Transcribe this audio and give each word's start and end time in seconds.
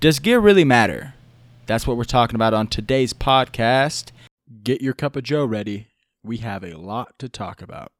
Does 0.00 0.18
gear 0.18 0.40
really 0.40 0.64
matter? 0.64 1.12
That's 1.66 1.86
what 1.86 1.98
we're 1.98 2.04
talking 2.04 2.34
about 2.34 2.54
on 2.54 2.68
today's 2.68 3.12
podcast. 3.12 4.12
Get 4.64 4.80
your 4.80 4.94
cup 4.94 5.14
of 5.14 5.24
Joe 5.24 5.44
ready. 5.44 5.88
We 6.22 6.38
have 6.38 6.64
a 6.64 6.78
lot 6.78 7.18
to 7.18 7.28
talk 7.28 7.60
about. 7.60 7.92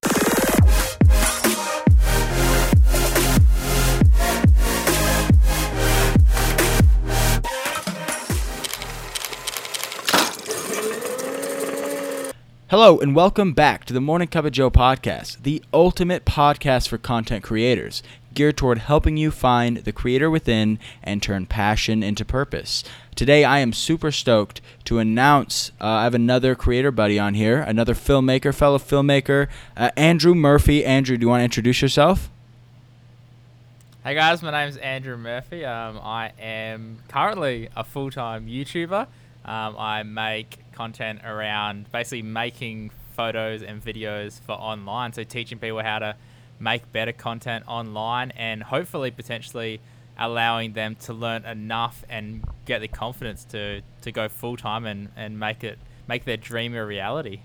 Hello, 12.71 12.99
and 13.01 13.15
welcome 13.15 13.53
back 13.53 13.85
to 13.85 13.93
the 13.93 14.01
Morning 14.01 14.29
Cup 14.29 14.45
of 14.45 14.53
Joe 14.53 14.71
podcast, 14.71 15.43
the 15.43 15.61
ultimate 15.75 16.25
podcast 16.25 16.89
for 16.89 16.99
content 16.99 17.43
creators, 17.43 18.01
geared 18.35 18.57
toward 18.57 18.79
helping 18.79 19.17
you 19.17 19.31
find 19.31 19.79
the 19.79 19.93
creator 19.93 20.31
within 20.31 20.79
and 21.03 21.23
turn 21.23 21.47
passion 21.47 22.03
into 22.03 22.25
purpose. 22.25 22.85
Today, 23.15 23.45
I 23.45 23.59
am 23.59 23.73
super 23.73 24.11
stoked 24.11 24.61
to 24.85 24.99
announce 24.99 25.73
uh, 25.81 25.87
I 25.87 26.05
have 26.05 26.15
another 26.15 26.55
creator 26.55 26.91
buddy 26.91 27.19
on 27.19 27.35
here, 27.35 27.61
another 27.61 27.95
filmmaker, 27.95 28.55
fellow 28.55 28.79
filmmaker, 28.79 29.49
uh, 29.77 29.91
Andrew 29.97 30.35
Murphy. 30.35 30.85
Andrew, 30.85 31.17
do 31.17 31.25
you 31.25 31.29
want 31.29 31.41
to 31.41 31.45
introduce 31.45 31.83
yourself? 31.83 32.31
Hey 34.03 34.15
guys, 34.15 34.43
my 34.43 34.51
name 34.51 34.69
is 34.69 34.79
Andrew 34.79 35.19
Murphy. 35.19 35.65
Um, 35.67 36.01
I 36.03 36.33
am 36.41 37.01
currently 37.09 37.69
a 37.77 37.85
full 37.85 38.11
time 38.11 38.47
YouTuber. 38.47 39.07
Um, 39.45 39.77
I 39.79 40.03
make 40.03 40.59
content 40.73 41.21
around 41.25 41.93
basically 41.93 42.23
making 42.23 42.93
photos 43.15 43.63
and 43.63 43.85
videos 43.85 44.41
for 44.41 44.53
online. 44.53 45.13
So 45.13 45.25
teaching 45.25 45.59
people 45.59 45.83
how 45.83 45.99
to 45.99 46.17
make 46.61 46.93
better 46.93 47.13
content 47.13 47.65
online 47.67 48.31
and 48.33 48.63
hopefully 48.63 49.11
potentially 49.11 49.81
allowing 50.19 50.75
them 50.75 50.95
to 50.95 51.15
learn 51.15 51.45
enough 51.47 52.05
and 52.09 52.45
get 52.67 52.81
the 52.81 52.89
confidence 52.89 53.43
to, 53.45 53.81
to 54.03 54.13
go 54.13 54.29
full 54.29 54.57
time 54.57 54.85
and, 54.85 55.09
and 55.17 55.41
make 55.41 55.65
it 55.65 55.79
make 56.07 56.25
their 56.25 56.37
dream 56.37 56.75
a 56.75 56.85
reality. 56.85 57.41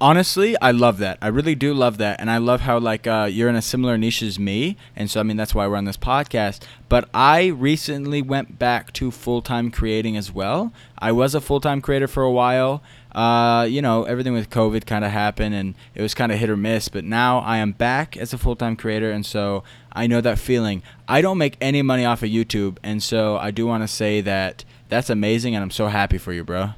Honestly 0.00 0.56
i 0.60 0.72
love 0.72 0.98
that. 0.98 1.16
I 1.22 1.28
really 1.28 1.54
do 1.54 1.72
love 1.72 1.96
that. 1.98 2.20
And 2.20 2.28
i 2.30 2.36
love 2.36 2.62
how 2.62 2.78
like 2.78 3.06
uh, 3.06 3.28
you're 3.30 3.48
in 3.48 3.54
a 3.54 3.62
similar 3.62 3.96
niche 3.96 4.22
as 4.22 4.38
me. 4.38 4.76
And 4.96 5.10
so 5.10 5.20
i 5.20 5.22
mean 5.22 5.36
that's 5.36 5.54
why 5.54 5.66
we're 5.66 5.76
on 5.76 5.84
this 5.84 5.96
podcast. 5.96 6.60
But 6.88 7.08
i 7.14 7.46
recently 7.46 8.20
went 8.20 8.58
back 8.58 8.92
to 8.94 9.10
full-time 9.10 9.70
creating 9.70 10.16
as 10.16 10.32
well. 10.32 10.72
I 10.98 11.12
was 11.12 11.34
a 11.34 11.40
full-time 11.40 11.80
creator 11.80 12.08
for 12.08 12.24
a 12.24 12.32
while 12.32 12.82
uh, 13.14 13.66
you 13.68 13.82
know 13.82 14.04
everything 14.04 14.32
with 14.32 14.48
covid 14.50 14.86
kind 14.86 15.04
of 15.04 15.10
happened 15.10 15.54
and 15.54 15.74
it 15.94 16.02
was 16.02 16.14
kind 16.14 16.32
of 16.32 16.38
hit 16.38 16.48
or 16.48 16.56
miss 16.56 16.88
but 16.88 17.04
now 17.04 17.38
i 17.40 17.58
am 17.58 17.72
back 17.72 18.16
as 18.16 18.32
a 18.32 18.38
full-time 18.38 18.74
creator 18.76 19.10
and 19.10 19.26
so 19.26 19.62
i 19.92 20.06
know 20.06 20.20
that 20.20 20.38
feeling 20.38 20.82
i 21.08 21.20
don't 21.20 21.38
make 21.38 21.56
any 21.60 21.82
money 21.82 22.04
off 22.04 22.22
of 22.22 22.28
youtube 22.30 22.78
and 22.82 23.02
so 23.02 23.36
i 23.36 23.50
do 23.50 23.66
want 23.66 23.82
to 23.82 23.88
say 23.88 24.20
that 24.20 24.64
that's 24.88 25.10
amazing 25.10 25.54
and 25.54 25.62
i'm 25.62 25.70
so 25.70 25.88
happy 25.88 26.16
for 26.16 26.32
you 26.32 26.42
bro 26.42 26.70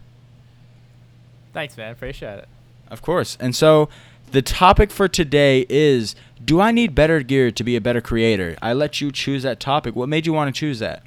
thanks 1.52 1.76
man 1.76 1.92
appreciate 1.92 2.38
it 2.38 2.48
of 2.90 3.02
course. 3.02 3.36
And 3.40 3.54
so 3.54 3.88
the 4.30 4.42
topic 4.42 4.90
for 4.90 5.08
today 5.08 5.66
is 5.68 6.14
do 6.44 6.60
I 6.60 6.70
need 6.70 6.94
better 6.94 7.20
gear 7.22 7.50
to 7.50 7.64
be 7.64 7.76
a 7.76 7.80
better 7.80 8.00
creator? 8.00 8.56
I 8.60 8.72
let 8.72 9.00
you 9.00 9.10
choose 9.10 9.42
that 9.42 9.60
topic. 9.60 9.96
What 9.96 10.08
made 10.08 10.26
you 10.26 10.32
want 10.32 10.54
to 10.54 10.58
choose 10.58 10.78
that? 10.78 11.02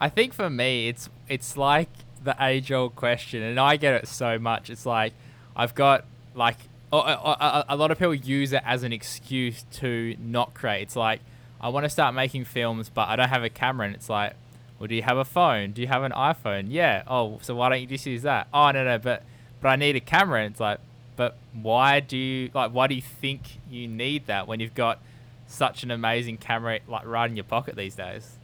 I 0.00 0.08
think 0.08 0.32
for 0.32 0.48
me 0.48 0.88
it's 0.88 1.08
it's 1.28 1.56
like 1.56 1.88
the 2.22 2.36
age 2.40 2.70
old 2.70 2.96
question 2.96 3.42
and 3.42 3.58
I 3.58 3.76
get 3.76 3.94
it 3.94 4.08
so 4.08 4.38
much. 4.38 4.70
It's 4.70 4.86
like 4.86 5.12
I've 5.56 5.74
got 5.74 6.04
like 6.34 6.56
a, 6.92 6.96
a, 6.96 7.64
a 7.70 7.76
lot 7.76 7.90
of 7.90 7.98
people 7.98 8.14
use 8.14 8.52
it 8.52 8.62
as 8.64 8.82
an 8.82 8.92
excuse 8.92 9.64
to 9.74 10.16
not 10.18 10.54
create. 10.54 10.82
It's 10.82 10.96
like 10.96 11.20
I 11.60 11.68
want 11.68 11.84
to 11.84 11.90
start 11.90 12.14
making 12.14 12.44
films 12.44 12.88
but 12.88 13.08
I 13.08 13.16
don't 13.16 13.28
have 13.28 13.44
a 13.44 13.50
camera 13.50 13.86
and 13.86 13.94
it's 13.94 14.08
like 14.08 14.34
well, 14.80 14.86
do 14.86 14.94
you 14.94 15.02
have 15.02 15.18
a 15.18 15.26
phone? 15.26 15.72
Do 15.72 15.82
you 15.82 15.88
have 15.88 16.02
an 16.02 16.12
iPhone? 16.12 16.66
Yeah. 16.70 17.02
Oh, 17.06 17.38
so 17.42 17.54
why 17.54 17.68
don't 17.68 17.82
you 17.82 17.86
just 17.86 18.06
use 18.06 18.22
that? 18.22 18.48
Oh, 18.52 18.70
no, 18.70 18.82
no, 18.82 18.98
but 18.98 19.22
but 19.60 19.68
I 19.68 19.76
need 19.76 19.94
a 19.94 20.00
camera. 20.00 20.42
And 20.42 20.52
it's 20.52 20.60
like, 20.60 20.78
but 21.16 21.36
why 21.52 22.00
do 22.00 22.16
you 22.16 22.50
like? 22.54 22.72
Why 22.72 22.86
do 22.86 22.94
you 22.94 23.02
think 23.02 23.58
you 23.70 23.86
need 23.86 24.26
that 24.26 24.48
when 24.48 24.58
you've 24.58 24.74
got 24.74 24.98
such 25.46 25.82
an 25.82 25.90
amazing 25.90 26.38
camera 26.38 26.80
like 26.88 27.06
right 27.06 27.28
in 27.28 27.36
your 27.36 27.44
pocket 27.44 27.76
these 27.76 27.94
days? 27.94 28.38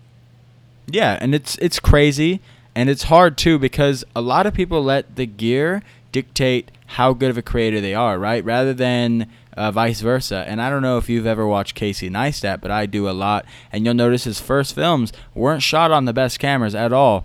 Yeah, 0.86 1.16
and 1.19 1.34
it's 1.34 1.56
it's 1.56 1.81
crazy 1.81 2.42
and 2.76 2.91
it's 2.91 3.04
hard 3.04 3.38
too 3.38 3.59
because 3.59 4.04
a 4.14 4.20
lot 4.20 4.47
of 4.47 4.53
people 4.53 4.84
let 4.84 5.16
the 5.16 5.25
gear 5.25 5.82
dictate 6.12 6.70
how 6.88 7.14
good 7.14 7.31
of 7.31 7.38
a 7.38 7.42
creator 7.42 7.81
they 7.81 7.94
are, 7.94 8.19
right? 8.19 8.44
Rather 8.44 8.75
than 8.75 9.31
uh, 9.56 9.72
vice 9.72 10.03
versa. 10.03 10.44
And 10.47 10.60
I 10.60 10.69
don't 10.69 10.82
know 10.82 10.98
if 10.98 11.09
you've 11.09 11.26
ever 11.26 11.47
watched 11.47 11.75
Casey 11.75 12.10
Neistat, 12.10 12.60
but 12.60 12.70
I 12.70 12.84
do 12.84 13.09
a 13.09 13.12
lot. 13.12 13.47
And 13.72 13.86
you'll 13.86 13.94
notice 13.94 14.25
his 14.25 14.41
first 14.41 14.75
films 14.75 15.10
weren't 15.34 15.62
shot 15.62 15.91
on 15.91 16.04
the 16.04 16.12
best 16.12 16.38
cameras 16.38 16.75
at 16.75 16.92
all. 16.92 17.25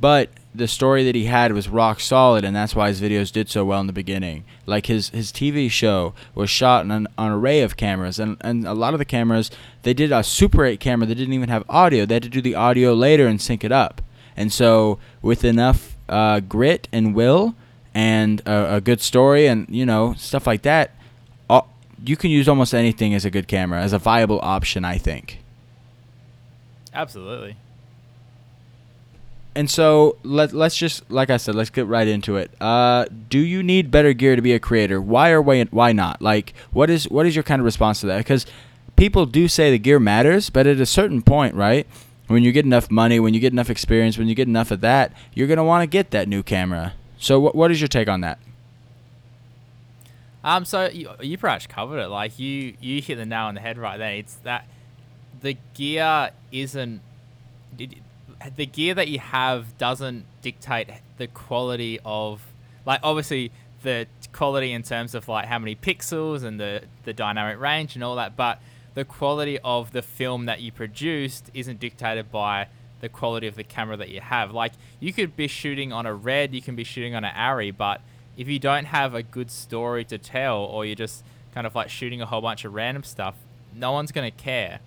But 0.00 0.30
the 0.52 0.66
story 0.66 1.04
that 1.04 1.14
he 1.14 1.26
had 1.26 1.52
was 1.52 1.68
rock 1.68 2.00
solid, 2.00 2.44
and 2.44 2.56
that's 2.56 2.74
why 2.74 2.88
his 2.88 3.00
videos 3.00 3.30
did 3.30 3.48
so 3.48 3.64
well 3.64 3.80
in 3.80 3.86
the 3.86 3.92
beginning. 3.92 4.44
Like 4.66 4.86
his 4.86 5.10
his 5.10 5.30
TV 5.30 5.70
show 5.70 6.12
was 6.34 6.50
shot 6.50 6.80
on 6.80 6.90
an, 6.90 7.06
an, 7.16 7.30
array 7.30 7.60
of 7.60 7.76
cameras, 7.76 8.18
and 8.18 8.36
and 8.40 8.66
a 8.66 8.74
lot 8.74 8.94
of 8.94 8.98
the 8.98 9.04
cameras 9.04 9.50
they 9.82 9.94
did 9.94 10.10
a 10.10 10.24
Super 10.24 10.64
8 10.64 10.80
camera 10.80 11.06
that 11.06 11.14
didn't 11.14 11.34
even 11.34 11.48
have 11.48 11.64
audio. 11.68 12.04
They 12.04 12.14
had 12.14 12.22
to 12.24 12.28
do 12.28 12.40
the 12.40 12.56
audio 12.56 12.94
later 12.94 13.26
and 13.26 13.40
sync 13.40 13.62
it 13.62 13.72
up. 13.72 14.02
And 14.38 14.50
so 14.50 14.98
with 15.20 15.44
enough 15.44 15.96
uh, 16.08 16.40
grit 16.40 16.88
and 16.90 17.14
will 17.14 17.54
and 17.92 18.40
a, 18.46 18.76
a, 18.76 18.80
good 18.80 19.02
story 19.02 19.46
and 19.46 19.66
you 19.68 19.84
know 19.84 20.14
stuff 20.14 20.46
like 20.46 20.62
that, 20.62 20.92
all, 21.50 21.68
you 22.02 22.16
can 22.16 22.30
use 22.30 22.48
almost 22.48 22.72
anything 22.72 23.12
as 23.12 23.26
a 23.26 23.30
good 23.30 23.48
camera 23.48 23.82
as 23.82 23.92
a 23.92 23.98
viable 23.98 24.40
option. 24.42 24.84
I 24.84 24.96
think. 24.96 25.40
Absolutely 26.94 27.56
and 29.58 29.68
so 29.68 30.16
let 30.22 30.52
let's 30.52 30.76
just 30.76 31.10
like 31.10 31.30
I 31.30 31.36
said, 31.36 31.56
let's 31.56 31.70
get 31.70 31.86
right 31.86 32.06
into 32.06 32.36
it. 32.36 32.52
Uh, 32.60 33.06
do 33.28 33.40
you 33.40 33.64
need 33.64 33.90
better 33.90 34.12
gear 34.12 34.36
to 34.36 34.42
be 34.42 34.52
a 34.52 34.60
creator? 34.60 35.00
Why 35.00 35.30
or 35.30 35.42
why 35.42 35.64
why 35.64 35.90
not? 35.90 36.22
Like, 36.22 36.54
what 36.70 36.88
is 36.88 37.10
what 37.10 37.26
is 37.26 37.34
your 37.34 37.42
kind 37.42 37.60
of 37.60 37.64
response 37.64 37.98
to 38.02 38.06
that? 38.06 38.18
Because 38.18 38.46
people 38.94 39.26
do 39.26 39.48
say 39.48 39.72
the 39.72 39.78
gear 39.80 39.98
matters, 39.98 40.48
but 40.48 40.68
at 40.68 40.78
a 40.78 40.86
certain 40.86 41.22
point, 41.22 41.56
right? 41.56 41.88
When 42.28 42.44
you 42.44 42.52
get 42.52 42.64
enough 42.64 42.90
money, 42.90 43.18
when 43.18 43.34
you 43.34 43.40
get 43.40 43.52
enough 43.52 43.70
experience, 43.70 44.16
when 44.16 44.28
you 44.28 44.34
get 44.34 44.48
enough 44.48 44.70
of 44.70 44.80
that, 44.82 45.12
you're 45.34 45.48
gonna 45.48 45.64
want 45.64 45.82
to 45.82 45.86
get 45.86 46.10
that 46.12 46.28
new 46.28 46.42
camera. 46.42 46.94
So, 47.18 47.40
what 47.40 47.54
what 47.54 47.70
is 47.70 47.80
your 47.80 47.88
take 47.88 48.08
on 48.08 48.20
that? 48.20 48.38
Um, 50.44 50.64
so 50.64 50.88
you, 50.88 51.10
you 51.20 51.36
pretty 51.36 51.54
much 51.54 51.68
covered 51.68 51.98
it. 51.98 52.08
Like 52.08 52.38
you 52.38 52.74
you 52.80 53.02
hit 53.02 53.16
the 53.16 53.26
nail 53.26 53.46
on 53.46 53.54
the 53.54 53.60
head 53.60 53.76
right 53.76 53.98
there. 53.98 54.12
It's 54.14 54.36
that 54.44 54.66
the 55.40 55.56
gear 55.74 56.30
isn't 56.52 57.00
the 57.76 58.66
gear 58.66 58.94
that 58.94 59.08
you 59.08 59.18
have 59.18 59.76
doesn't 59.78 60.24
dictate 60.42 60.88
the 61.16 61.26
quality 61.26 61.98
of 62.04 62.42
like 62.86 63.00
obviously 63.02 63.52
the 63.82 64.06
quality 64.32 64.72
in 64.72 64.82
terms 64.82 65.14
of 65.14 65.28
like 65.28 65.46
how 65.46 65.58
many 65.58 65.74
pixels 65.74 66.42
and 66.44 66.58
the 66.58 66.82
the 67.04 67.12
dynamic 67.12 67.60
range 67.60 67.94
and 67.94 68.02
all 68.02 68.16
that 68.16 68.36
but 68.36 68.60
the 68.98 69.04
quality 69.04 69.60
of 69.62 69.92
the 69.92 70.02
film 70.02 70.46
that 70.46 70.60
you 70.60 70.72
produced 70.72 71.52
isn't 71.54 71.78
dictated 71.78 72.32
by 72.32 72.66
the 73.00 73.08
quality 73.08 73.46
of 73.46 73.54
the 73.54 73.62
camera 73.62 73.96
that 73.96 74.08
you 74.08 74.20
have. 74.20 74.50
Like 74.52 74.72
you 74.98 75.12
could 75.12 75.36
be 75.36 75.46
shooting 75.46 75.92
on 75.92 76.04
a 76.04 76.12
red 76.12 76.52
you 76.52 76.60
can 76.60 76.74
be 76.74 76.82
shooting 76.82 77.14
on 77.14 77.24
an 77.24 77.32
ARRI 77.32 77.70
but 77.70 78.00
if 78.36 78.48
you 78.48 78.58
don't 78.58 78.86
have 78.86 79.14
a 79.14 79.22
good 79.22 79.52
story 79.52 80.04
to 80.04 80.18
tell 80.18 80.58
or 80.58 80.84
you're 80.84 80.96
just 80.96 81.22
kind 81.54 81.64
of 81.64 81.76
like 81.76 81.88
shooting 81.88 82.20
a 82.20 82.26
whole 82.26 82.40
bunch 82.40 82.64
of 82.64 82.74
random 82.74 83.04
stuff 83.04 83.36
no 83.72 83.92
one's 83.92 84.10
to 84.10 84.30
care. 84.30 84.80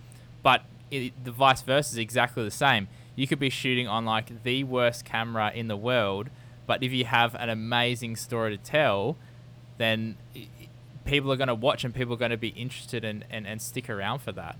But 0.43 0.63
it, 0.89 1.13
the 1.23 1.31
vice 1.31 1.61
versa 1.61 1.93
is 1.93 1.97
exactly 1.97 2.43
the 2.43 2.51
same. 2.51 2.87
You 3.15 3.27
could 3.27 3.39
be 3.39 3.49
shooting 3.49 3.87
on 3.87 4.05
like 4.05 4.43
the 4.43 4.63
worst 4.65 5.05
camera 5.05 5.51
in 5.53 5.67
the 5.67 5.77
world, 5.77 6.29
but 6.67 6.83
if 6.83 6.91
you 6.91 7.05
have 7.05 7.35
an 7.35 7.49
amazing 7.49 8.15
story 8.17 8.57
to 8.57 8.61
tell, 8.61 9.15
then 9.77 10.17
people 11.05 11.31
are 11.31 11.37
going 11.37 11.47
to 11.47 11.55
watch 11.55 11.83
and 11.83 11.93
people 11.93 12.13
are 12.13 12.17
going 12.17 12.31
to 12.31 12.37
be 12.37 12.49
interested 12.49 13.03
and, 13.03 13.25
and, 13.29 13.47
and 13.47 13.61
stick 13.61 13.89
around 13.89 14.19
for 14.19 14.31
that. 14.31 14.55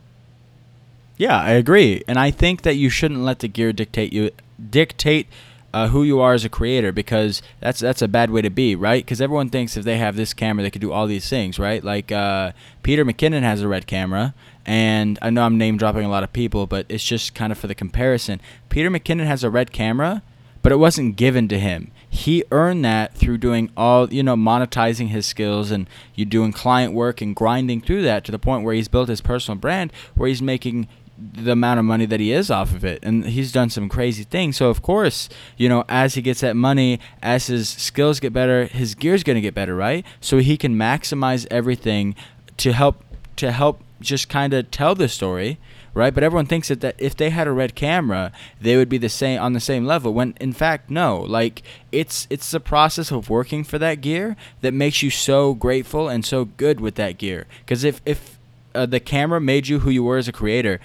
Yeah, 1.17 1.39
I 1.39 1.51
agree. 1.51 2.03
And 2.07 2.17
I 2.17 2.31
think 2.31 2.63
that 2.63 2.75
you 2.75 2.89
shouldn't 2.89 3.21
let 3.21 3.39
the 3.39 3.47
gear 3.47 3.73
dictate 3.73 4.11
you 4.11 4.31
dictate 4.69 5.27
uh, 5.73 5.87
who 5.87 6.03
you 6.03 6.19
are 6.19 6.33
as 6.33 6.43
a 6.43 6.49
creator 6.49 6.91
because 6.91 7.41
that's 7.59 7.79
that's 7.79 8.01
a 8.01 8.07
bad 8.07 8.29
way 8.29 8.41
to 8.41 8.49
be, 8.49 8.75
right? 8.75 9.03
Because 9.03 9.21
everyone 9.21 9.49
thinks 9.49 9.77
if 9.77 9.85
they 9.85 9.97
have 9.97 10.15
this 10.15 10.33
camera, 10.33 10.63
they 10.63 10.71
could 10.71 10.81
do 10.81 10.91
all 10.91 11.07
these 11.07 11.29
things, 11.29 11.59
right? 11.59 11.83
Like 11.83 12.11
uh, 12.11 12.51
Peter 12.83 13.05
McKinnon 13.05 13.43
has 13.43 13.61
a 13.61 13.67
red 13.67 13.87
camera, 13.87 14.33
and 14.65 15.17
I 15.21 15.29
know 15.29 15.43
I'm 15.43 15.57
name 15.57 15.77
dropping 15.77 16.05
a 16.05 16.09
lot 16.09 16.23
of 16.23 16.33
people, 16.33 16.67
but 16.67 16.85
it's 16.89 17.03
just 17.03 17.33
kind 17.35 17.51
of 17.51 17.57
for 17.57 17.67
the 17.67 17.75
comparison. 17.75 18.41
Peter 18.69 18.89
McKinnon 18.89 19.25
has 19.25 19.43
a 19.43 19.49
red 19.49 19.71
camera, 19.71 20.21
but 20.61 20.71
it 20.71 20.77
wasn't 20.77 21.15
given 21.15 21.47
to 21.49 21.59
him. 21.59 21.91
He 22.13 22.43
earned 22.51 22.83
that 22.83 23.15
through 23.15 23.37
doing 23.37 23.71
all, 23.77 24.13
you 24.13 24.21
know, 24.21 24.35
monetizing 24.35 25.07
his 25.07 25.25
skills 25.25 25.71
and 25.71 25.89
you 26.13 26.25
doing 26.25 26.51
client 26.51 26.93
work 26.93 27.21
and 27.21 27.33
grinding 27.33 27.79
through 27.79 28.01
that 28.03 28.25
to 28.25 28.33
the 28.33 28.37
point 28.37 28.65
where 28.65 28.75
he's 28.75 28.89
built 28.89 29.07
his 29.07 29.21
personal 29.21 29.57
brand 29.57 29.93
where 30.15 30.27
he's 30.27 30.41
making 30.41 30.89
the 31.17 31.53
amount 31.53 31.79
of 31.79 31.85
money 31.85 32.05
that 32.05 32.19
he 32.19 32.33
is 32.33 32.51
off 32.51 32.75
of 32.75 32.83
it. 32.83 32.99
And 33.01 33.25
he's 33.27 33.53
done 33.53 33.69
some 33.69 33.87
crazy 33.87 34.23
things. 34.25 34.57
So 34.57 34.69
of 34.69 34.81
course 34.81 35.29
you 35.55 35.69
know 35.69 35.85
as 35.87 36.15
he 36.15 36.21
gets 36.21 36.41
that 36.41 36.55
money 36.55 36.99
as 37.23 37.47
his 37.47 37.69
skills 37.69 38.19
get 38.19 38.33
better 38.33 38.65
his 38.65 38.93
gear's 38.93 39.23
going 39.23 39.35
to 39.35 39.41
get 39.41 39.55
better 39.55 39.75
right? 39.75 40.05
So 40.19 40.39
he 40.39 40.57
can 40.57 40.75
maximize 40.75 41.47
everything 41.49 42.13
to 42.57 42.73
help 42.73 43.05
to 43.37 43.53
help 43.53 43.81
just 44.01 44.27
kind 44.27 44.53
of 44.53 44.69
tell 44.69 44.95
the 44.95 45.07
story 45.07 45.59
right? 45.93 46.13
But 46.13 46.23
everyone 46.23 46.45
thinks 46.45 46.69
that, 46.69 46.81
that 46.81 46.95
if 46.97 47.15
they 47.15 47.29
had 47.29 47.47
a 47.47 47.51
red 47.51 47.75
camera, 47.75 48.31
they 48.59 48.77
would 48.77 48.89
be 48.89 48.97
the 48.97 49.09
same 49.09 49.41
on 49.41 49.53
the 49.53 49.59
same 49.59 49.85
level. 49.85 50.13
When 50.13 50.35
in 50.39 50.53
fact, 50.53 50.89
no. 50.89 51.19
Like 51.19 51.63
it's 51.91 52.27
it's 52.29 52.51
the 52.51 52.59
process 52.59 53.11
of 53.11 53.29
working 53.29 53.63
for 53.63 53.77
that 53.79 54.01
gear 54.01 54.35
that 54.61 54.73
makes 54.73 55.03
you 55.03 55.09
so 55.09 55.53
grateful 55.53 56.09
and 56.09 56.25
so 56.25 56.45
good 56.45 56.79
with 56.79 56.95
that 56.95 57.17
gear. 57.17 57.47
Because 57.65 57.83
if 57.83 58.01
if 58.05 58.37
uh, 58.73 58.85
the 58.85 58.99
camera 58.99 59.41
made 59.41 59.67
you 59.67 59.79
who 59.79 59.89
you 59.89 60.03
were 60.03 60.17
as 60.17 60.27
a 60.27 60.31
creator, 60.31 60.79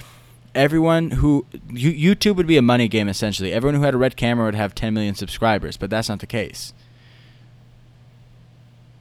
everyone 0.54 1.12
who 1.12 1.46
you, 1.70 2.14
YouTube 2.14 2.36
would 2.36 2.46
be 2.46 2.56
a 2.56 2.62
money 2.62 2.88
game 2.88 3.08
essentially. 3.08 3.52
Everyone 3.52 3.76
who 3.76 3.82
had 3.82 3.94
a 3.94 3.98
red 3.98 4.16
camera 4.16 4.46
would 4.46 4.54
have 4.54 4.74
10 4.74 4.92
million 4.94 5.14
subscribers, 5.14 5.76
but 5.76 5.90
that's 5.90 6.08
not 6.08 6.20
the 6.20 6.26
case. 6.26 6.72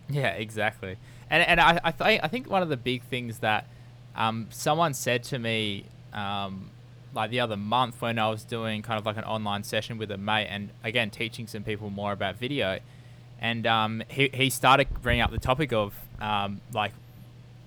Yeah, 0.07 0.29
exactly. 0.29 0.97
And 1.31 1.41
and 1.43 1.59
I 1.59 1.79
I, 1.83 1.91
th- 1.91 2.19
I 2.23 2.27
think 2.27 2.47
one 2.47 2.61
of 2.61 2.69
the 2.69 2.77
big 2.77 3.01
things 3.03 3.39
that 3.39 3.67
um, 4.15 4.47
someone 4.51 4.93
said 4.93 5.23
to 5.25 5.39
me 5.39 5.85
um, 6.15 6.71
like 7.13 7.29
the 7.29 7.39
other 7.39 7.57
month 7.57 8.01
when 8.01 8.17
I 8.17 8.29
was 8.29 8.43
doing 8.43 8.81
kind 8.81 8.99
of 8.99 9.05
like 9.05 9.17
an 9.17 9.23
online 9.23 9.63
session 9.63 9.97
with 9.97 10.09
a 10.11 10.17
mate 10.17 10.47
and 10.47 10.69
again 10.83 11.09
teaching 11.11 11.45
some 11.45 11.63
people 11.63 11.89
more 11.91 12.11
about 12.11 12.37
video, 12.37 12.79
and 13.39 13.67
um, 13.67 14.03
he 14.07 14.29
he 14.33 14.49
started 14.49 14.87
bringing 15.03 15.21
up 15.21 15.31
the 15.31 15.37
topic 15.37 15.71
of 15.71 15.93
um, 16.19 16.61
like 16.73 16.93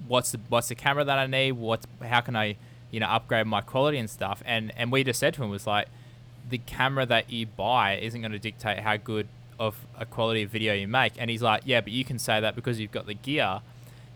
what's 0.09 0.33
the 0.33 0.41
what's 0.49 0.69
the 0.69 0.75
camera 0.75 1.05
that 1.05 1.19
I 1.19 1.27
need, 1.27 1.53
what's 1.53 1.87
how 2.03 2.21
can 2.21 2.35
I 2.35 2.57
you 2.91 2.99
know 2.99 3.07
upgrade 3.07 3.47
my 3.47 3.61
quality 3.61 3.99
and 3.99 4.11
stuff, 4.11 4.43
and 4.45 4.73
and 4.77 4.91
we 4.91 5.05
just 5.05 5.21
said 5.21 5.35
to 5.35 5.45
him 5.45 5.51
was 5.51 5.67
like 5.67 5.87
the 6.51 6.59
camera 6.59 7.07
that 7.07 7.31
you 7.31 7.47
buy 7.47 7.97
isn't 7.97 8.21
going 8.21 8.33
to 8.33 8.39
dictate 8.39 8.81
how 8.81 8.97
good 8.97 9.29
of 9.59 9.87
a 9.99 10.07
quality 10.07 10.43
of 10.43 10.51
video 10.51 10.73
you 10.73 10.89
make. 10.89 11.13
And 11.19 11.31
he's 11.31 11.43
like, 11.43 11.63
yeah, 11.65 11.81
but 11.81 11.93
you 11.93 12.05
can 12.05 12.19
say 12.19 12.41
that 12.41 12.55
because 12.55 12.81
you've 12.81 12.93
got 12.93 13.07
the 13.07 13.15
gear. 13.15 13.61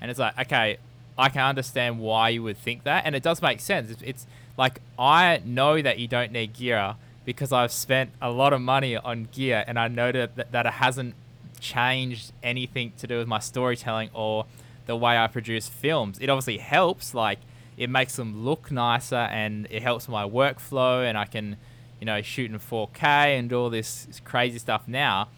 And 0.00 0.11
it's 0.11 0.19
like, 0.19 0.38
okay, 0.38 0.79
I 1.17 1.29
can 1.29 1.43
understand 1.43 1.99
why 1.99 2.31
you 2.31 2.43
would 2.43 2.56
think 2.56 2.85
that, 2.85 3.05
and 3.05 3.14
it 3.14 3.23
does 3.23 3.43
make 3.43 3.61
sense. 3.61 3.91
It's, 3.91 4.03
it's 4.03 4.26
like 4.56 4.81
I 4.99 5.43
know 5.44 5.81
that 5.82 5.99
you 5.99 6.09
don't 6.09 6.32
need 6.32 6.55
gear 6.55 6.97
because 7.25 7.53
I've 7.53 7.73
spent 7.73 8.11
a 8.20 8.31
lot 8.31 8.53
of 8.53 8.61
money 8.61 8.97
on 8.97 9.29
gear, 9.31 9.64
and 9.67 9.79
I 9.79 9.88
know 9.88 10.11
that, 10.12 10.53
that 10.53 10.67
it 10.67 10.73
hasn't 10.75 11.14
changed 11.61 12.32
anything 12.43 12.93
to 12.99 13.06
do 13.06 13.19
with 13.19 13.29
my 13.29 13.38
storytelling 13.38 14.11
or 14.12 14.47
the 14.87 14.97
way 14.97 15.17
I 15.17 15.29
produce 15.29 15.69
films. 15.69 16.19
It 16.20 16.29
obviously 16.29 16.59
helps, 16.59 17.15
like 17.15 17.38
it 17.76 17.88
makes 17.88 18.17
them 18.17 18.44
look 18.44 18.70
nicer, 18.70 19.17
and 19.17 19.67
it 19.70 19.82
helps 19.82 20.08
my 20.08 20.25
workflow, 20.25 21.06
and 21.08 21.17
I 21.17 21.26
can, 21.26 21.56
you 22.00 22.06
know, 22.06 22.23
shoot 22.23 22.50
in 22.50 22.58
4K 22.58 23.38
and 23.38 23.53
all 23.53 23.70
this 23.70 24.08
crazy 24.25 24.58
stuff 24.58 24.88
now. 24.88 25.29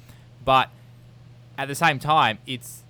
But 0.44 0.70
at 1.58 1.68
the 1.68 1.74
same 1.74 1.98
time, 1.98 2.38
it's 2.46 2.83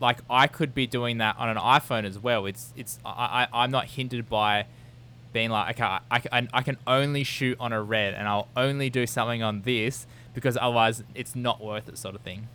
like 0.00 0.18
I 0.28 0.46
could 0.46 0.74
be 0.74 0.86
doing 0.86 1.18
that 1.18 1.36
on 1.38 1.48
an 1.48 1.56
iPhone 1.56 2.04
as 2.04 2.18
well. 2.18 2.46
It's 2.46 2.72
it's 2.76 2.98
I, 3.04 3.48
I 3.52 3.62
I'm 3.64 3.70
not 3.70 3.86
hindered 3.86 4.28
by 4.28 4.66
being 5.32 5.50
like 5.50 5.78
okay 5.78 5.98
I, 6.10 6.22
I, 6.32 6.48
I 6.52 6.62
can 6.62 6.78
only 6.86 7.22
shoot 7.22 7.58
on 7.60 7.72
a 7.72 7.82
red 7.82 8.14
and 8.14 8.26
I'll 8.26 8.48
only 8.56 8.88
do 8.88 9.06
something 9.06 9.42
on 9.42 9.62
this 9.62 10.06
because 10.34 10.56
otherwise 10.56 11.02
it's 11.14 11.34
not 11.34 11.62
worth 11.62 11.88
it 11.88 11.98
sort 11.98 12.14
of 12.14 12.20
thing. 12.20 12.48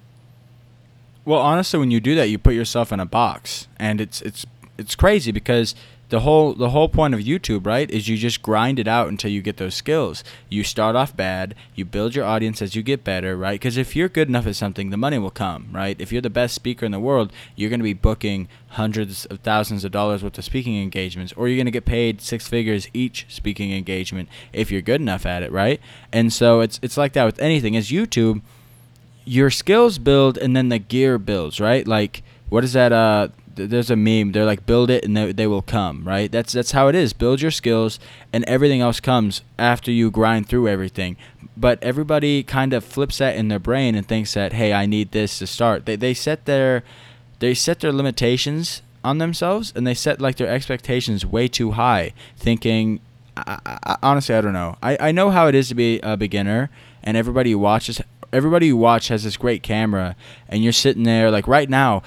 Well, 1.24 1.40
honestly, 1.40 1.80
when 1.80 1.92
you 1.92 2.00
do 2.00 2.16
that, 2.16 2.30
you 2.30 2.38
put 2.40 2.56
yourself 2.56 2.92
in 2.92 3.00
a 3.00 3.06
box, 3.06 3.68
and 3.78 4.02
it's 4.02 4.22
it's 4.22 4.46
it's 4.78 4.96
crazy 4.96 5.32
because 5.32 5.76
the 6.12 6.20
whole 6.20 6.54
the 6.54 6.72
whole 6.72 6.90
point 6.90 7.14
of 7.14 7.22
YouTube, 7.22 7.66
right, 7.66 7.90
is 7.90 8.10
you 8.10 8.18
just 8.18 8.42
grind 8.42 8.80
it 8.80 8.88
out 8.88 9.08
until 9.08 9.32
you 9.32 9.42
get 9.42 9.56
those 9.56 9.74
skills. 9.74 10.26
You 10.50 10.62
start 10.62 10.94
off 10.94 11.16
bad, 11.16 11.56
you 11.74 11.86
build 11.86 12.16
your 12.16 12.26
audience 12.26 12.62
as 12.62 12.76
you 12.76 12.84
get 12.84 13.06
better, 13.06 13.38
right? 13.38 13.54
Because 13.54 13.78
if 13.78 13.96
you're 13.96 14.10
good 14.10 14.28
enough 14.28 14.46
at 14.46 14.58
something, 14.58 14.90
the 14.90 14.98
money 14.98 15.18
will 15.18 15.32
come, 15.32 15.70
right? 15.72 15.96
If 16.00 16.12
you're 16.12 16.22
the 16.22 16.30
best 16.30 16.54
speaker 16.54 16.86
in 16.86 16.92
the 16.92 17.00
world, 17.00 17.32
you're 17.56 17.70
going 17.70 17.80
to 17.80 17.86
be 17.86 17.94
booking 17.94 18.50
hundreds 18.72 19.24
of 19.28 19.40
thousands 19.40 19.86
of 19.86 19.94
dollars 19.94 20.22
worth 20.22 20.38
of 20.38 20.44
speaking 20.44 20.82
engagements, 20.82 21.32
or 21.38 21.48
you're 21.48 21.56
going 21.56 21.66
to 21.66 21.72
get 21.72 21.86
paid 21.86 22.20
six 22.20 22.46
figures 22.46 22.90
each 22.94 23.26
speaking 23.30 23.72
engagement 23.72 24.28
if 24.52 24.70
you're 24.70 24.82
good 24.82 25.00
enough 25.00 25.26
at 25.26 25.44
it, 25.44 25.52
right? 25.54 25.80
And 26.12 26.34
so 26.34 26.60
it's 26.60 26.78
it's 26.82 26.98
like 26.98 27.14
that 27.14 27.24
with 27.24 27.40
anything. 27.40 27.78
As 27.78 27.90
YouTube, 27.90 28.42
your 29.24 29.50
skills 29.50 29.98
build 29.98 30.38
and 30.38 30.58
then 30.58 30.68
the 30.68 30.80
gear 30.80 31.18
builds, 31.18 31.62
right? 31.62 31.88
Like 31.88 32.22
what 32.50 32.66
is 32.66 32.74
that 32.74 32.92
uh 32.92 33.30
there's 33.56 33.90
a 33.90 33.96
meme. 33.96 34.32
They're 34.32 34.46
like, 34.46 34.66
build 34.66 34.90
it 34.90 35.04
and 35.04 35.16
they, 35.16 35.32
they 35.32 35.48
will 35.48 35.62
come, 35.62 36.04
right? 36.04 36.32
That's 36.32 36.54
that's 36.54 36.72
how 36.72 36.88
it 36.88 36.96
is. 36.96 37.14
Build 37.14 37.42
your 37.42 37.52
skills, 37.52 38.00
and 38.34 38.44
everything 38.46 38.82
else 38.82 39.00
comes 39.00 39.42
after 39.58 39.92
you 39.92 40.12
grind 40.12 40.48
through 40.48 40.68
everything. 40.68 41.18
But 41.56 41.84
everybody 41.84 42.44
kind 42.44 42.74
of 42.74 42.84
flips 42.84 43.18
that 43.20 43.36
in 43.36 43.50
their 43.50 43.60
brain 43.60 43.96
and 43.96 44.08
thinks 44.08 44.34
that, 44.34 44.54
hey, 44.54 44.74
I 44.74 44.86
need 44.86 45.12
this 45.12 45.40
to 45.40 45.48
start. 45.48 45.86
They 45.86 45.96
they 45.96 46.14
set 46.14 46.46
their 46.46 46.84
they 47.40 47.54
set 47.54 47.80
their 47.80 47.92
limitations 47.92 48.82
on 49.04 49.18
themselves 49.18 49.74
and 49.76 49.86
they 49.86 49.96
set 49.96 50.22
like 50.22 50.38
their 50.38 50.48
expectations 50.48 51.26
way 51.26 51.48
too 51.48 51.72
high, 51.72 52.14
thinking. 52.38 53.00
I, 53.38 53.60
I, 53.66 53.98
honestly, 54.04 54.36
I 54.36 54.42
don't 54.42 54.54
know. 54.54 54.78
I, 54.84 54.98
I 55.00 55.12
know 55.14 55.30
how 55.30 55.48
it 55.48 55.56
is 55.56 55.70
to 55.70 55.76
be 55.76 56.02
a 56.02 56.18
beginner, 56.18 56.70
and 57.02 57.16
everybody 57.16 57.56
watches 57.56 58.02
everybody 58.34 58.68
you 58.68 58.78
watch 58.78 59.10
has 59.10 59.24
this 59.24 59.38
great 59.38 59.64
camera 59.64 60.16
and 60.48 60.64
you're 60.64 60.72
sitting 60.72 61.04
there 61.04 61.30
like 61.30 61.48
right 61.48 61.70
now 61.70 62.02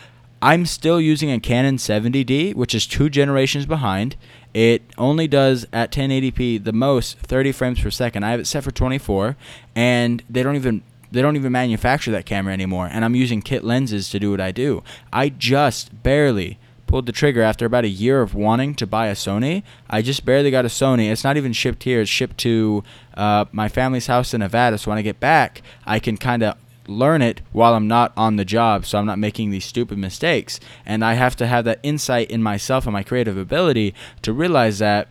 I'm 0.45 0.67
still 0.67 1.01
using 1.01 1.31
a 1.31 1.41
Canon 1.41 1.79
70D, 1.79 2.55
which 2.55 2.75
is 2.75 2.87
two 2.87 3.09
generations 3.09 3.65
behind. 3.65 4.15
It 4.53 4.83
only 4.99 5.27
does 5.27 5.67
at 5.73 5.91
1080p 5.91 6.63
the 6.63 6.73
most 6.75 7.17
30 7.21 7.51
frames 7.53 7.81
per 7.81 7.91
second. 7.91 8.25
I 8.25 8.33
have 8.33 8.41
it 8.41 8.47
set 8.47 8.63
for 8.63 8.71
24, 8.71 9.39
and 9.75 10.23
they 10.29 10.43
don't 10.43 10.57
even 10.57 10.83
they 11.11 11.23
don't 11.23 11.37
even 11.37 11.51
manufacture 11.51 12.11
that 12.11 12.27
camera 12.27 12.53
anymore. 12.53 12.91
And 12.93 13.07
I'm 13.07 13.15
using 13.15 13.41
kit 13.41 13.65
lenses 13.65 14.11
to 14.11 14.21
do 14.21 14.33
what 14.33 14.41
I 14.41 14.51
do. 14.53 14.83
I 15.15 15.31
just 15.31 16.03
barely 16.03 16.59
pulled 16.87 17.07
the 17.07 17.13
trigger 17.13 17.41
after 17.41 17.65
about 17.65 17.85
a 17.85 17.89
year 17.89 18.21
of 18.21 18.35
wanting 18.35 18.75
to 18.75 18.87
buy 18.87 19.07
a 19.07 19.15
Sony. 19.15 19.63
I 19.89 20.03
just 20.03 20.27
barely 20.27 20.51
got 20.51 20.67
a 20.67 20.69
Sony. 20.69 21.11
It's 21.11 21.25
not 21.25 21.39
even 21.39 21.55
shipped 21.55 21.85
here. 21.85 22.03
It's 22.03 22.11
shipped 22.11 22.37
to 22.39 22.85
uh, 23.17 23.47
my 23.51 23.71
family's 23.71 24.09
house 24.09 24.35
in 24.35 24.41
Nevada. 24.41 24.77
So 24.77 24.91
when 24.91 24.99
I 24.99 25.03
get 25.03 25.21
back, 25.21 25.63
I 25.87 26.01
can 26.01 26.19
kind 26.19 26.43
of 26.43 26.59
learn 26.87 27.23
it 27.23 27.41
while 27.53 27.75
I'm 27.75 27.89
not 27.89 28.13
on 28.17 28.37
the 28.37 28.45
job 28.45 28.85
so 28.87 28.99
I'm 28.99 29.07
not 29.07 29.19
making 29.19 29.51
these 29.51 29.65
stupid 29.65 29.99
mistakes. 29.99 30.61
And 30.85 31.05
I 31.05 31.15
have 31.15 31.37
to 31.37 31.47
have 31.47 31.65
that 31.65 31.81
insight 31.83 32.31
in 32.31 32.43
myself 32.43 32.87
and 32.87 32.93
my 32.93 33.03
creative 33.03 33.37
ability 33.37 33.95
to 34.23 34.33
realize 34.33 34.79
that 34.79 35.09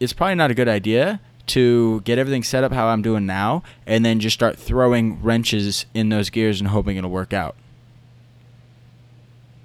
it's 0.00 0.12
probably 0.12 0.34
not 0.34 0.50
a 0.50 0.54
good 0.54 0.68
idea 0.68 1.20
to 1.46 2.00
get 2.00 2.18
everything 2.18 2.42
set 2.42 2.64
up 2.64 2.72
how 2.72 2.88
I'm 2.88 3.02
doing 3.02 3.24
now 3.24 3.62
and 3.86 4.04
then 4.04 4.20
just 4.20 4.34
start 4.34 4.58
throwing 4.58 5.22
wrenches 5.22 5.86
in 5.94 6.08
those 6.08 6.30
gears 6.30 6.60
and 6.60 6.68
hoping 6.68 6.96
it'll 6.96 7.10
work 7.10 7.32
out. 7.32 7.54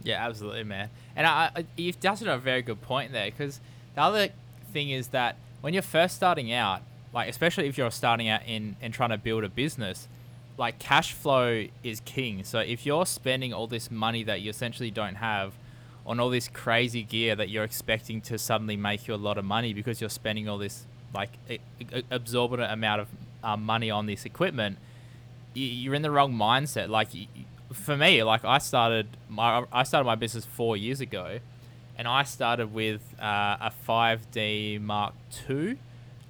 Yeah, 0.04 0.26
absolutely, 0.26 0.64
man. 0.64 0.90
And 1.16 1.28
I, 1.28 1.52
I, 1.56 1.66
you've 1.76 2.00
touched 2.00 2.22
on 2.24 2.30
a 2.30 2.38
very 2.38 2.62
good 2.62 2.82
point 2.82 3.12
there 3.12 3.26
because 3.26 3.60
the 3.96 4.02
other 4.02 4.30
thing 4.72 4.90
is 4.90 5.08
that 5.10 5.36
when 5.62 5.74
you're 5.74 5.84
first 5.84 6.16
starting 6.16 6.52
out, 6.52 6.82
like 7.14 7.30
especially 7.30 7.68
if 7.68 7.78
you're 7.78 7.92
starting 7.92 8.30
out 8.30 8.42
in 8.48 8.76
and 8.82 8.94
trying 8.94 9.10
to 9.10 9.18
build 9.18 9.44
a 9.44 9.50
business, 9.50 10.08
like 10.58 10.80
cash 10.80 11.14
flow 11.14 11.66
is 11.84 12.02
king. 12.02 12.44
So 12.44 12.60
if 12.60 12.86
you're 12.86 13.06
spending 13.06 13.54
all 13.54 13.68
this 13.68 13.90
money 13.90 14.24
that 14.24 14.42
you 14.42 14.50
essentially 14.50 14.92
don't 14.92 15.16
have 15.16 15.54
on 16.06 16.20
all 16.20 16.30
this 16.30 16.48
crazy 16.48 17.04
gear 17.04 17.36
that 17.36 17.50
you're 17.50 17.64
expecting 17.64 18.22
to 18.22 18.38
suddenly 18.38 18.76
make 18.76 19.08
you 19.08 19.14
a 19.14 19.16
lot 19.16 19.38
of 19.38 19.46
money 19.46 19.74
because 19.74 20.02
you're 20.02 20.10
spending 20.10 20.50
all 20.50 20.58
this 20.58 20.86
like 21.14 21.32
absorbent 22.10 22.72
amount 22.72 23.02
of 23.02 23.08
um, 23.44 23.64
money 23.64 23.90
on 23.90 24.06
this 24.06 24.26
equipment, 24.26 24.78
you're 25.54 25.96
in 25.96 26.02
the 26.02 26.12
wrong 26.12 26.34
mindset. 26.34 26.90
Like 26.90 27.10
for 27.74 27.98
me, 27.98 28.24
like 28.24 28.46
I 28.46 28.58
started 28.58 29.08
my 29.30 29.66
I 29.72 29.84
started 29.84 30.06
my 30.06 30.16
business 30.16 30.46
four 30.46 30.78
years 30.78 31.02
ago, 31.02 31.40
and 31.98 32.08
I 32.08 32.24
started 32.24 32.74
with 32.74 33.02
uh, 33.22 33.58
a 33.60 33.72
5D 33.88 34.82
Mark 34.82 35.14
II 35.50 35.78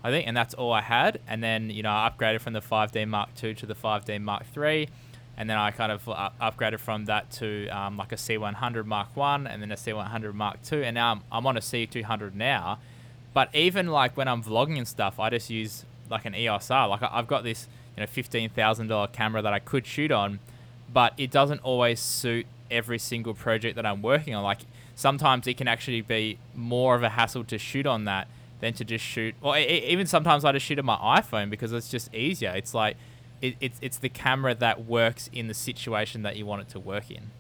I 0.04 0.10
think, 0.10 0.28
and 0.28 0.36
that's 0.36 0.54
all 0.54 0.74
I 0.74 0.82
had. 0.82 1.20
And 1.28 1.44
then 1.44 1.70
you 1.70 1.84
know 1.84 1.92
I 1.92 2.12
upgraded 2.12 2.42
from 2.42 2.54
the 2.54 2.62
5D 2.62 3.08
Mark 3.08 3.30
II 3.42 3.54
to 3.56 3.66
the 3.66 3.76
5D 3.76 4.22
Mark 4.22 4.44
III, 4.56 4.90
and 5.38 5.50
then 5.50 5.58
I 5.58 5.72
kind 5.72 5.92
of 5.92 6.08
uh, 6.10 6.30
upgraded 6.42 6.80
from 6.80 7.06
that 7.06 7.32
to 7.34 7.68
um, 7.70 7.98
like 7.98 8.12
a 8.12 8.16
C100 8.16 8.86
Mark 8.86 9.16
One, 9.16 9.48
and 9.48 9.62
then 9.62 9.72
a 9.72 9.76
C100 9.76 10.34
Mark 10.34 10.60
II, 10.72 10.84
and 10.84 10.96
now 10.96 11.12
I'm, 11.12 11.22
I'm 11.32 11.46
on 11.46 11.58
a 11.58 11.62
C200 11.62 12.34
now. 12.34 12.80
But 13.34 13.54
even 13.56 13.88
like 13.88 14.18
when 14.18 14.28
I'm 14.28 14.44
vlogging 14.44 14.78
and 14.78 14.88
stuff, 14.88 15.20
I 15.20 15.30
just 15.30 15.50
use 15.50 15.86
like 16.10 16.26
an 16.26 16.36
EOS 16.36 16.70
R. 16.70 16.88
Like 16.88 17.02
I've 17.04 17.28
got 17.28 17.44
this 17.44 17.68
you 17.96 18.02
know 18.02 18.08
fifteen 18.08 18.50
thousand 18.50 18.88
dollar 18.88 19.08
camera 19.08 19.42
that 19.42 19.54
I 19.54 19.60
could 19.60 19.86
shoot 19.86 20.12
on, 20.12 20.40
but 20.94 21.14
it 21.18 21.32
doesn't 21.32 21.60
always 21.62 22.00
suit 22.00 22.46
every 22.70 23.00
single 23.00 23.34
project 23.34 23.76
that 23.76 23.86
I'm 23.86 24.02
working 24.02 24.34
on. 24.34 24.44
Like 24.44 24.60
sometimes 24.96 25.48
it 25.48 25.58
can 25.58 25.68
actually 25.68 26.02
be 26.02 26.38
more 26.56 26.96
of 26.96 27.04
a 27.04 27.10
hassle 27.10 27.44
to 27.46 27.58
shoot 27.58 27.86
on 27.86 28.06
that 28.06 28.28
than 28.62 28.74
to 28.74 28.86
just 28.86 29.04
shoot. 29.04 29.36
Or 29.42 29.58
even 29.58 30.08
sometimes 30.08 30.46
I 30.46 30.54
just 30.54 30.66
shoot 30.66 30.80
on 30.80 30.86
my 30.86 30.96
iPhone 30.96 31.50
because 31.50 31.74
it's 31.74 31.90
just 31.90 32.14
easier. 32.14 32.52
It's 32.52 32.74
like 32.74 32.96
it, 33.42 33.56
it's 33.60 33.80
it's 33.82 33.98
the 33.98 34.10
camera 34.10 34.56
that 34.56 34.86
works 34.86 35.30
in 35.34 35.48
the 35.48 35.54
situation 35.54 36.22
that 36.24 36.38
you 36.38 36.46
want 36.46 36.62
it 36.62 36.70
to 36.70 36.80
work 36.80 37.12
in. 37.12 37.32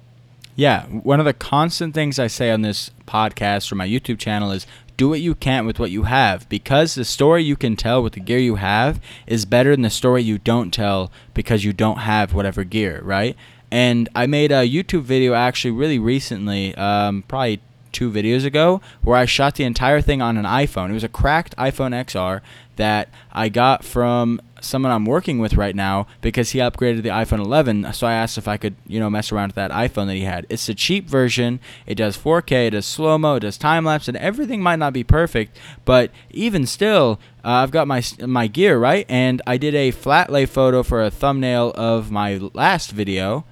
Yeah, 0.56 0.86
one 0.88 1.20
of 1.20 1.25
the 1.25 1.34
constant 1.34 1.94
things 1.94 2.20
I 2.20 2.28
say 2.28 2.51
on 2.51 2.62
this 2.62 2.92
podcast 3.08 3.72
or 3.72 3.75
my 3.75 3.88
YouTube 3.88 4.20
channel 4.20 4.51
is 4.51 4.68
do 4.98 5.08
what 5.10 5.22
you 5.22 5.34
can 5.34 5.66
with 5.66 5.80
what 5.80 5.92
you 5.92 6.04
have 6.04 6.48
because 6.50 6.94
the 6.94 7.06
story 7.06 7.44
you 7.44 7.56
can 7.56 7.75
tell 7.75 8.04
with 8.04 8.13
the 8.13 8.20
gear 8.20 8.38
you 8.38 8.56
have 8.56 9.00
is 9.25 9.46
better 9.46 9.72
than 9.72 9.82
the 9.82 9.90
story 9.90 10.22
you 10.22 10.38
don't 10.38 10.72
tell 10.72 11.10
because 11.34 11.63
you 11.63 11.72
don't 11.72 12.00
have 12.00 12.34
whatever 12.34 12.63
gear, 12.66 13.01
right? 13.04 13.38
And 13.72 14.10
I 14.13 14.28
made 14.28 14.51
a 14.51 14.68
YouTube 14.68 15.04
video 15.04 15.34
actually 15.34 15.72
really 15.72 15.98
recently, 15.98 16.75
um, 16.75 17.24
probably 17.28 17.62
two 17.91 18.12
videos 18.12 18.45
ago 18.45 18.81
where 19.01 19.17
I 19.17 19.25
shot 19.25 19.55
the 19.55 19.63
entire 19.63 20.01
thing 20.01 20.21
on 20.21 20.38
an 20.38 20.45
iPhone. 20.45 20.89
It 20.89 20.93
was 20.93 21.03
a 21.03 21.10
cracked 21.10 21.55
iPhone 21.57 21.91
XR 21.91 22.41
that 22.77 23.10
I 23.31 23.50
got 23.50 23.83
from 23.83 24.41
someone 24.62 24.91
I'm 24.91 25.05
working 25.05 25.39
with 25.39 25.55
right 25.55 25.75
now 25.75 26.07
because 26.21 26.51
he 26.51 26.60
upgraded 26.60 27.03
the 27.03 27.10
iPhone 27.10 27.39
11. 27.39 27.91
So 27.93 28.07
I 28.07 28.13
asked 28.13 28.38
if 28.38 28.48
I 28.48 28.57
could, 28.57 28.75
you 28.88 29.00
know, 29.00 29.10
mess 29.10 29.31
around 29.31 29.50
with 29.50 29.55
that 29.55 29.71
iPhone 29.71 30.07
that 30.07 30.15
he 30.15 30.21
had. 30.21 30.45
It's 30.50 30.69
a 30.69 30.74
cheap 30.74 31.10
version. 31.10 31.60
It 31.86 31.95
does 31.95 32.17
4K, 32.17 32.67
it 32.67 32.69
does 32.71 32.86
slow 32.86 33.17
mo, 33.17 33.36
it 33.36 33.41
does 33.41 33.57
time 33.57 33.86
lapse, 33.86 34.07
and 34.07 34.17
everything 34.17 34.62
might 34.62 34.79
not 34.79 34.93
be 34.93 35.03
perfect, 35.03 35.57
but 35.86 36.12
even 36.29 36.65
still, 36.65 37.19
uh, 37.43 37.50
I've 37.50 37.71
got 37.71 37.88
my 37.88 38.03
my 38.25 38.48
gear 38.48 38.77
right, 38.77 39.05
and 39.10 39.41
I 39.48 39.57
did 39.57 39.75
a 39.75 39.91
flat 39.91 40.31
lay 40.31 40.45
photo 40.45 40.83
for 40.83 41.01
a 41.01 41.10
thumbnail 41.10 41.71
of 41.75 42.12
my 42.12 42.38
last 42.53 42.91
video, 42.91 43.45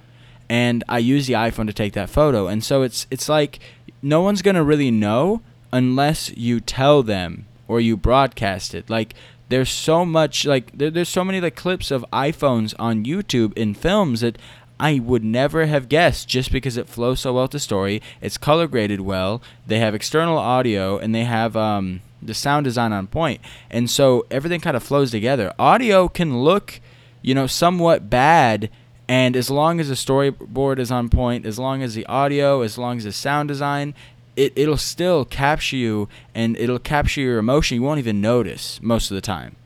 and 0.48 0.82
I 0.88 0.98
used 0.98 1.28
the 1.28 1.34
iPhone 1.34 1.66
to 1.66 1.72
take 1.72 1.92
that 1.94 2.10
photo. 2.10 2.48
And 2.48 2.62
so 2.64 2.82
it's 2.82 3.06
it's 3.10 3.28
like 3.28 3.60
no 4.02 4.20
one's 4.20 4.42
gonna 4.42 4.64
really 4.64 4.90
know 4.90 5.42
unless 5.72 6.30
you 6.36 6.60
tell 6.60 7.02
them 7.02 7.46
or 7.68 7.80
you 7.80 7.96
broadcast 7.96 8.74
it. 8.74 8.90
Like 8.90 9.14
there's 9.48 9.70
so 9.70 10.04
much 10.04 10.44
like 10.44 10.76
there, 10.76 10.90
there's 10.90 11.08
so 11.08 11.24
many 11.24 11.40
like 11.40 11.56
clips 11.56 11.90
of 11.90 12.04
iPhones 12.12 12.74
on 12.78 13.04
YouTube 13.04 13.56
in 13.56 13.74
films 13.74 14.20
that 14.20 14.38
I 14.78 14.98
would 14.98 15.22
never 15.22 15.66
have 15.66 15.88
guessed 15.90 16.26
just 16.26 16.50
because 16.50 16.78
it 16.78 16.88
flows 16.88 17.20
so 17.20 17.34
well 17.34 17.48
to 17.48 17.58
story. 17.58 18.00
It's 18.22 18.38
color 18.38 18.66
graded 18.66 19.02
well. 19.02 19.42
They 19.66 19.78
have 19.78 19.94
external 19.94 20.38
audio 20.38 20.96
and 20.98 21.14
they 21.14 21.24
have 21.24 21.54
um, 21.54 22.00
the 22.22 22.32
sound 22.32 22.64
design 22.64 22.92
on 22.92 23.06
point, 23.06 23.40
and 23.70 23.90
so 23.90 24.24
everything 24.30 24.60
kind 24.60 24.76
of 24.76 24.82
flows 24.82 25.10
together. 25.10 25.52
Audio 25.58 26.08
can 26.08 26.42
look, 26.42 26.80
you 27.20 27.34
know, 27.34 27.46
somewhat 27.46 28.08
bad. 28.08 28.70
And 29.10 29.34
as 29.34 29.50
long 29.50 29.80
as 29.80 29.88
the 29.88 29.96
storyboard 29.96 30.78
is 30.78 30.92
on 30.92 31.08
point, 31.08 31.44
as 31.44 31.58
long 31.58 31.82
as 31.82 31.94
the 31.94 32.06
audio, 32.06 32.60
as 32.60 32.78
long 32.78 32.98
as 32.98 33.02
the 33.02 33.10
sound 33.10 33.48
design 33.48 33.92
it, 34.36 34.52
it'll 34.54 34.76
still 34.76 35.24
capture 35.24 35.74
you 35.74 36.08
and 36.32 36.56
it'll 36.56 36.78
capture 36.78 37.20
your 37.20 37.38
emotion. 37.38 37.74
You 37.74 37.82
won't 37.82 37.98
even 37.98 38.20
notice 38.20 38.80
most 38.80 39.10
of 39.10 39.16
the 39.16 39.20
time. 39.20 39.56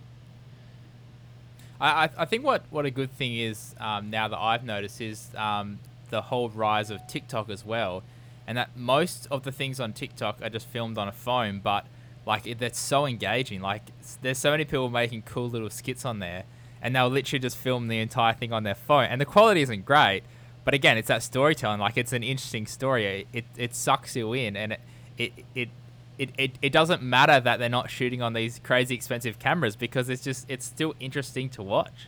I, 1.79 2.09
I 2.17 2.25
think 2.25 2.43
what, 2.43 2.65
what 2.71 2.87
a 2.87 2.91
good 2.91 3.13
thing 3.13 3.37
is 3.37 3.75
um, 3.79 4.09
now 4.09 4.29
that 4.29 4.39
I've 4.39 4.65
noticed 4.65 5.03
is 5.03 5.29
um, 5.37 5.79
the 6.09 6.23
whole 6.23 6.49
rise 6.49 6.89
of 6.91 7.07
TikTok 7.07 7.51
as 7.51 7.67
well. 7.67 8.03
And 8.47 8.57
that 8.57 8.75
most 8.75 9.29
of 9.31 9.43
the 9.43 9.53
things 9.53 9.79
on 9.79 9.93
TikTok 9.93 10.39
are 10.43 10.49
just 10.49 10.67
filmed 10.69 10.97
on 10.97 11.07
a 11.07 11.13
phone, 11.13 11.61
but 11.63 11.85
like 12.25 12.59
that's 12.59 12.79
so 12.79 13.05
engaging. 13.05 13.61
Like 13.61 13.83
there's 14.23 14.39
so 14.39 14.53
many 14.53 14.65
people 14.65 14.89
making 14.89 15.21
cool 15.23 15.51
little 15.51 15.69
skits 15.69 16.07
on 16.07 16.21
there, 16.21 16.45
and 16.85 16.95
they'll 16.95 17.09
literally 17.09 17.41
just 17.41 17.57
film 17.57 17.89
the 17.89 17.99
entire 17.99 18.35
thing 18.35 18.53
on 18.53 18.63
their 18.63 18.77
phone, 18.77 19.07
and 19.07 19.21
the 19.21 19.25
quality 19.25 19.63
isn't 19.63 19.85
great, 19.85 20.23
but 20.65 20.75
again, 20.75 20.97
it's 20.97 21.09
that 21.09 21.23
storytelling. 21.23 21.81
Like 21.81 21.97
it's 21.97 22.13
an 22.13 22.23
interesting 22.23 22.67
story. 22.67 23.27
It 23.33 23.47
it 23.57 23.75
sucks 23.75 24.15
you 24.15 24.33
in, 24.35 24.57
and 24.57 24.73
it 24.73 24.81
it 25.19 25.33
it. 25.55 25.69
It, 26.17 26.31
it, 26.39 26.53
it 26.63 26.71
doesn't 26.73 27.03
matter 27.03 27.41
that 27.41 27.59
they're 27.59 27.69
not 27.69 27.91
shooting 27.91 28.23
on 28.23 28.35
these 28.35 28.61
crazy 28.63 28.95
expensive 28.95 29.41
cameras 29.41 29.75
because 29.75 30.09
it's 30.09 30.23
just 30.23 30.49
it's 30.49 30.65
still 30.65 30.95
interesting 31.01 31.49
to 31.49 31.61
watch. 31.61 32.07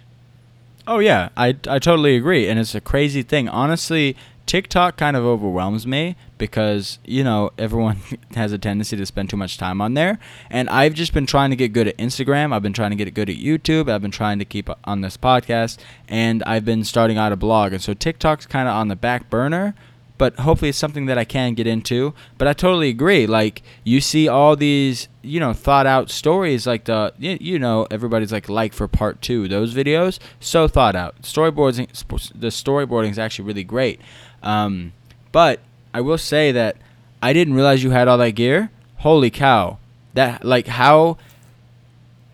Oh 0.86 1.00
yeah, 1.00 1.30
I, 1.36 1.56
I 1.68 1.80
totally 1.80 2.14
agree, 2.14 2.48
and 2.48 2.56
it's 2.56 2.76
a 2.76 2.80
crazy 2.80 3.22
thing. 3.22 3.48
Honestly, 3.48 4.14
TikTok 4.46 4.96
kind 4.96 5.16
of 5.16 5.24
overwhelms 5.24 5.86
me 5.86 6.16
because, 6.38 6.98
you 7.04 7.24
know, 7.24 7.50
everyone 7.58 7.98
has 8.34 8.52
a 8.52 8.58
tendency 8.58 8.96
to 8.96 9.04
spend 9.04 9.28
too 9.28 9.36
much 9.36 9.58
time 9.58 9.80
on 9.80 9.94
there. 9.94 10.18
And 10.50 10.68
I've 10.70 10.94
just 10.94 11.12
been 11.12 11.26
trying 11.26 11.50
to 11.50 11.56
get 11.56 11.72
good 11.72 11.88
at 11.88 11.96
Instagram. 11.98 12.52
I've 12.52 12.62
been 12.62 12.72
trying 12.72 12.90
to 12.90 12.96
get 12.96 13.12
good 13.12 13.28
at 13.28 13.36
YouTube. 13.36 13.90
I've 13.90 14.02
been 14.02 14.10
trying 14.10 14.38
to 14.38 14.44
keep 14.44 14.70
on 14.84 15.00
this 15.00 15.16
podcast. 15.16 15.78
And 16.08 16.42
I've 16.44 16.64
been 16.64 16.84
starting 16.84 17.18
out 17.18 17.32
a 17.32 17.36
blog. 17.36 17.72
And 17.72 17.82
so 17.82 17.92
TikTok's 17.92 18.46
kind 18.46 18.68
of 18.68 18.74
on 18.74 18.88
the 18.88 18.96
back 18.96 19.28
burner. 19.28 19.74
But 20.18 20.36
hopefully 20.36 20.70
it's 20.70 20.78
something 20.78 21.06
that 21.06 21.18
I 21.18 21.24
can 21.24 21.52
get 21.52 21.66
into. 21.66 22.14
But 22.38 22.48
I 22.48 22.54
totally 22.54 22.88
agree. 22.88 23.26
Like, 23.26 23.62
you 23.84 24.00
see 24.00 24.28
all 24.28 24.56
these, 24.56 25.08
you 25.20 25.40
know, 25.40 25.52
thought 25.52 25.86
out 25.86 26.08
stories 26.08 26.66
like 26.66 26.86
the, 26.86 27.12
you, 27.18 27.58
know, 27.58 27.86
everybody's 27.90 28.32
like, 28.32 28.48
like 28.48 28.72
for 28.72 28.88
part 28.88 29.20
two. 29.20 29.46
Those 29.46 29.74
videos, 29.74 30.18
so 30.40 30.68
thought 30.68 30.96
out. 30.96 31.20
Storyboarding, 31.20 31.88
the 32.34 32.46
storyboarding 32.46 33.10
is 33.10 33.18
actually 33.18 33.44
really 33.44 33.64
great. 33.64 34.00
Um, 34.42 34.92
but 35.32 35.60
I 35.92 36.00
will 36.00 36.18
say 36.18 36.52
that 36.52 36.76
I 37.22 37.32
didn't 37.32 37.54
realize 37.54 37.82
you 37.82 37.90
had 37.90 38.08
all 38.08 38.18
that 38.18 38.30
gear. 38.30 38.70
Holy 38.98 39.30
cow! 39.30 39.78
That 40.14 40.44
like 40.44 40.66
how. 40.66 41.18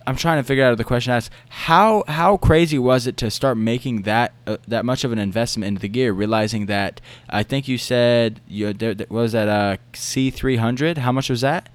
I'm 0.04 0.16
trying 0.16 0.42
to 0.42 0.47
figure 0.47 0.64
out 0.64 0.76
the 0.78 0.85
question 0.85 1.12
asked. 1.12 1.30
How 1.49 2.02
how 2.09 2.37
crazy 2.37 2.76
was 2.78 3.06
it 3.06 3.16
to 3.18 3.30
start 3.30 3.56
making 3.56 4.02
that 4.02 4.32
uh, 4.49 4.56
that 4.66 4.85
much 4.85 5.04
of 5.04 5.12
an 5.12 5.18
investment 5.18 5.68
into 5.68 5.80
the 5.80 5.88
gear, 5.88 6.12
realizing 6.12 6.66
that 6.66 7.00
I 7.28 7.44
think 7.44 7.68
you 7.68 7.78
said 7.78 8.40
you 8.49 8.73
there, 8.73 8.94
there 8.94 9.06
was 9.09 9.30
that 9.32 9.49
uh 9.49 9.76
C300. 9.92 10.99
How 10.99 11.12
much 11.12 11.30
was 11.30 11.42
that? 11.42 11.68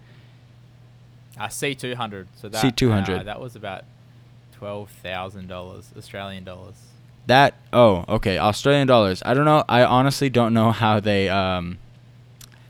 Uh, 1.39 1.45
C200. 1.47 2.25
So 2.35 2.49
that 2.49 2.63
C200. 2.63 3.19
Uh, 3.19 3.23
that 3.23 3.39
was 3.39 3.55
about 3.55 3.85
twelve 4.51 4.89
thousand 4.89 5.47
dollars 5.47 5.91
Australian 5.97 6.43
dollars. 6.43 6.75
That 7.27 7.55
oh 7.73 8.05
okay 8.07 8.37
Australian 8.37 8.87
dollars. 8.87 9.21
I 9.25 9.33
don't 9.33 9.45
know. 9.45 9.63
I 9.67 9.83
honestly 9.83 10.29
don't 10.29 10.53
know 10.53 10.71
how 10.71 10.99
they 10.99 11.29
um 11.29 11.77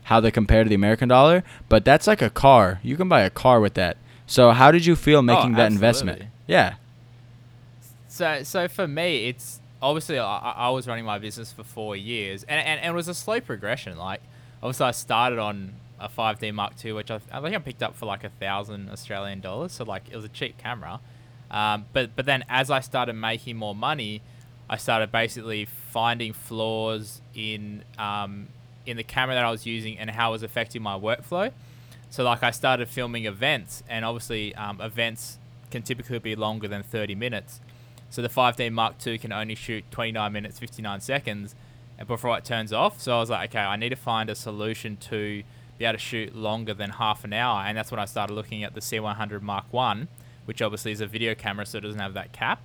how 0.04 0.20
they 0.20 0.30
compare 0.30 0.64
to 0.64 0.68
the 0.68 0.74
American 0.74 1.08
dollar, 1.08 1.44
but 1.68 1.84
that's 1.84 2.06
like 2.06 2.22
a 2.22 2.30
car. 2.30 2.80
You 2.82 2.96
can 2.96 3.08
buy 3.08 3.22
a 3.22 3.30
car 3.30 3.60
with 3.60 3.74
that. 3.74 3.98
So 4.26 4.50
how 4.50 4.70
did 4.70 4.84
you 4.84 4.96
feel 4.96 5.22
making 5.22 5.54
oh, 5.54 5.58
that 5.58 5.70
investment? 5.70 6.22
Yeah. 6.46 6.74
So 8.08 8.42
so 8.42 8.68
for 8.68 8.88
me, 8.88 9.28
it's 9.28 9.60
obviously 9.80 10.18
I, 10.18 10.38
I 10.38 10.70
was 10.70 10.88
running 10.88 11.04
my 11.04 11.18
business 11.18 11.52
for 11.52 11.62
four 11.62 11.94
years, 11.94 12.42
and, 12.44 12.58
and, 12.58 12.80
and 12.80 12.92
it 12.92 12.96
was 12.96 13.06
a 13.08 13.14
slow 13.14 13.40
progression. 13.40 13.96
Like 13.96 14.20
obviously 14.62 14.86
I 14.86 14.90
started 14.90 15.38
on 15.38 15.74
a 16.00 16.08
5D 16.08 16.52
Mark 16.52 16.72
II, 16.84 16.92
which 16.94 17.10
I, 17.10 17.20
I 17.30 17.40
think 17.40 17.54
I 17.54 17.58
picked 17.58 17.82
up 17.82 17.94
for 17.94 18.06
like 18.06 18.24
a 18.24 18.28
thousand 18.28 18.90
Australian 18.90 19.40
dollars. 19.40 19.72
So 19.72 19.84
like 19.84 20.04
it 20.10 20.16
was 20.16 20.24
a 20.24 20.28
cheap 20.30 20.58
camera. 20.58 21.00
Um, 21.50 21.86
but 21.92 22.16
but 22.16 22.26
then 22.26 22.44
as 22.48 22.70
I 22.70 22.80
started 22.80 23.14
making 23.14 23.56
more 23.56 23.74
money, 23.74 24.22
I 24.70 24.76
started 24.76 25.10
basically 25.10 25.64
finding 25.64 26.32
flaws 26.32 27.20
in 27.34 27.84
um, 27.98 28.48
in 28.86 28.96
the 28.96 29.04
camera 29.04 29.34
that 29.34 29.44
I 29.44 29.50
was 29.50 29.66
using 29.66 29.98
and 29.98 30.10
how 30.10 30.30
it 30.30 30.32
was 30.32 30.42
affecting 30.42 30.82
my 30.82 30.98
workflow. 30.98 31.52
So 32.10 32.24
like 32.24 32.42
I 32.42 32.50
started 32.50 32.88
filming 32.88 33.26
events, 33.26 33.82
and 33.88 34.04
obviously 34.04 34.54
um, 34.54 34.80
events 34.80 35.38
can 35.70 35.82
typically 35.82 36.18
be 36.18 36.34
longer 36.34 36.66
than 36.68 36.82
30 36.82 37.14
minutes. 37.14 37.60
So 38.10 38.22
the 38.22 38.30
5D 38.30 38.72
Mark 38.72 38.94
II 39.06 39.18
can 39.18 39.32
only 39.32 39.54
shoot 39.54 39.84
29 39.90 40.32
minutes 40.32 40.58
59 40.58 41.00
seconds, 41.02 41.54
before 42.06 42.36
it 42.38 42.44
turns 42.44 42.72
off. 42.72 43.00
So 43.00 43.16
I 43.16 43.20
was 43.20 43.30
like, 43.30 43.50
okay, 43.50 43.64
I 43.64 43.76
need 43.76 43.90
to 43.90 43.96
find 43.96 44.30
a 44.30 44.34
solution 44.34 44.96
to 44.96 45.42
be 45.78 45.84
able 45.84 45.94
to 45.94 45.98
shoot 45.98 46.34
longer 46.34 46.74
than 46.74 46.90
half 46.90 47.24
an 47.24 47.32
hour, 47.32 47.62
and 47.62 47.76
that's 47.76 47.90
when 47.90 48.00
I 48.00 48.04
started 48.04 48.34
looking 48.34 48.64
at 48.64 48.74
the 48.74 48.80
C100 48.80 49.42
Mark 49.42 49.64
One, 49.70 50.08
which 50.44 50.62
obviously 50.62 50.92
is 50.92 51.00
a 51.00 51.06
video 51.06 51.34
camera, 51.34 51.66
so 51.66 51.78
it 51.78 51.82
doesn't 51.82 52.00
have 52.00 52.14
that 52.14 52.32
cap. 52.32 52.60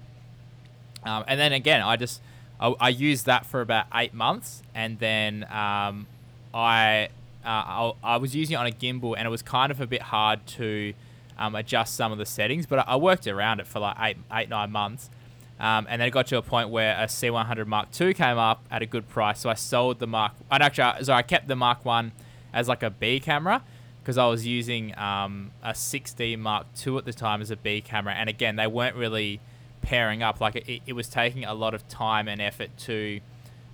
Um, 1.06 1.24
and 1.28 1.40
then 1.40 1.54
again, 1.54 1.82
I 1.82 1.96
just 1.96 2.22
I, 2.60 2.74
I, 2.80 2.90
used 2.90 3.26
that 3.26 3.46
for 3.46 3.62
about 3.62 3.88
eight 3.94 4.14
months, 4.14 4.64
and 4.74 4.98
then 5.00 5.44
um, 5.46 6.08
I, 6.54 7.10
uh, 7.44 7.48
I, 7.48 7.94
I 8.04 8.18
was 8.18 8.36
using 8.36 8.54
it 8.54 8.58
on 8.58 8.68
a 8.68 8.72
gimbal, 8.72 9.16
and 9.18 9.26
it 9.26 9.30
was 9.30 9.42
kind 9.42 9.72
of 9.72 9.82
a 9.82 9.88
bit 9.88 10.02
hard 10.02 10.46
to 10.48 10.94
um, 11.38 11.56
adjust 11.56 11.96
some 11.96 12.12
of 12.12 12.18
the 12.18 12.26
settings, 12.26 12.66
but 12.66 12.80
I, 12.80 12.94
I, 12.94 12.96
worked 12.96 13.28
around 13.28 13.60
it 13.60 13.68
for 13.68 13.80
like 13.80 13.98
eight 14.00 14.18
eight 14.32 14.50
nine 14.50 14.72
months. 14.72 15.10
Um, 15.60 15.86
and 15.90 16.02
then 16.02 16.08
it 16.08 16.12
got 16.12 16.28
to 16.28 16.38
a 16.38 16.42
point 16.42 16.70
where 16.70 16.96
a 16.96 17.06
C100 17.06 17.68
Mark 17.68 17.90
II 18.00 18.14
came 18.14 18.38
up 18.38 18.66
at 18.72 18.82
a 18.82 18.86
good 18.86 19.08
price, 19.08 19.40
so 19.40 19.50
I 19.50 19.54
sold 19.54 20.00
the 20.00 20.08
Mark. 20.08 20.34
And 20.52 20.64
actually, 20.64 21.04
so 21.04 21.14
I 21.14 21.22
kept 21.22 21.48
the 21.48 21.56
Mark 21.56 21.86
One 21.86 22.12
as 22.52 22.68
like 22.68 22.84
a 22.84 22.90
B 22.90 23.20
camera 23.20 23.64
because 24.02 24.18
I 24.18 24.28
was 24.28 24.46
using 24.46 24.98
um, 24.98 25.52
a 25.64 25.72
6D 25.72 26.38
Mark 26.38 26.68
II 26.86 26.98
at 26.98 27.06
the 27.06 27.14
time 27.14 27.42
as 27.42 27.52
a 27.52 27.56
B 27.56 27.82
camera, 27.82 28.14
and 28.14 28.30
again, 28.30 28.56
they 28.56 28.68
weren't 28.68 28.96
really 28.96 29.40
pairing 29.84 30.24
up. 30.24 30.42
Like 30.42 30.56
it, 30.56 30.82
it 30.88 30.94
was 30.94 31.08
taking 31.08 31.46
a 31.46 31.54
lot 31.54 31.76
of 31.76 31.88
time 31.88 32.28
and 32.28 32.42
effort 32.42 32.76
to 32.80 33.20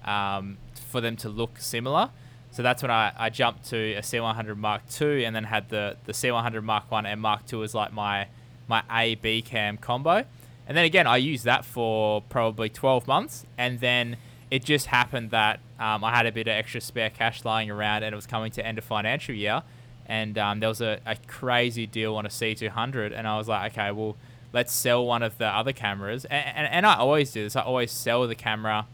um, 0.03 0.57
for 0.73 0.99
them 0.99 1.15
to 1.17 1.29
look 1.29 1.59
similar. 1.59 2.09
So 2.51 2.63
that's 2.63 2.81
when 2.81 2.91
I, 2.91 3.13
I 3.17 3.29
jumped 3.29 3.69
to 3.69 3.77
a 3.93 4.01
C100 4.01 4.57
Mark 4.57 4.81
II 4.99 5.23
and 5.23 5.35
then 5.35 5.45
had 5.45 5.69
the, 5.69 5.97
the 6.05 6.13
C100 6.13 6.63
Mark 6.63 6.91
1 6.91 7.05
and 7.05 7.21
Mark 7.21 7.41
II 7.51 7.63
as 7.63 7.73
like 7.73 7.93
my 7.93 8.27
my 8.67 8.83
A 8.91 9.15
B 9.15 9.41
cam 9.41 9.77
combo. 9.77 10.25
And 10.67 10.77
then 10.77 10.85
again, 10.85 11.07
I 11.07 11.17
used 11.17 11.45
that 11.45 11.65
for 11.65 12.21
probably 12.21 12.69
12 12.69 13.07
months. 13.07 13.45
And 13.57 13.79
then 13.79 14.17
it 14.51 14.63
just 14.63 14.87
happened 14.87 15.31
that 15.31 15.59
um, 15.79 16.03
I 16.03 16.15
had 16.15 16.27
a 16.27 16.31
bit 16.31 16.47
of 16.47 16.51
extra 16.51 16.79
spare 16.79 17.09
cash 17.09 17.43
lying 17.43 17.71
around 17.71 18.03
and 18.03 18.13
it 18.13 18.15
was 18.15 18.27
coming 18.27 18.51
to 18.51 18.65
end 18.65 18.77
of 18.77 18.83
financial 18.83 19.33
year. 19.33 19.63
And 20.05 20.37
um, 20.37 20.59
there 20.59 20.69
was 20.69 20.81
a, 20.81 20.99
a 21.07 21.15
crazy 21.27 21.87
deal 21.87 22.15
on 22.15 22.25
a 22.27 22.29
C200. 22.29 23.13
And 23.15 23.27
I 23.27 23.37
was 23.37 23.47
like, 23.47 23.71
okay, 23.73 23.91
well, 23.91 24.15
let's 24.53 24.73
sell 24.73 25.05
one 25.05 25.23
of 25.23 25.37
the 25.37 25.45
other 25.45 25.73
cameras. 25.73 26.25
And, 26.25 26.45
and, 26.55 26.67
and 26.67 26.85
I 26.85 26.95
always 26.95 27.31
do 27.31 27.43
this. 27.43 27.55
I 27.55 27.61
always 27.61 27.91
sell 27.91 28.27
the 28.27 28.35
camera 28.35 28.87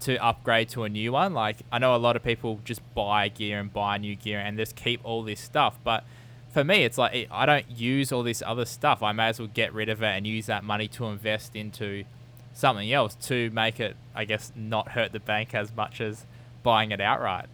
to 0.00 0.16
upgrade 0.24 0.68
to 0.70 0.84
a 0.84 0.88
new 0.88 1.12
one. 1.12 1.34
Like 1.34 1.58
I 1.70 1.78
know 1.78 1.94
a 1.94 1.98
lot 1.98 2.16
of 2.16 2.22
people 2.22 2.60
just 2.64 2.80
buy 2.94 3.28
gear 3.28 3.60
and 3.60 3.72
buy 3.72 3.98
new 3.98 4.16
gear 4.16 4.38
and 4.38 4.56
just 4.56 4.76
keep 4.76 5.00
all 5.04 5.22
this 5.22 5.40
stuff, 5.40 5.78
but 5.84 6.04
for 6.52 6.64
me, 6.64 6.84
it's 6.84 6.98
like 6.98 7.28
I 7.30 7.46
don't 7.46 7.70
use 7.70 8.12
all 8.12 8.22
this 8.22 8.42
other 8.44 8.64
stuff. 8.64 9.02
I 9.02 9.12
may 9.12 9.28
as 9.28 9.38
well 9.38 9.48
get 9.52 9.72
rid 9.72 9.88
of 9.88 10.02
it 10.02 10.08
and 10.08 10.26
use 10.26 10.46
that 10.46 10.64
money 10.64 10.88
to 10.88 11.06
invest 11.06 11.54
into 11.54 12.04
something 12.52 12.92
else 12.92 13.14
to 13.26 13.50
make 13.50 13.78
it, 13.78 13.96
I 14.14 14.24
guess, 14.24 14.52
not 14.56 14.88
hurt 14.88 15.12
the 15.12 15.20
bank 15.20 15.54
as 15.54 15.74
much 15.74 16.00
as 16.00 16.26
buying 16.62 16.90
it 16.90 17.00
outright. 17.00 17.46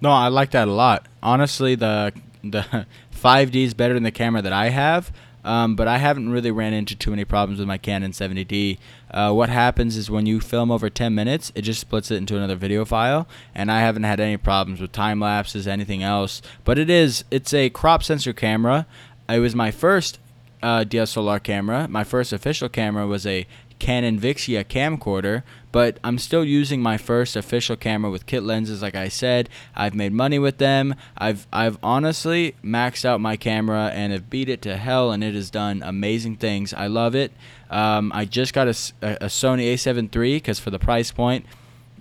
No, 0.00 0.10
I 0.10 0.28
like 0.28 0.50
that 0.50 0.68
a 0.68 0.72
lot. 0.72 1.06
Honestly, 1.22 1.74
the 1.74 2.12
the 2.42 2.86
5D 3.14 3.64
is 3.64 3.74
better 3.74 3.94
than 3.94 4.02
the 4.02 4.10
camera 4.10 4.42
that 4.42 4.52
I 4.52 4.68
have. 4.68 5.12
Um, 5.44 5.74
but 5.74 5.88
I 5.88 5.98
haven't 5.98 6.30
really 6.30 6.50
ran 6.50 6.72
into 6.72 6.94
too 6.94 7.10
many 7.10 7.24
problems 7.24 7.58
with 7.58 7.68
my 7.68 7.78
Canon 7.78 8.12
70D. 8.12 8.78
Uh, 9.10 9.32
what 9.32 9.48
happens 9.48 9.96
is 9.96 10.10
when 10.10 10.26
you 10.26 10.40
film 10.40 10.70
over 10.70 10.88
10 10.88 11.14
minutes, 11.14 11.52
it 11.54 11.62
just 11.62 11.80
splits 11.80 12.10
it 12.10 12.16
into 12.16 12.36
another 12.36 12.54
video 12.54 12.84
file, 12.84 13.26
and 13.54 13.70
I 13.70 13.80
haven't 13.80 14.04
had 14.04 14.20
any 14.20 14.36
problems 14.36 14.80
with 14.80 14.92
time 14.92 15.20
lapses, 15.20 15.66
anything 15.66 16.02
else. 16.02 16.42
But 16.64 16.78
it 16.78 16.88
is, 16.88 17.24
it's 17.30 17.52
a 17.52 17.70
crop 17.70 18.02
sensor 18.02 18.32
camera. 18.32 18.86
It 19.28 19.40
was 19.40 19.54
my 19.54 19.70
first 19.70 20.18
uh, 20.62 20.84
DSLR 20.84 21.42
camera. 21.42 21.88
My 21.88 22.04
first 22.04 22.32
official 22.32 22.68
camera 22.68 23.06
was 23.06 23.26
a 23.26 23.46
Canon 23.78 24.20
Vixia 24.20 24.64
camcorder, 24.64 25.42
but 25.72 25.98
I'm 26.04 26.18
still 26.18 26.44
using 26.44 26.80
my 26.80 26.96
first 26.96 27.34
official 27.34 27.76
camera 27.76 28.10
with 28.10 28.26
kit 28.26 28.42
lenses 28.42 28.82
like 28.82 28.94
I 28.94 29.08
said. 29.08 29.48
I've 29.74 29.94
made 29.94 30.12
money 30.12 30.38
with 30.38 30.58
them. 30.58 30.94
I've 31.18 31.46
I've 31.52 31.78
honestly 31.82 32.54
maxed 32.62 33.04
out 33.04 33.20
my 33.20 33.36
camera 33.36 33.90
and 33.92 34.12
have 34.12 34.30
beat 34.30 34.48
it 34.48 34.62
to 34.62 34.76
hell 34.76 35.10
and 35.10 35.24
it 35.24 35.34
has 35.34 35.50
done 35.50 35.82
amazing 35.84 36.36
things. 36.36 36.72
I 36.72 36.86
love 36.86 37.14
it. 37.14 37.32
Um, 37.70 38.12
I 38.14 38.26
just 38.26 38.52
got 38.52 38.68
a, 38.68 38.70
a 39.02 39.26
Sony 39.26 39.72
a7 39.72 40.14
III 40.14 40.40
cuz 40.40 40.60
for 40.60 40.70
the 40.70 40.78
price 40.78 41.10
point 41.10 41.46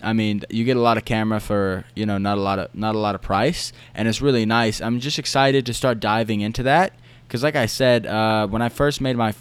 I 0.03 0.13
mean, 0.13 0.41
you 0.49 0.63
get 0.63 0.77
a 0.77 0.81
lot 0.81 0.97
of 0.97 1.05
camera 1.05 1.39
for 1.39 1.85
you 1.95 2.05
know 2.05 2.17
not 2.17 2.37
a 2.37 2.41
lot 2.41 2.59
of 2.59 2.73
not 2.73 2.95
a 2.95 2.97
lot 2.97 3.15
of 3.15 3.21
price, 3.21 3.71
and 3.93 4.07
it's 4.07 4.21
really 4.21 4.45
nice. 4.45 4.81
I'm 4.81 4.99
just 4.99 5.19
excited 5.19 5.65
to 5.67 5.73
start 5.73 5.99
diving 5.99 6.41
into 6.41 6.63
that 6.63 6.93
because, 7.27 7.43
like 7.43 7.55
I 7.55 7.65
said, 7.65 8.05
uh, 8.05 8.47
when 8.47 8.61
I 8.61 8.69
first 8.69 9.01
made 9.01 9.15
my 9.15 9.33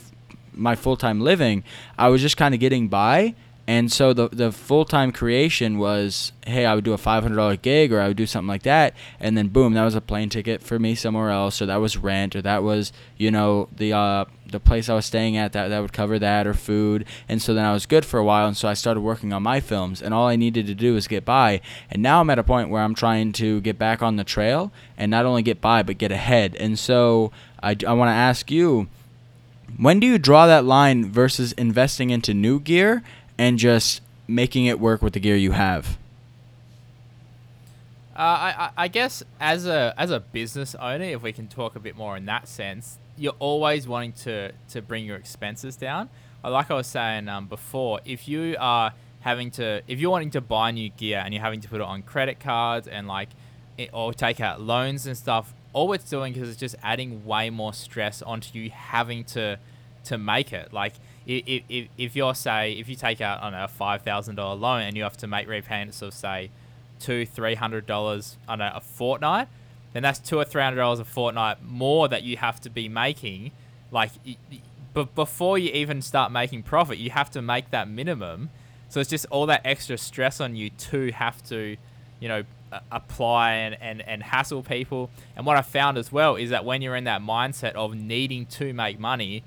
my 0.53 0.75
full 0.75 0.97
time 0.97 1.21
living, 1.21 1.65
I 1.99 2.09
was 2.09 2.21
just 2.21 2.37
kind 2.37 2.55
of 2.55 2.61
getting 2.61 2.89
by. 2.89 3.35
And 3.67 3.93
so 3.93 4.13
the 4.13 4.29
the 4.29 4.51
full 4.51 4.85
time 4.85 5.13
creation 5.13 5.79
was, 5.79 6.33
hey, 6.45 6.67
I 6.67 6.75
would 6.75 6.85
do 6.85 6.93
a 6.93 6.99
five 6.99 7.23
hundred 7.23 7.37
dollar 7.37 7.57
gig 7.57 7.93
or 7.93 8.01
I 8.01 8.09
would 8.09 8.17
do 8.17 8.27
something 8.27 8.49
like 8.49 8.65
that, 8.65 8.95
and 9.21 9.39
then 9.39 9.49
boom, 9.49 9.75
that 9.75 9.85
was 9.85 9.95
a 9.95 10.01
plane 10.01 10.29
ticket 10.29 10.63
for 10.63 10.79
me 10.79 10.95
somewhere 10.95 11.31
else, 11.31 11.63
or 11.63 11.67
that 11.67 11.77
was 11.77 11.97
rent, 11.97 12.35
or 12.35 12.43
that 12.43 12.63
was 12.63 12.93
you 13.17 13.31
know 13.31 13.69
the 13.77 13.93
uh, 13.93 14.25
the 14.51 14.59
place 14.59 14.89
I 14.89 14.95
was 14.95 15.07
staying 15.07 15.37
at 15.37 15.53
that 15.53 15.69
that 15.69 15.81
would 15.81 15.93
cover 15.93 16.19
that 16.19 16.47
or 16.47 16.55
food, 16.55 17.05
and 17.29 17.41
so 17.41 17.55
then 17.55 17.65
I 17.65 17.73
was 17.73 17.87
good 17.87 18.05
for 18.05 18.19
a 18.19 18.25
while, 18.25 18.49
and 18.49 18.57
so 18.57 18.67
I 18.67 18.75
started 18.75 19.03
working 19.03 19.33
on 19.33 19.43
my 19.43 19.61
films, 19.61 20.03
and 20.03 20.13
all 20.13 20.27
I 20.27 20.37
needed 20.37 20.67
to 20.67 20.75
do 20.75 20.95
was 20.95 21.07
get 21.07 21.25
by, 21.25 21.61
and 21.91 22.03
now 22.03 22.21
I'm 22.21 22.31
at 22.31 22.39
a 22.39 22.45
point 22.45 22.71
where 22.71 22.83
I'm 22.83 22.95
trying 22.95 23.33
to 23.35 23.61
get 23.61 23.79
back 23.79 24.03
on 24.03 24.17
the 24.17 24.25
trail 24.25 24.73
and 24.97 25.11
not 25.11 25.27
only 25.27 25.43
get 25.43 25.61
by 25.61 25.83
but 25.83 25.99
get 25.99 26.11
ahead, 26.11 26.57
and 26.57 26.79
so 26.79 27.31
I 27.63 27.77
I 27.87 27.93
want 27.93 28.09
to 28.09 28.15
ask 28.15 28.51
you 28.51 28.89
when 29.77 30.01
do 30.01 30.07
you 30.07 30.19
draw 30.19 30.47
that 30.47 30.65
line 30.65 31.11
versus 31.11 31.53
investing 31.53 32.11
into 32.11 32.35
new 32.35 32.61
gear 32.61 33.03
and 33.41 33.59
just 33.59 34.03
making 34.29 34.67
it 34.67 34.79
work 34.79 35.01
with 35.01 35.15
the 35.15 35.19
gear 35.19 35.35
you 35.35 35.53
have? 35.53 35.97
Uh, 38.15 38.19
I, 38.19 38.71
I 38.77 38.89
guess 38.89 39.23
as 39.41 39.67
a 39.67 39.95
as 39.97 40.11
a 40.11 40.21
business 40.21 40.75
owner, 40.75 41.07
if 41.07 41.23
we 41.23 41.33
can 41.33 41.49
talk 41.49 41.75
a 41.75 41.81
bit 41.81 41.97
more 41.97 42.19
in 42.19 42.27
that 42.27 42.49
sense, 42.49 42.99
you're 43.17 43.37
always 43.39 43.89
wanting 43.89 44.13
to 44.25 44.53
to 44.69 44.83
bring 44.83 45.07
your 45.07 45.17
expenses 45.17 45.75
down. 45.75 46.11
Like 46.45 46.71
I 46.71 46.75
was 46.75 46.87
saying 46.87 47.29
um, 47.29 47.47
before, 47.47 48.01
if 48.05 48.29
you 48.29 48.57
are 48.61 48.93
having 49.21 49.51
to, 49.53 49.81
if 49.89 50.01
you're 50.01 50.11
wanting 50.11 50.33
to 50.33 50.43
buy 50.43 50.71
new 50.71 50.91
gear 50.91 51.23
and 51.25 51.33
you're 51.33 51.43
having 51.43 51.63
to 51.63 51.69
put 51.69 51.81
it 51.81 51.87
on 51.87 52.03
credit 52.03 52.41
cards 52.41 52.89
and 52.89 53.09
like, 53.09 53.31
it, 53.79 53.89
or 53.95 54.13
take 54.13 54.41
out 54.41 54.61
loans 54.61 55.07
and 55.07 55.17
stuff, 55.17 55.55
all 55.73 55.93
it's 55.95 56.09
doing 56.09 56.35
is 56.37 56.49
it's 56.49 56.61
just 56.61 56.77
adding 56.83 57.25
way 57.25 57.49
more 57.49 57.73
stress 57.73 58.21
onto 58.21 58.59
you 58.59 58.69
having 58.69 59.25
to 59.25 59.59
to 60.05 60.19
make 60.19 60.53
it. 60.53 60.75
Like 60.75 60.95
if, 61.27 61.63
if, 61.69 61.89
if 61.97 62.17
you're 62.17 62.35
say 62.35 62.73
if 62.73 62.89
you 62.89 62.97
take 62.97 63.21
out 63.21 63.43
on 63.43 63.55
a 63.55 63.69
five 63.69 64.03
thousand 64.03 64.37
dollar 64.37 64.57
loan 64.57 64.83
and 64.83 64.97
you 64.97 65.03
have 65.03 65.17
to 65.19 65.27
make 65.27 65.49
repayments 65.49 66.03
of 66.03 66.15
say 66.15 66.51
two 66.99 67.27
three 67.27 67.55
hundred 67.55 67.87
dollars 67.87 68.37
on 68.49 68.61
a, 68.61 68.81
fortnight, 68.81 69.49
then 69.93 70.03
that's 70.03 70.19
two 70.19 70.39
or 70.39 70.45
three 70.45 70.63
hundred 70.63 70.77
dollars 70.77 70.99
a 70.99 71.05
fortnight 71.05 71.63
more 71.63 72.09
that 72.09 72.23
you 72.23 72.37
have 72.37 72.61
to 72.61 72.71
be 72.71 72.89
making. 72.89 73.53
Like, 73.91 74.13
but 74.95 75.15
before 75.15 75.59
you 75.59 75.71
even 75.73 76.03
start 76.03 76.33
making 76.33 76.63
profit, 76.63 76.99
you 76.99 77.11
have 77.11 77.31
to 77.31 77.43
make 77.43 77.71
that 77.71 77.89
minimum. 77.89 78.51
So 78.89 79.01
it's 79.01 79.11
just 79.11 79.27
all 79.31 79.47
that 79.47 79.63
extra 79.65 79.97
stress 79.99 80.41
on 80.41 80.57
you 80.57 80.71
to 80.71 81.13
have 81.13 81.43
to, 81.45 81.77
you 82.19 82.29
know, 82.29 82.43
apply 82.91 83.53
and, 83.53 83.77
and, 83.81 84.03
and 84.03 84.23
hassle 84.23 84.63
people. 84.63 85.11
And 85.37 85.47
what 85.47 85.57
I 85.57 85.63
found 85.63 85.97
as 85.99 86.11
well 86.13 86.37
is 86.37 86.51
that 86.51 86.65
when 86.65 86.83
you're 86.83 86.97
in 86.97 87.05
that 87.05 87.23
mindset 87.23 87.73
of 87.75 87.95
needing 87.95 88.47
to 88.47 88.73
make 88.73 88.99
money, 88.99 89.43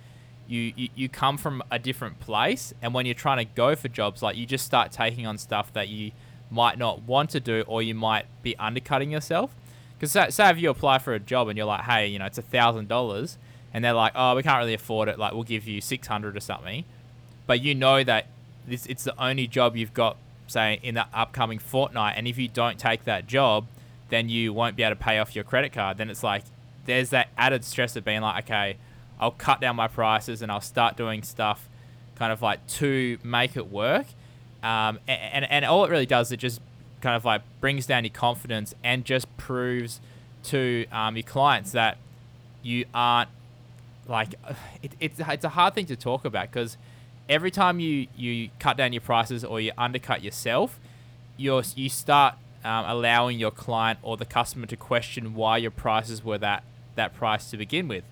you, 0.58 0.89
you, 0.96 1.10
come 1.10 1.38
from 1.38 1.63
a 1.72 1.80
different 1.80 2.20
place. 2.20 2.74
And 2.82 2.94
when 2.94 3.06
you're 3.06 3.16
trying 3.16 3.46
to 3.46 3.54
go 3.56 3.76
for 3.76 3.88
jobs, 3.88 4.22
like 4.22 4.38
you 4.38 4.46
just 4.46 4.66
start 4.66 4.92
taking 4.92 5.26
on 5.26 5.38
stuff 5.38 5.74
that 5.74 5.88
you 5.88 6.12
might 6.52 6.78
not 6.78 7.02
want 7.04 7.32
to 7.32 7.39
do 7.39 7.63
or 7.68 7.82
you 7.82 7.96
might 7.96 8.26
be 8.44 8.56
undercutting 8.58 9.10
yourself. 9.12 9.56
Because 9.96 10.12
say, 10.12 10.30
say 10.30 10.50
if 10.50 10.60
you 10.60 10.70
apply 10.70 11.00
for 11.00 11.13
a 11.13 11.20
job 11.20 11.48
and 11.48 11.58
you're 11.58 11.66
like, 11.66 11.82
hey, 11.82 12.08
you 12.08 12.20
know, 12.20 12.26
it's 12.26 12.38
a 12.38 12.44
thousand 12.44 12.88
dollars, 12.88 13.38
and 13.74 13.84
they're 13.84 13.94
like, 13.94 14.12
oh, 14.16 14.36
we 14.36 14.44
can't 14.44 14.60
really 14.60 14.74
afford 14.74 15.10
it. 15.10 15.18
Like, 15.18 15.34
we'll 15.34 15.44
give 15.44 15.68
you 15.68 15.82
six 15.82 16.08
hundred 16.08 16.38
or 16.38 16.42
something. 16.42 16.84
But 17.48 17.62
you 17.62 17.74
know 17.74 18.04
that 18.04 18.28
this 18.68 18.86
it's 18.86 19.04
the 19.04 19.22
only 19.22 19.48
job 19.48 19.76
you've 19.76 19.94
got 19.94 20.18
say 20.48 20.80
in 20.84 20.96
the 20.96 21.06
upcoming 21.13 21.60
fortnight 21.60 22.16
and 22.18 22.28
if 22.28 22.38
you 22.38 22.48
don't 22.48 22.78
take 22.78 23.06
that 23.06 23.28
job 23.28 23.66
then 24.10 24.30
you 24.30 24.54
won't 24.54 24.76
be 24.76 24.84
able 24.84 24.96
to 24.96 25.02
pay 25.02 25.18
off 25.20 25.36
your 25.36 25.44
credit 25.44 25.72
card 25.72 25.98
then 25.98 26.10
it's 26.10 26.24
like 26.24 26.44
there's 26.86 27.10
that 27.10 27.30
added 27.38 27.63
stress 27.63 27.96
of 27.96 28.04
being 28.04 28.22
like 28.22 28.44
okay 28.44 28.78
i'll 29.24 29.32
cut 29.32 29.60
down 29.60 29.76
my 29.76 29.88
prices 29.88 30.42
and 30.42 30.52
i'll 30.52 30.62
start 30.62 30.96
doing 30.98 31.24
stuff 31.24 31.68
kind 32.16 32.32
of 32.32 32.42
like 32.42 32.66
to 32.68 33.18
make 33.24 33.56
it 33.58 33.72
work 33.72 34.06
um, 34.62 35.00
and, 35.08 35.34
and, 35.34 35.52
and 35.52 35.66
all 35.66 35.84
it 35.84 35.92
really 35.92 36.06
does 36.06 36.32
it 36.32 36.38
just 36.38 36.62
kind 37.02 37.16
of 37.16 37.26
like 37.26 37.42
brings 37.60 37.86
down 37.86 38.04
your 38.04 38.14
confidence 38.14 38.74
and 38.84 39.04
just 39.04 39.36
proves 39.36 40.00
to 40.44 40.86
um, 40.92 41.16
your 41.16 41.24
clients 41.24 41.72
that 41.72 41.98
you 42.62 42.86
aren't 42.94 43.30
like 44.08 44.36
it, 44.82 44.92
it's, 45.00 45.20
it's 45.20 45.46
a 45.46 45.50
hard 45.50 45.74
thing 45.74 45.86
to 45.86 45.96
talk 45.96 46.26
about 46.26 46.52
because 46.52 46.78
every 47.30 47.52
time 47.52 47.80
you 47.80 48.08
you 48.16 48.50
cut 48.60 48.78
down 48.78 48.94
your 48.94 49.02
prices 49.02 49.44
or 49.44 49.60
you 49.60 49.72
undercut 49.78 50.24
yourself, 50.24 50.80
you're, 51.38 51.64
you 51.76 51.90
start 51.90 52.36
um, 52.64 52.86
allowing 52.86 53.40
your 53.40 53.52
client 53.52 54.00
or 54.02 54.18
the 54.18 54.26
customer 54.26 54.66
to 54.68 54.78
question 54.78 55.34
why 55.34 55.58
your 55.58 55.72
prices 55.72 56.24
were 56.24 56.38
that 56.38 56.64
that 56.96 57.16
price 57.16 57.50
to 57.50 57.58
begin 57.58 57.88
with. 57.88 58.04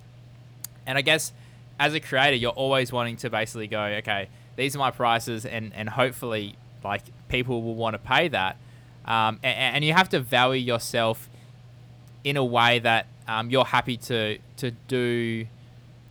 And 0.92 0.98
I 0.98 1.02
guess 1.02 1.32
as 1.80 1.94
a 1.94 2.02
creator, 2.02 2.36
you're 2.36 2.52
always 2.52 2.92
wanting 2.92 3.16
to 3.18 3.30
basically 3.30 3.68
go, 3.68 3.82
okay, 3.82 4.28
these 4.58 4.76
are 4.76 4.80
my 4.80 4.92
prices, 4.92 5.46
and 5.46 5.72
and 5.74 5.88
hopefully 5.88 6.58
like 6.84 7.04
people 7.30 7.64
will 7.64 7.76
want 7.76 7.94
to 7.94 7.98
pay 7.98 8.28
that. 8.28 8.58
Um, 9.06 9.40
and, 9.42 9.76
and, 9.76 9.86
you 9.86 9.94
have 9.94 10.10
to 10.10 10.20
value 10.20 10.62
yourself 10.62 11.28
in 12.24 12.38
a 12.38 12.46
way 12.46 12.78
that 12.80 13.08
um, 13.28 13.50
you're 13.50 13.66
happy 13.66 13.98
to 13.98 14.38
to 14.58 14.72
do 14.88 15.48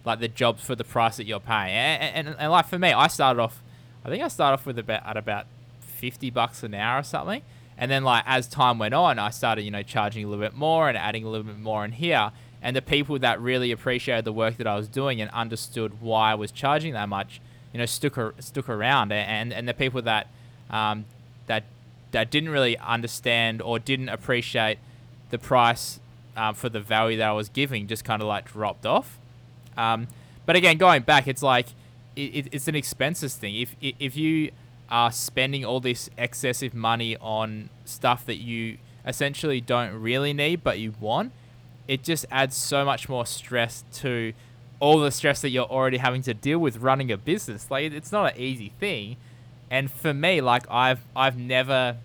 like 0.05 0.19
the 0.19 0.29
jobs 0.29 0.65
for 0.65 0.75
the 0.75 0.83
price 0.83 1.19
that 1.19 1.27
you're 1.27 1.39
paying. 1.41 1.77
And, 1.77 2.29
and, 2.29 2.37
and 2.39 2.51
like 2.51 2.67
for 2.67 2.79
me, 2.79 2.93
I 2.93 3.07
started 3.07 3.41
off, 3.41 3.63
I 4.03 4.09
think 4.09 4.25
I 4.25 4.29
started 4.29 4.55
off 4.55 4.67
with 4.67 4.79
about 4.79 5.07
at 5.07 5.17
about 5.19 5.47
fifty 5.81 6.31
bucks 6.31 6.63
an 6.63 6.75
hour 6.75 7.01
or 7.01 7.03
something. 7.03 7.43
And 7.77 7.91
then 7.91 8.03
like 8.03 8.25
as 8.27 8.49
time 8.49 8.79
went 8.79 8.95
on, 8.95 9.19
I 9.19 9.29
started 9.29 9.63
you 9.63 9.71
know 9.71 9.83
charging 9.83 10.25
a 10.25 10.29
little 10.29 10.43
bit 10.43 10.55
more 10.55 10.89
and 10.89 10.97
adding 10.97 11.25
a 11.25 11.29
little 11.29 11.47
bit 11.47 11.59
more 11.59 11.85
in 11.85 11.93
here. 11.93 12.33
And 12.63 12.77
the 12.77 12.83
people 12.83 13.19
that 13.19 13.41
really 13.41 13.73
appreciated 13.73 14.25
the 14.25 14.33
work 14.33 14.57
that 14.59 14.67
I 14.67 14.77
was 14.77 14.89
doing 14.89 15.21
and 15.21 15.31
understood 15.31 16.01
why 16.01 16.33
I 16.33 16.35
was 16.35 16.51
charging 16.53 16.93
that 16.93 17.09
much, 17.09 17.41
you 17.73 17.79
know, 17.79 17.87
stuck 17.87 18.35
stuck 18.41 18.69
around. 18.69 19.13
And 19.13 19.53
and 19.53 19.69
the 19.69 19.75
people 19.75 20.03
that 20.03 20.27
um, 20.69 21.07
that 21.47 21.65
that 22.13 22.31
didn't 22.31 22.51
really 22.51 22.77
understand 22.79 23.63
or 23.63 23.79
didn't 23.79 24.09
appreciate 24.09 24.79
the 25.31 25.39
price 25.39 26.01
um, 26.37 26.55
for 26.55 26.69
the 26.69 26.81
value 26.81 27.17
that 27.19 27.29
I 27.29 27.33
was 27.33 27.49
giving 27.49 27.87
just 27.87 28.05
kind 28.05 28.21
of 28.21 28.29
like 28.29 28.51
dropped 28.53 28.87
off. 28.87 29.19
Um, 29.77 30.09
but 30.47 30.57
again, 30.57 30.79
going 30.79 31.03
back, 31.03 31.29
it's 31.29 31.43
like 31.43 31.67
it, 32.17 32.49
it's 32.53 32.69
an 32.69 32.75
expenses 32.75 33.37
thing. 33.37 33.57
If 33.57 33.77
if 33.81 34.17
you 34.17 34.51
are 34.91 35.13
spending 35.13 35.65
all 35.65 35.81
this 35.81 36.11
excessive 36.19 36.75
money 36.75 37.17
on 37.19 37.71
stuff 37.85 38.27
that 38.27 38.37
you 38.37 38.77
essentially 39.07 39.61
don't 39.61 39.95
really 39.95 40.33
need 40.33 40.65
but 40.65 40.79
you 40.79 40.93
want, 41.01 41.33
it 41.91 42.05
just 42.05 42.25
adds 42.31 42.55
so 42.55 42.85
much 42.85 43.09
more 43.09 43.27
stress 43.27 43.83
to 43.93 44.33
all 44.79 45.01
the 45.01 45.11
stress 45.11 45.41
that 45.41 45.51
you're 45.51 45.65
already 45.65 45.97
having 45.97 46.23
to 46.23 46.33
deal 46.33 46.61
with 46.61 46.77
running 46.77 47.11
a 47.11 47.17
business. 47.17 47.69
Like 47.69 47.93
it's 47.93 48.13
not 48.13 48.33
an 48.33 48.41
easy 48.41 48.73
thing. 48.79 49.17
And 49.69 49.91
for 49.91 50.15
me, 50.15 50.41
like 50.41 50.71
I've 50.71 51.01
I've 51.17 51.37
never 51.37 51.97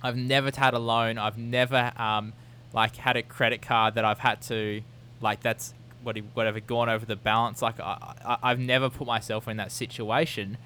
I've 0.00 0.16
never 0.16 0.52
had 0.56 0.74
a 0.74 0.78
loan. 0.78 1.18
I've 1.18 1.36
never 1.36 1.90
um 1.96 2.34
like 2.72 2.94
had 2.94 3.16
a 3.16 3.22
credit 3.24 3.60
card 3.60 3.96
that 3.96 4.04
I've 4.04 4.20
had 4.20 4.42
to 4.42 4.82
like 5.20 5.42
that's 5.42 5.74
what 6.04 6.16
whatever 6.34 6.60
gone 6.60 6.88
over 6.88 7.04
the 7.04 7.16
balance. 7.16 7.60
Like 7.60 7.80
I, 7.80 8.38
I, 8.40 8.50
have 8.50 8.60
never 8.60 8.88
put 8.88 9.08
myself 9.08 9.48
in 9.48 9.56
that 9.56 9.72
situation, 9.72 10.56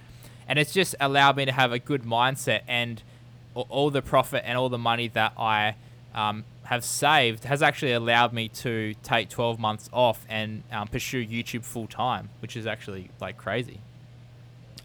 and 0.47 0.59
it's 0.59 0.75
just 0.75 0.95
allowed 1.01 1.39
me 1.39 1.47
to 1.47 1.53
have 1.53 1.73
a 1.73 1.79
good 1.79 2.03
mindset 2.03 2.61
and 2.69 3.03
all 3.55 3.89
the 3.89 4.03
profit 4.03 4.43
and 4.45 4.59
all 4.59 4.69
the 4.69 4.77
money 4.77 5.09
that 5.09 5.33
I 5.39 5.77
um, 6.15 6.45
have 6.71 6.85
saved 6.85 7.43
has 7.43 7.63
actually 7.63 7.93
allowed 7.93 8.33
me 8.33 8.49
to 8.49 8.95
take 9.03 9.29
12 9.29 9.59
months 9.59 9.91
off 9.93 10.25
and 10.29 10.63
um, 10.71 10.87
pursue 10.87 11.27
YouTube 11.27 11.65
full 11.65 11.89
time, 11.89 12.29
which 12.39 12.57
is 12.57 12.65
actually 12.65 13.11
like 13.21 13.37
crazy. 13.37 13.81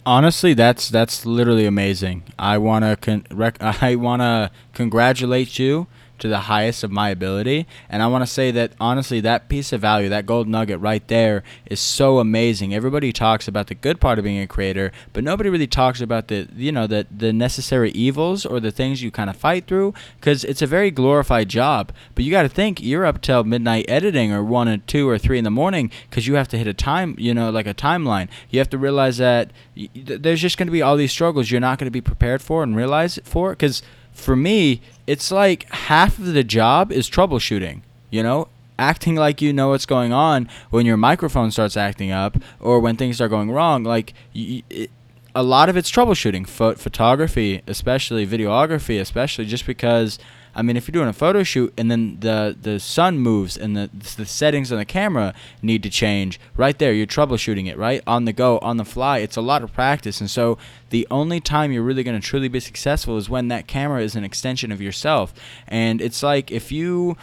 Honestly, 0.03 0.55
that's 0.55 0.89
that's 0.89 1.27
literally 1.27 1.67
amazing. 1.67 2.23
I 2.39 2.57
wanna 2.57 2.95
con- 2.95 3.27
rec- 3.29 3.61
I 3.83 3.95
wanna 3.95 4.49
congratulate 4.73 5.59
you 5.59 5.85
to 6.19 6.27
the 6.27 6.41
highest 6.41 6.83
of 6.83 6.91
my 6.91 7.09
ability. 7.09 7.67
And 7.89 8.01
I 8.01 8.07
want 8.07 8.23
to 8.23 8.27
say 8.27 8.51
that 8.51 8.73
honestly, 8.79 9.19
that 9.21 9.49
piece 9.49 9.73
of 9.73 9.81
value, 9.81 10.09
that 10.09 10.25
gold 10.25 10.47
nugget 10.47 10.79
right 10.79 11.05
there, 11.07 11.43
is 11.65 11.79
so 11.79 12.19
amazing. 12.19 12.73
Everybody 12.73 13.11
talks 13.11 13.47
about 13.47 13.67
the 13.67 13.75
good 13.75 13.99
part 13.99 14.17
of 14.17 14.23
being 14.23 14.39
a 14.39 14.47
creator, 14.47 14.91
but 15.13 15.23
nobody 15.23 15.49
really 15.49 15.67
talks 15.67 16.01
about 16.01 16.27
the 16.27 16.47
you 16.55 16.71
know 16.71 16.87
the 16.87 17.07
the 17.15 17.33
necessary 17.33 17.91
evils 17.91 18.45
or 18.45 18.59
the 18.59 18.71
things 18.71 19.01
you 19.01 19.11
kind 19.11 19.29
of 19.29 19.35
fight 19.35 19.67
through 19.67 19.93
because 20.19 20.43
it's 20.43 20.61
a 20.61 20.67
very 20.67 20.91
glorified 20.91 21.49
job. 21.49 21.91
But 22.13 22.23
you 22.23 22.31
got 22.31 22.43
to 22.43 22.49
think 22.49 22.81
you're 22.81 23.05
up 23.05 23.21
till 23.21 23.43
midnight 23.43 23.85
editing 23.87 24.31
or 24.31 24.43
one 24.43 24.67
or 24.67 24.77
two 24.77 25.07
or 25.09 25.17
three 25.17 25.37
in 25.37 25.43
the 25.43 25.51
morning 25.51 25.91
because 26.09 26.27
you 26.27 26.35
have 26.35 26.47
to 26.49 26.57
hit 26.57 26.67
a 26.67 26.73
time, 26.73 27.15
you 27.17 27.33
know, 27.33 27.49
like 27.49 27.67
a 27.67 27.73
timeline. 27.73 28.27
You 28.49 28.59
have 28.59 28.69
to 28.69 28.77
realize 28.77 29.17
that 29.17 29.51
there's 29.95 30.41
just 30.41 30.57
going 30.57 30.67
to 30.67 30.71
be 30.71 30.81
all 30.81 30.95
these 30.95 31.11
struggles 31.11 31.51
you're 31.51 31.61
not 31.61 31.79
going 31.79 31.87
to 31.87 31.91
be 31.91 32.01
prepared 32.01 32.41
for 32.41 32.63
and 32.63 32.75
realize 32.75 33.17
it 33.17 33.25
for 33.25 33.51
because 33.51 33.81
for 34.15 34.35
me, 34.35 34.81
it's 35.05 35.31
like 35.31 35.69
half 35.71 36.17
of 36.17 36.33
the 36.33 36.43
job 36.43 36.91
is 36.91 37.09
troubleshooting, 37.09 37.81
you 38.09 38.23
know? 38.23 38.47
Acting 38.79 39.15
like 39.15 39.41
you 39.41 39.53
know 39.53 39.69
what's 39.69 39.85
going 39.85 40.11
on 40.11 40.49
when 40.69 40.85
your 40.85 40.97
microphone 40.97 41.51
starts 41.51 41.77
acting 41.77 42.11
up 42.11 42.37
or 42.59 42.79
when 42.79 42.97
things 42.97 43.21
are 43.21 43.29
going 43.29 43.51
wrong. 43.51 43.83
Like, 43.83 44.13
it, 44.33 44.89
a 45.33 45.43
lot 45.43 45.69
of 45.69 45.77
it's 45.77 45.91
troubleshooting. 45.91 46.47
Pho- 46.47 46.75
photography, 46.75 47.61
especially 47.67 48.25
videography, 48.25 48.99
especially 48.99 49.45
just 49.45 49.65
because 49.65 50.17
I 50.55 50.61
mean, 50.61 50.77
if 50.77 50.87
you're 50.87 50.93
doing 50.93 51.09
a 51.09 51.13
photo 51.13 51.43
shoot 51.43 51.73
and 51.77 51.91
then 51.91 52.17
the 52.21 52.55
the 52.59 52.79
sun 52.79 53.19
moves 53.19 53.57
and 53.57 53.75
the 53.75 53.89
the 54.15 54.25
settings 54.25 54.71
on 54.71 54.77
the 54.77 54.85
camera 54.85 55.33
need 55.61 55.83
to 55.83 55.89
change, 55.89 56.39
right 56.55 56.77
there 56.79 56.93
you're 56.93 57.05
troubleshooting 57.05 57.67
it, 57.67 57.77
right? 57.77 58.01
On 58.07 58.25
the 58.25 58.33
go, 58.33 58.59
on 58.59 58.77
the 58.77 58.85
fly. 58.85 59.17
It's 59.17 59.35
a 59.35 59.41
lot 59.41 59.63
of 59.63 59.73
practice. 59.73 60.21
And 60.21 60.29
so 60.29 60.57
the 60.91 61.05
only 61.11 61.41
time 61.41 61.71
you're 61.71 61.83
really 61.83 62.03
going 62.03 62.19
to 62.19 62.25
truly 62.25 62.47
be 62.47 62.61
successful 62.61 63.17
is 63.17 63.29
when 63.29 63.49
that 63.49 63.67
camera 63.67 64.01
is 64.01 64.15
an 64.15 64.23
extension 64.23 64.71
of 64.71 64.81
yourself. 64.81 65.33
And 65.67 66.01
it's 66.01 66.23
like 66.23 66.51
if 66.51 66.71
you 66.71 67.17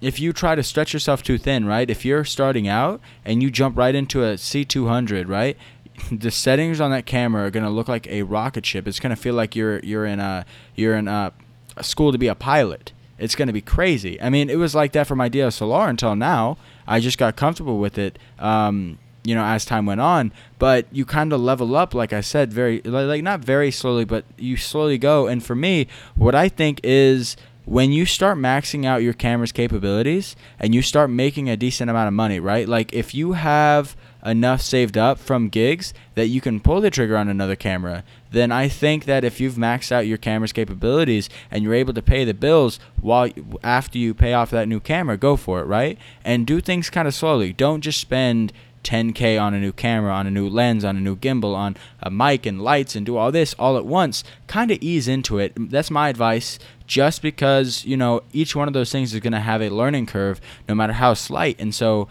if 0.00 0.18
you 0.18 0.32
try 0.32 0.54
to 0.54 0.62
stretch 0.62 0.92
yourself 0.92 1.22
too 1.22 1.38
thin, 1.38 1.66
right? 1.66 1.88
If 1.88 2.04
you're 2.04 2.24
starting 2.24 2.66
out 2.66 3.00
and 3.24 3.42
you 3.42 3.50
jump 3.50 3.76
right 3.76 3.94
into 3.94 4.24
a 4.24 4.34
C200, 4.34 5.28
right? 5.28 5.56
The 6.10 6.32
settings 6.32 6.80
on 6.80 6.90
that 6.90 7.06
camera 7.06 7.46
are 7.46 7.50
gonna 7.50 7.70
look 7.70 7.86
like 7.86 8.08
a 8.08 8.22
rocket 8.22 8.66
ship. 8.66 8.88
It's 8.88 8.98
gonna 8.98 9.14
feel 9.14 9.34
like 9.34 9.54
you're 9.54 9.78
you're 9.78 10.06
in 10.06 10.18
a 10.18 10.44
you're 10.74 10.96
in 10.96 11.06
a 11.06 11.32
a 11.36 11.43
school 11.82 12.12
to 12.12 12.18
be 12.18 12.28
a 12.28 12.34
pilot. 12.34 12.92
It's 13.18 13.34
going 13.34 13.46
to 13.46 13.52
be 13.52 13.60
crazy. 13.60 14.20
I 14.20 14.28
mean, 14.28 14.50
it 14.50 14.56
was 14.56 14.74
like 14.74 14.92
that 14.92 15.06
for 15.06 15.16
my 15.16 15.30
DSLR 15.30 15.88
until 15.88 16.16
now. 16.16 16.56
I 16.86 17.00
just 17.00 17.16
got 17.16 17.36
comfortable 17.36 17.78
with 17.78 17.96
it, 17.96 18.18
um, 18.38 18.98
you 19.22 19.34
know, 19.34 19.44
as 19.44 19.64
time 19.64 19.86
went 19.86 20.00
on. 20.00 20.32
But 20.58 20.86
you 20.92 21.04
kind 21.04 21.32
of 21.32 21.40
level 21.40 21.76
up, 21.76 21.94
like 21.94 22.12
I 22.12 22.20
said, 22.20 22.52
very, 22.52 22.80
like 22.82 23.22
not 23.22 23.40
very 23.40 23.70
slowly, 23.70 24.04
but 24.04 24.24
you 24.36 24.56
slowly 24.56 24.98
go. 24.98 25.26
And 25.26 25.44
for 25.44 25.54
me, 25.54 25.86
what 26.16 26.34
I 26.34 26.48
think 26.48 26.80
is 26.82 27.36
when 27.64 27.92
you 27.92 28.04
start 28.04 28.36
maxing 28.36 28.84
out 28.84 29.02
your 29.02 29.14
camera's 29.14 29.52
capabilities 29.52 30.36
and 30.58 30.74
you 30.74 30.82
start 30.82 31.08
making 31.08 31.48
a 31.48 31.56
decent 31.56 31.88
amount 31.88 32.08
of 32.08 32.14
money, 32.14 32.38
right? 32.38 32.68
Like 32.68 32.92
if 32.92 33.14
you 33.14 33.32
have 33.32 33.96
enough 34.24 34.60
saved 34.60 34.96
up 34.98 35.18
from 35.18 35.48
gigs 35.48 35.94
that 36.14 36.26
you 36.26 36.40
can 36.40 36.60
pull 36.60 36.80
the 36.80 36.90
trigger 36.90 37.16
on 37.16 37.28
another 37.28 37.56
camera, 37.56 38.04
then 38.34 38.52
I 38.52 38.68
think 38.68 39.06
that 39.06 39.24
if 39.24 39.40
you've 39.40 39.54
maxed 39.54 39.90
out 39.90 40.06
your 40.06 40.18
camera's 40.18 40.52
capabilities 40.52 41.28
and 41.50 41.64
you're 41.64 41.74
able 41.74 41.94
to 41.94 42.02
pay 42.02 42.24
the 42.24 42.34
bills 42.34 42.78
while 43.00 43.28
after 43.62 43.98
you 43.98 44.14
pay 44.14 44.32
off 44.34 44.50
that 44.50 44.68
new 44.68 44.80
camera, 44.80 45.16
go 45.16 45.36
for 45.36 45.60
it, 45.60 45.64
right? 45.64 45.98
And 46.24 46.46
do 46.46 46.60
things 46.60 46.90
kind 46.90 47.08
of 47.08 47.14
slowly. 47.14 47.52
Don't 47.52 47.80
just 47.80 48.00
spend 48.00 48.52
10k 48.84 49.40
on 49.40 49.54
a 49.54 49.58
new 49.58 49.72
camera, 49.72 50.12
on 50.12 50.26
a 50.26 50.30
new 50.30 50.48
lens, 50.48 50.84
on 50.84 50.96
a 50.96 51.00
new 51.00 51.16
gimbal, 51.16 51.54
on 51.56 51.76
a 52.00 52.10
mic 52.10 52.46
and 52.46 52.62
lights 52.62 52.94
and 52.94 53.04
do 53.04 53.16
all 53.16 53.32
this 53.32 53.54
all 53.54 53.76
at 53.76 53.86
once. 53.86 54.22
Kind 54.46 54.70
of 54.70 54.78
ease 54.80 55.08
into 55.08 55.38
it. 55.38 55.52
That's 55.56 55.90
my 55.90 56.10
advice 56.10 56.58
just 56.86 57.22
because, 57.22 57.84
you 57.84 57.96
know, 57.96 58.22
each 58.32 58.54
one 58.54 58.68
of 58.68 58.74
those 58.74 58.92
things 58.92 59.14
is 59.14 59.20
going 59.20 59.32
to 59.32 59.40
have 59.40 59.62
a 59.62 59.70
learning 59.70 60.06
curve 60.06 60.40
no 60.68 60.74
matter 60.74 60.92
how 60.92 61.14
slight. 61.14 61.58
And 61.58 61.74
so 61.74 62.08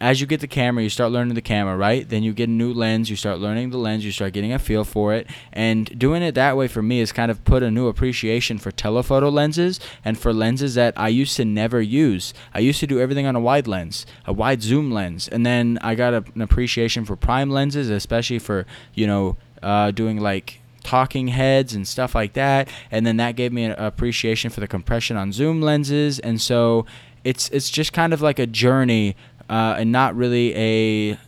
as 0.00 0.20
you 0.20 0.26
get 0.26 0.40
the 0.40 0.46
camera, 0.46 0.82
you 0.82 0.90
start 0.90 1.12
learning 1.12 1.34
the 1.34 1.42
camera, 1.42 1.76
right? 1.76 2.08
Then 2.08 2.22
you 2.22 2.32
get 2.32 2.48
a 2.48 2.52
new 2.52 2.72
lens, 2.72 3.08
you 3.08 3.16
start 3.16 3.38
learning 3.38 3.70
the 3.70 3.78
lens, 3.78 4.04
you 4.04 4.12
start 4.12 4.32
getting 4.32 4.52
a 4.52 4.58
feel 4.58 4.84
for 4.84 5.14
it. 5.14 5.26
And 5.52 5.98
doing 5.98 6.22
it 6.22 6.34
that 6.34 6.56
way 6.56 6.68
for 6.68 6.82
me 6.82 6.98
has 7.00 7.12
kind 7.12 7.30
of 7.30 7.44
put 7.44 7.62
a 7.62 7.70
new 7.70 7.88
appreciation 7.88 8.58
for 8.58 8.70
telephoto 8.70 9.30
lenses 9.30 9.80
and 10.04 10.18
for 10.18 10.32
lenses 10.32 10.74
that 10.74 10.94
I 10.96 11.08
used 11.08 11.36
to 11.36 11.44
never 11.44 11.80
use. 11.80 12.34
I 12.54 12.58
used 12.60 12.80
to 12.80 12.86
do 12.86 13.00
everything 13.00 13.26
on 13.26 13.36
a 13.36 13.40
wide 13.40 13.66
lens, 13.66 14.04
a 14.26 14.32
wide 14.32 14.62
zoom 14.62 14.90
lens. 14.90 15.28
And 15.28 15.46
then 15.46 15.78
I 15.80 15.94
got 15.94 16.12
a, 16.12 16.24
an 16.34 16.42
appreciation 16.42 17.04
for 17.04 17.16
prime 17.16 17.50
lenses, 17.50 17.88
especially 17.88 18.38
for, 18.38 18.66
you 18.94 19.06
know, 19.06 19.36
uh, 19.62 19.90
doing 19.90 20.20
like 20.20 20.60
talking 20.82 21.28
heads 21.28 21.74
and 21.74 21.88
stuff 21.88 22.14
like 22.14 22.34
that 22.34 22.68
and 22.92 23.04
then 23.04 23.16
that 23.16 23.34
gave 23.34 23.52
me 23.52 23.64
an 23.64 23.72
appreciation 23.72 24.50
for 24.50 24.60
the 24.60 24.68
compression 24.68 25.16
on 25.16 25.32
zoom 25.32 25.60
lenses 25.60 26.20
and 26.20 26.40
so 26.40 26.86
it's 27.24 27.48
it's 27.48 27.70
just 27.70 27.92
kind 27.92 28.14
of 28.14 28.22
like 28.22 28.38
a 28.38 28.46
journey 28.46 29.16
uh, 29.48 29.76
and 29.78 29.92
not 29.92 30.14
really 30.14 30.54
a 30.56 31.18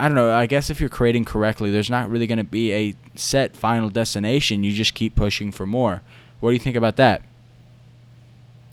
I 0.00 0.06
don't 0.06 0.14
know. 0.14 0.32
I 0.32 0.46
guess 0.46 0.70
if 0.70 0.80
you're 0.80 0.88
creating 0.88 1.24
correctly, 1.24 1.70
there's 1.72 1.90
not 1.90 2.08
really 2.08 2.28
going 2.28 2.38
to 2.38 2.44
be 2.44 2.72
a 2.72 2.94
set 3.16 3.56
final 3.56 3.90
destination. 3.90 4.62
You 4.62 4.72
just 4.72 4.94
keep 4.94 5.16
pushing 5.16 5.50
for 5.50 5.66
more. 5.66 6.02
What 6.38 6.50
do 6.50 6.54
you 6.54 6.60
think 6.60 6.76
about 6.76 6.96
that? 6.96 7.22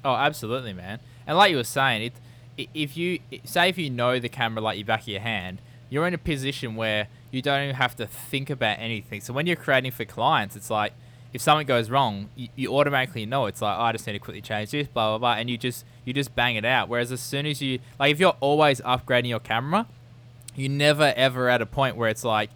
Oh, 0.03 0.13
absolutely, 0.13 0.73
man. 0.73 0.99
And 1.25 1.35
like 1.35 1.49
you 1.49 1.57
were 1.57 1.63
saying, 1.63 2.03
it 2.03 2.13
if 2.73 2.95
you 2.95 3.19
say 3.43 3.69
if 3.69 3.77
you 3.77 3.89
know 3.89 4.19
the 4.19 4.29
camera 4.29 4.61
like 4.61 4.77
your 4.77 4.85
back 4.85 5.01
of 5.01 5.07
your 5.07 5.19
hand, 5.19 5.59
you're 5.89 6.07
in 6.07 6.13
a 6.13 6.17
position 6.17 6.75
where 6.75 7.07
you 7.31 7.41
don't 7.41 7.63
even 7.63 7.75
have 7.75 7.95
to 7.97 8.07
think 8.07 8.49
about 8.49 8.79
anything. 8.79 9.19
So 9.19 9.33
when 9.33 9.45
you're 9.47 9.55
creating 9.55 9.91
for 9.91 10.05
clients, 10.05 10.55
it's 10.55 10.69
like 10.69 10.93
if 11.33 11.41
something 11.41 11.67
goes 11.67 11.89
wrong, 11.89 12.29
you, 12.35 12.49
you 12.55 12.73
automatically 12.73 13.25
know 13.25 13.47
it's 13.47 13.61
like 13.61 13.77
oh, 13.77 13.81
I 13.81 13.91
just 13.91 14.05
need 14.05 14.13
to 14.13 14.19
quickly 14.19 14.41
change 14.41 14.71
this, 14.71 14.87
blah 14.87 15.11
blah 15.11 15.17
blah, 15.17 15.33
and 15.39 15.49
you 15.49 15.57
just 15.57 15.85
you 16.05 16.13
just 16.13 16.35
bang 16.35 16.55
it 16.55 16.63
out. 16.63 16.87
Whereas 16.87 17.11
as 17.11 17.19
soon 17.19 17.45
as 17.45 17.61
you 17.61 17.79
like, 17.99 18.11
if 18.11 18.19
you're 18.19 18.37
always 18.39 18.79
upgrading 18.81 19.29
your 19.29 19.39
camera, 19.39 19.87
you 20.55 20.69
never 20.69 21.13
ever 21.17 21.49
at 21.49 21.61
a 21.61 21.65
point 21.65 21.97
where 21.97 22.07
it's 22.07 22.23
like 22.23 22.49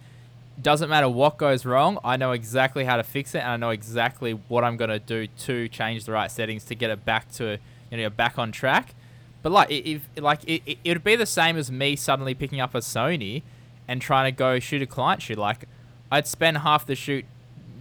doesn't 0.62 0.90
matter 0.90 1.08
what 1.08 1.38
goes 1.38 1.66
wrong, 1.66 2.00
I 2.04 2.18
know 2.18 2.32
exactly 2.34 2.84
how 2.84 2.98
to 2.98 3.04
fix 3.04 3.34
it, 3.34 3.40
and 3.40 3.48
I 3.48 3.58
know 3.58 3.70
exactly 3.70 4.34
what 4.34 4.64
I'm 4.64 4.78
gonna 4.78 5.00
do 5.00 5.28
to 5.28 5.68
change 5.68 6.06
the 6.06 6.12
right 6.12 6.30
settings 6.30 6.64
to 6.66 6.76
get 6.76 6.90
it 6.90 7.06
back 7.06 7.32
to 7.34 7.58
you 7.92 7.98
know 7.98 8.10
back 8.10 8.38
on 8.38 8.52
track. 8.52 8.94
But 9.42 9.52
like 9.52 9.72
if 9.72 10.08
like 10.18 10.44
it, 10.48 10.78
it 10.84 10.90
would 10.94 11.04
be 11.04 11.16
the 11.16 11.26
same 11.26 11.58
as 11.58 11.72
me 11.72 11.96
suddenly 11.96 12.34
picking 12.34 12.60
up 12.60 12.76
a 12.76 12.80
Sony 12.80 13.42
and 13.88 14.02
trying 14.02 14.32
to 14.32 14.36
go 14.36 14.60
shoot 14.60 14.82
a 14.82 14.86
client 14.86 15.22
shoot. 15.22 15.38
Like 15.38 15.66
I'd 16.12 16.28
spend 16.28 16.60
half 16.60 16.86
the 16.86 16.96
shoot 16.96 17.26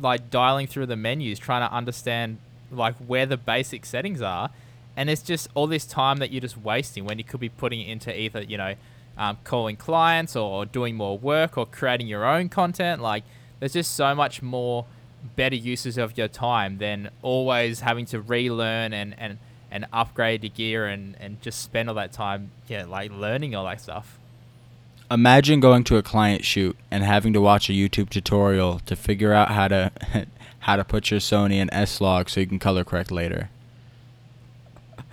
like 0.00 0.30
dialing 0.30 0.66
through 0.66 0.86
the 0.86 0.96
menus 0.96 1.38
trying 1.38 1.68
to 1.68 1.74
understand 1.74 2.38
like 2.70 2.94
where 2.96 3.26
the 3.26 3.36
basic 3.36 3.84
settings 3.84 4.22
are 4.22 4.50
and 4.98 5.08
it's 5.08 5.22
just 5.22 5.48
all 5.54 5.68
this 5.68 5.86
time 5.86 6.16
that 6.16 6.32
you're 6.32 6.40
just 6.40 6.58
wasting 6.58 7.04
when 7.04 7.18
you 7.18 7.24
could 7.24 7.38
be 7.38 7.48
putting 7.48 7.80
it 7.80 7.88
into 7.88 8.20
either 8.20 8.42
you 8.42 8.58
know 8.58 8.74
um, 9.16 9.38
calling 9.44 9.76
clients 9.76 10.34
or 10.34 10.66
doing 10.66 10.96
more 10.96 11.16
work 11.16 11.56
or 11.56 11.64
creating 11.64 12.08
your 12.08 12.24
own 12.24 12.48
content 12.48 13.00
like 13.00 13.22
there's 13.60 13.72
just 13.72 13.94
so 13.94 14.14
much 14.14 14.42
more 14.42 14.84
better 15.36 15.56
uses 15.56 15.96
of 15.96 16.18
your 16.18 16.28
time 16.28 16.78
than 16.78 17.10
always 17.22 17.80
having 17.80 18.04
to 18.06 18.20
relearn 18.20 18.92
and 18.92 19.14
and 19.18 19.38
and 19.70 19.86
upgrade 19.92 20.42
your 20.42 20.50
gear 20.50 20.86
and 20.86 21.16
and 21.20 21.40
just 21.42 21.60
spend 21.62 21.88
all 21.88 21.94
that 21.94 22.12
time 22.12 22.50
yeah 22.66 22.84
like 22.84 23.10
learning 23.12 23.54
all 23.54 23.64
that 23.64 23.80
stuff 23.80 24.18
imagine 25.10 25.60
going 25.60 25.84
to 25.84 25.96
a 25.96 26.02
client 26.02 26.44
shoot 26.44 26.76
and 26.90 27.04
having 27.04 27.32
to 27.32 27.40
watch 27.40 27.70
a 27.70 27.72
YouTube 27.72 28.10
tutorial 28.10 28.80
to 28.80 28.96
figure 28.96 29.32
out 29.32 29.50
how 29.50 29.68
to 29.68 29.92
how 30.60 30.76
to 30.76 30.84
put 30.84 31.10
your 31.10 31.20
Sony 31.20 31.54
in 31.54 31.72
S 31.72 32.00
log 32.00 32.28
so 32.28 32.40
you 32.40 32.46
can 32.46 32.58
color 32.58 32.84
correct 32.84 33.10
later. 33.10 33.48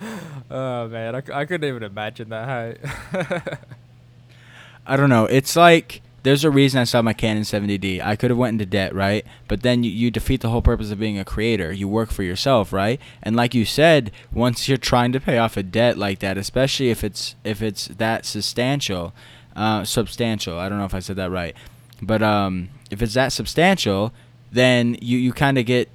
Oh 0.48 0.86
man, 0.86 1.16
I, 1.16 1.22
I 1.32 1.44
couldn't 1.44 1.68
even 1.68 1.82
imagine 1.82 2.28
that. 2.28 2.78
Hey. 3.10 3.40
I 4.86 4.96
don't 4.96 5.10
know. 5.10 5.24
It's 5.24 5.56
like 5.56 6.02
there's 6.22 6.44
a 6.44 6.50
reason 6.50 6.80
I 6.80 6.84
saw 6.84 7.02
my 7.02 7.12
Canon 7.12 7.44
70D. 7.44 8.00
I 8.04 8.16
could 8.16 8.30
have 8.30 8.38
went 8.38 8.54
into 8.54 8.66
debt, 8.66 8.92
right? 8.94 9.24
But 9.46 9.62
then 9.62 9.84
you, 9.84 9.90
you 9.92 10.10
defeat 10.10 10.40
the 10.40 10.48
whole 10.50 10.62
purpose 10.62 10.90
of 10.90 10.98
being 10.98 11.18
a 11.18 11.24
creator. 11.24 11.72
You 11.72 11.86
work 11.86 12.10
for 12.10 12.24
yourself, 12.24 12.72
right? 12.72 13.00
And 13.22 13.36
like 13.36 13.54
you 13.54 13.64
said, 13.64 14.10
once 14.32 14.68
you're 14.68 14.76
trying 14.76 15.12
to 15.12 15.20
pay 15.20 15.38
off 15.38 15.56
a 15.56 15.62
debt 15.62 15.96
like 15.96 16.18
that, 16.20 16.36
especially 16.36 16.90
if 16.90 17.04
it's 17.04 17.36
if 17.44 17.62
it's 17.62 17.86
that 17.86 18.26
substantial, 18.26 19.14
uh, 19.54 19.84
substantial. 19.84 20.58
I 20.58 20.68
don't 20.68 20.78
know 20.78 20.84
if 20.84 20.94
I 20.94 21.00
said 21.00 21.16
that 21.16 21.30
right, 21.30 21.54
but 22.02 22.22
um, 22.22 22.70
if 22.90 23.02
it's 23.02 23.14
that 23.14 23.32
substantial, 23.32 24.12
then 24.50 24.96
you 25.00 25.18
you 25.18 25.32
kind 25.32 25.58
of 25.58 25.66
get 25.66 25.88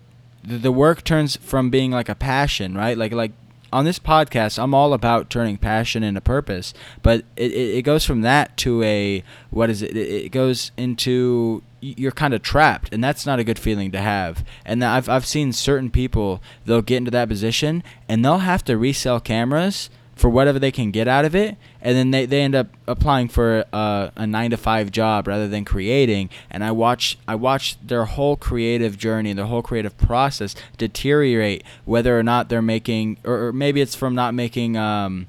the 0.43 0.71
work 0.71 1.03
turns 1.03 1.35
from 1.35 1.69
being 1.69 1.91
like 1.91 2.09
a 2.09 2.15
passion, 2.15 2.75
right? 2.75 2.97
Like 2.97 3.11
like 3.11 3.33
on 3.71 3.85
this 3.85 3.99
podcast, 3.99 4.61
I'm 4.61 4.73
all 4.73 4.93
about 4.93 5.29
turning 5.29 5.57
passion 5.57 6.03
into 6.03 6.21
purpose, 6.21 6.73
but 7.01 7.23
it, 7.35 7.51
it, 7.51 7.77
it 7.77 7.81
goes 7.83 8.05
from 8.05 8.21
that 8.21 8.57
to 8.57 8.83
a 8.83 9.23
what 9.49 9.69
is 9.69 9.81
it? 9.81 9.95
It, 9.95 10.25
it 10.25 10.31
goes 10.31 10.71
into 10.77 11.63
you're 11.79 12.11
kind 12.11 12.33
of 12.33 12.41
trapped, 12.41 12.93
and 12.93 13.03
that's 13.03 13.25
not 13.25 13.39
a 13.39 13.43
good 13.43 13.57
feeling 13.57 13.91
to 13.91 13.99
have. 13.99 14.45
And 14.65 14.83
I've 14.83 15.09
I've 15.09 15.25
seen 15.25 15.53
certain 15.53 15.89
people 15.89 16.41
they'll 16.65 16.81
get 16.81 16.97
into 16.97 17.11
that 17.11 17.29
position 17.29 17.83
and 18.07 18.23
they'll 18.23 18.39
have 18.39 18.63
to 18.65 18.77
resell 18.77 19.19
cameras 19.19 19.89
for 20.21 20.29
whatever 20.29 20.59
they 20.59 20.71
can 20.71 20.91
get 20.91 21.07
out 21.07 21.25
of 21.25 21.35
it, 21.35 21.57
and 21.81 21.97
then 21.97 22.11
they, 22.11 22.27
they 22.27 22.43
end 22.43 22.53
up 22.53 22.67
applying 22.85 23.27
for 23.27 23.65
a, 23.73 24.11
a 24.15 24.27
nine 24.27 24.51
to 24.51 24.57
five 24.57 24.91
job 24.91 25.27
rather 25.27 25.47
than 25.47 25.65
creating. 25.65 26.29
And 26.51 26.63
I 26.63 26.71
watch 26.71 27.17
I 27.27 27.33
watch 27.33 27.75
their 27.81 28.05
whole 28.05 28.35
creative 28.35 28.99
journey, 28.99 29.33
their 29.33 29.47
whole 29.47 29.63
creative 29.63 29.97
process 29.97 30.53
deteriorate, 30.77 31.63
whether 31.85 32.17
or 32.17 32.21
not 32.21 32.49
they're 32.49 32.61
making, 32.61 33.17
or, 33.23 33.47
or 33.47 33.53
maybe 33.53 33.81
it's 33.81 33.95
from 33.95 34.13
not 34.15 34.33
making. 34.33 34.77
Um, 34.77 35.27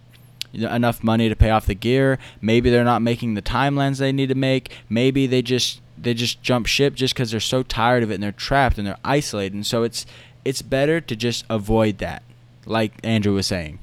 enough 0.55 1.02
money 1.02 1.31
to 1.31 1.35
pay 1.35 1.48
off 1.48 1.64
the 1.64 1.74
gear. 1.74 2.18
Maybe 2.42 2.68
they're 2.68 2.85
not 2.85 3.00
making 3.00 3.33
the 3.33 3.40
timelines 3.40 3.98
they 4.00 4.12
need 4.12 4.28
to 4.28 4.35
make. 4.35 4.70
Maybe 4.90 5.26
they 5.26 5.40
just 5.40 5.81
they 5.96 6.12
just 6.12 6.42
jump 6.42 6.66
ship 6.66 6.94
just 6.94 7.14
because 7.14 7.31
they're 7.31 7.40
so 7.40 7.62
tired 7.62 8.02
of 8.02 8.11
it 8.11 8.16
and 8.16 8.22
they're 8.22 8.33
trapped 8.33 8.76
and 8.76 8.87
they're 8.87 8.98
isolated. 9.02 9.55
And 9.55 9.64
so 9.64 9.83
it's 9.83 10.05
it's 10.44 10.61
better 10.61 11.00
to 11.00 11.16
just 11.16 11.46
avoid 11.48 11.96
that, 11.98 12.22
like 12.66 12.92
Andrew 13.02 13.33
was 13.33 13.46
saying. 13.46 13.78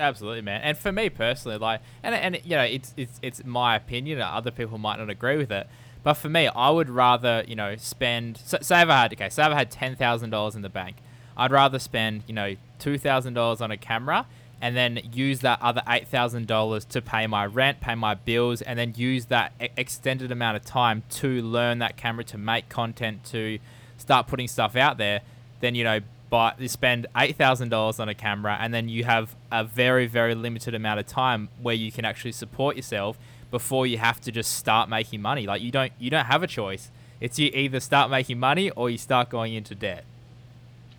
Absolutely, 0.00 0.40
man. 0.40 0.62
And 0.62 0.78
for 0.78 0.90
me 0.90 1.10
personally, 1.10 1.58
like, 1.58 1.82
and 2.02 2.14
and 2.14 2.40
you 2.42 2.56
know, 2.56 2.62
it's 2.64 2.94
it's 2.96 3.20
it's 3.22 3.44
my 3.44 3.76
opinion. 3.76 4.20
Other 4.20 4.50
people 4.50 4.78
might 4.78 4.98
not 4.98 5.10
agree 5.10 5.36
with 5.36 5.52
it, 5.52 5.68
but 6.02 6.14
for 6.14 6.30
me, 6.30 6.48
I 6.48 6.70
would 6.70 6.88
rather 6.88 7.44
you 7.46 7.54
know 7.54 7.76
spend. 7.76 8.38
Say 8.38 8.56
if 8.82 8.88
I 8.88 9.02
had 9.02 9.12
okay, 9.12 9.28
say 9.28 9.44
if 9.44 9.52
I 9.52 9.54
had 9.56 9.70
ten 9.70 9.94
thousand 9.96 10.30
dollars 10.30 10.54
in 10.54 10.62
the 10.62 10.70
bank, 10.70 10.96
I'd 11.36 11.52
rather 11.52 11.78
spend 11.78 12.22
you 12.26 12.34
know 12.34 12.56
two 12.78 12.96
thousand 12.96 13.34
dollars 13.34 13.60
on 13.60 13.70
a 13.70 13.76
camera 13.76 14.26
and 14.62 14.76
then 14.76 15.00
use 15.12 15.40
that 15.40 15.60
other 15.60 15.82
eight 15.86 16.08
thousand 16.08 16.46
dollars 16.46 16.86
to 16.86 17.02
pay 17.02 17.26
my 17.26 17.44
rent, 17.44 17.80
pay 17.80 17.94
my 17.94 18.14
bills, 18.14 18.62
and 18.62 18.78
then 18.78 18.94
use 18.96 19.26
that 19.26 19.52
extended 19.76 20.32
amount 20.32 20.56
of 20.56 20.64
time 20.64 21.02
to 21.10 21.42
learn 21.42 21.78
that 21.78 21.98
camera, 21.98 22.24
to 22.24 22.38
make 22.38 22.70
content, 22.70 23.22
to 23.24 23.58
start 23.98 24.26
putting 24.26 24.48
stuff 24.48 24.76
out 24.76 24.96
there. 24.96 25.20
Then 25.60 25.74
you 25.74 25.84
know 25.84 26.00
buy 26.30 26.54
you 26.58 26.68
spend 26.68 27.06
eight 27.16 27.36
thousand 27.36 27.68
dollars 27.68 28.00
on 28.00 28.08
a 28.08 28.14
camera, 28.14 28.56
and 28.58 28.72
then 28.72 28.88
you 28.88 29.04
have 29.04 29.36
a 29.52 29.64
very 29.64 30.06
very 30.06 30.34
limited 30.34 30.74
amount 30.74 31.00
of 31.00 31.06
time 31.06 31.48
where 31.60 31.74
you 31.74 31.92
can 31.92 32.04
actually 32.04 32.32
support 32.32 32.76
yourself 32.76 33.18
before 33.50 33.86
you 33.86 33.98
have 33.98 34.20
to 34.22 34.32
just 34.32 34.54
start 34.54 34.88
making 34.88 35.20
money. 35.20 35.46
Like 35.46 35.60
you 35.60 35.70
don't 35.70 35.92
you 35.98 36.10
don't 36.10 36.26
have 36.26 36.42
a 36.42 36.46
choice. 36.46 36.90
It's 37.20 37.38
you 37.38 37.50
either 37.52 37.80
start 37.80 38.10
making 38.10 38.38
money 38.38 38.70
or 38.70 38.88
you 38.88 38.96
start 38.96 39.28
going 39.28 39.52
into 39.52 39.74
debt. 39.74 40.04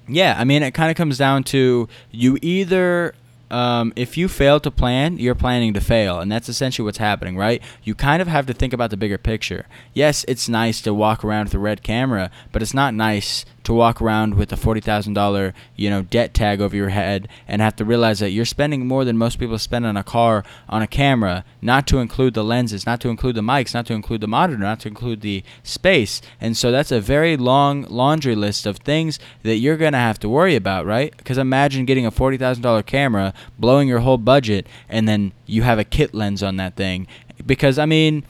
Yeah, 0.07 0.35
I 0.37 0.43
mean, 0.43 0.61
it 0.61 0.73
kind 0.73 0.91
of 0.91 0.97
comes 0.97 1.17
down 1.17 1.43
to 1.45 1.87
you 2.11 2.37
either 2.41 3.15
um, 3.51 3.91
if 3.97 4.17
you 4.17 4.27
fail 4.27 4.59
to 4.61 4.71
plan, 4.71 5.17
you're 5.17 5.35
planning 5.35 5.73
to 5.73 5.81
fail, 5.81 6.19
and 6.19 6.31
that's 6.31 6.47
essentially 6.47 6.85
what's 6.85 6.97
happening, 6.97 7.37
right? 7.37 7.61
You 7.83 7.93
kind 7.93 8.21
of 8.21 8.27
have 8.27 8.45
to 8.47 8.53
think 8.53 8.71
about 8.71 8.89
the 8.91 8.97
bigger 8.97 9.17
picture. 9.17 9.65
Yes, 9.93 10.23
it's 10.27 10.47
nice 10.47 10.81
to 10.81 10.93
walk 10.93 11.23
around 11.23 11.45
with 11.45 11.53
a 11.55 11.59
red 11.59 11.83
camera, 11.83 12.31
but 12.51 12.61
it's 12.61 12.73
not 12.73 12.93
nice 12.93 13.45
to 13.71 13.77
walk 13.77 14.01
around 14.01 14.35
with 14.35 14.51
a 14.51 14.57
forty 14.57 14.81
thousand 14.81 15.13
dollar, 15.13 15.53
you 15.75 15.89
know, 15.89 16.01
debt 16.01 16.33
tag 16.33 16.59
over 16.59 16.75
your 16.75 16.89
head 16.89 17.27
and 17.47 17.61
have 17.61 17.75
to 17.77 17.85
realize 17.85 18.19
that 18.19 18.31
you're 18.31 18.45
spending 18.45 18.85
more 18.85 19.05
than 19.05 19.17
most 19.17 19.39
people 19.39 19.57
spend 19.57 19.85
on 19.85 19.95
a 19.95 20.03
car 20.03 20.43
on 20.67 20.81
a 20.81 20.87
camera, 20.87 21.45
not 21.61 21.87
to 21.87 21.99
include 21.99 22.33
the 22.33 22.43
lenses, 22.43 22.85
not 22.85 22.99
to 23.01 23.09
include 23.09 23.35
the 23.35 23.41
mics, 23.41 23.73
not 23.73 23.85
to 23.85 23.93
include 23.93 24.19
the 24.19 24.27
monitor, 24.27 24.59
not 24.59 24.81
to 24.81 24.89
include 24.89 25.21
the 25.21 25.43
space. 25.63 26.21
And 26.41 26.57
so 26.57 26.69
that's 26.71 26.91
a 26.91 26.99
very 26.99 27.37
long 27.37 27.83
laundry 27.83 28.35
list 28.35 28.65
of 28.65 28.77
things 28.77 29.19
that 29.43 29.55
you're 29.55 29.77
gonna 29.77 29.97
have 29.97 30.19
to 30.19 30.29
worry 30.29 30.55
about, 30.55 30.85
right? 30.85 31.15
Because 31.15 31.37
imagine 31.37 31.85
getting 31.85 32.05
a 32.05 32.11
forty 32.11 32.37
thousand 32.37 32.63
dollar 32.63 32.83
camera, 32.83 33.33
blowing 33.57 33.87
your 33.87 33.99
whole 33.99 34.17
budget, 34.17 34.67
and 34.89 35.07
then 35.07 35.31
you 35.45 35.63
have 35.63 35.79
a 35.79 35.85
kit 35.85 36.13
lens 36.13 36.43
on 36.43 36.57
that 36.57 36.75
thing. 36.75 37.07
Because 37.45 37.79
I 37.79 37.85
mean, 37.85 38.25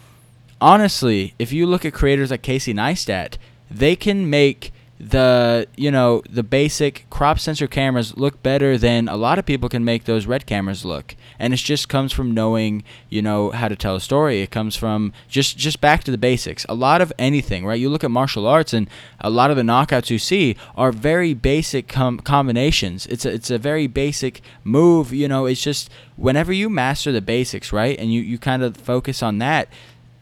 honestly, 0.60 1.34
if 1.40 1.52
you 1.52 1.66
look 1.66 1.84
at 1.84 1.94
creators 1.94 2.30
like 2.30 2.44
Casey 2.44 2.74
Neistat, 2.76 3.38
they 3.72 3.96
can 3.96 4.30
make 4.30 4.72
the 5.02 5.68
you 5.76 5.90
know 5.90 6.22
the 6.30 6.44
basic 6.44 7.10
crop 7.10 7.40
sensor 7.40 7.66
cameras 7.66 8.16
look 8.18 8.44
better 8.44 8.78
than 8.78 9.08
a 9.08 9.18
lot 9.18 9.40
of 9.40 9.46
people 9.46 9.68
can 9.68 9.84
make 9.84 10.04
those 10.04 10.28
red 10.28 10.46
cameras 10.46 10.86
look. 10.86 11.16
And 11.40 11.54
it 11.54 11.58
just 11.58 11.90
comes 11.90 12.14
from 12.14 12.34
knowing 12.36 12.84
you 13.10 13.22
know 13.24 13.50
how 13.50 13.68
to 13.68 13.76
tell 13.76 13.96
a 13.96 14.02
story. 14.02 14.42
It 14.42 14.52
comes 14.52 14.76
from 14.76 15.12
just 15.28 15.58
just 15.58 15.82
back 15.82 16.04
to 16.04 16.12
the 16.12 16.20
basics. 16.20 16.68
A 16.70 16.76
lot 16.76 17.02
of 17.02 17.12
anything 17.18 17.66
right? 17.66 17.80
You 17.80 17.90
look 17.90 18.04
at 18.04 18.12
martial 18.12 18.46
arts 18.46 18.74
and 18.74 18.88
a 19.20 19.32
lot 19.32 19.50
of 19.50 19.58
the 19.58 19.64
knockouts 19.64 20.12
you 20.12 20.20
see 20.20 20.56
are 20.76 20.92
very 20.92 21.34
basic 21.34 21.88
com- 21.88 22.20
combinations. 22.20 23.08
It's 23.08 23.26
a, 23.26 23.34
it's 23.34 23.50
a 23.50 23.58
very 23.58 23.88
basic 23.88 24.42
move 24.64 25.12
you 25.12 25.28
know? 25.28 25.48
It's 25.48 25.64
just 25.64 25.90
whenever 26.16 26.54
you 26.54 26.70
master 26.70 27.12
the 27.12 27.22
basics 27.22 27.74
right? 27.74 27.98
And 27.98 28.14
you 28.14 28.22
you 28.22 28.38
kind 28.38 28.62
of 28.62 28.78
focus 28.78 29.24
on 29.24 29.40
that 29.40 29.68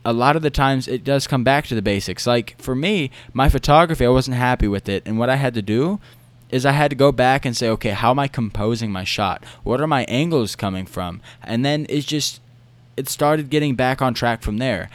a 0.05 0.13
lot 0.13 0.35
of 0.35 0.41
the 0.41 0.49
times 0.49 0.87
it 0.87 1.03
does 1.03 1.27
come 1.27 1.43
back 1.43 1.67
to 1.67 1.75
the 1.75 1.81
basics. 1.81 2.25
Like 2.25 2.59
for 2.59 2.75
me, 2.75 3.11
my 3.33 3.49
photography, 3.49 4.05
I 4.05 4.09
wasn't 4.09 4.37
happy 4.37 4.67
with 4.67 4.87
it. 4.87 5.03
And 5.05 5.19
what 5.19 5.29
I 5.29 5.35
had 5.35 5.53
to 5.55 5.61
do 5.61 5.99
is 6.49 6.65
I 6.65 6.71
had 6.71 6.89
to 6.89 6.95
go 6.95 7.11
back 7.11 7.45
and 7.45 7.55
say, 7.55 7.69
okay, 7.69 7.91
how 7.91 8.11
am 8.11 8.19
I 8.19 8.27
composing 8.27 8.91
my 8.91 9.03
shot? 9.03 9.43
What 9.63 9.81
are 9.81 9.87
my 9.87 10.03
angles 10.05 10.55
coming 10.55 10.85
from? 10.85 11.21
And 11.43 11.63
then 11.63 11.85
it's 11.89 12.05
just, 12.05 12.41
it 12.97 13.07
started 13.07 13.49
getting 13.49 13.75
back 13.75 14.01
on 14.01 14.13
track 14.13 14.41
from 14.41 14.57
there 14.57 14.89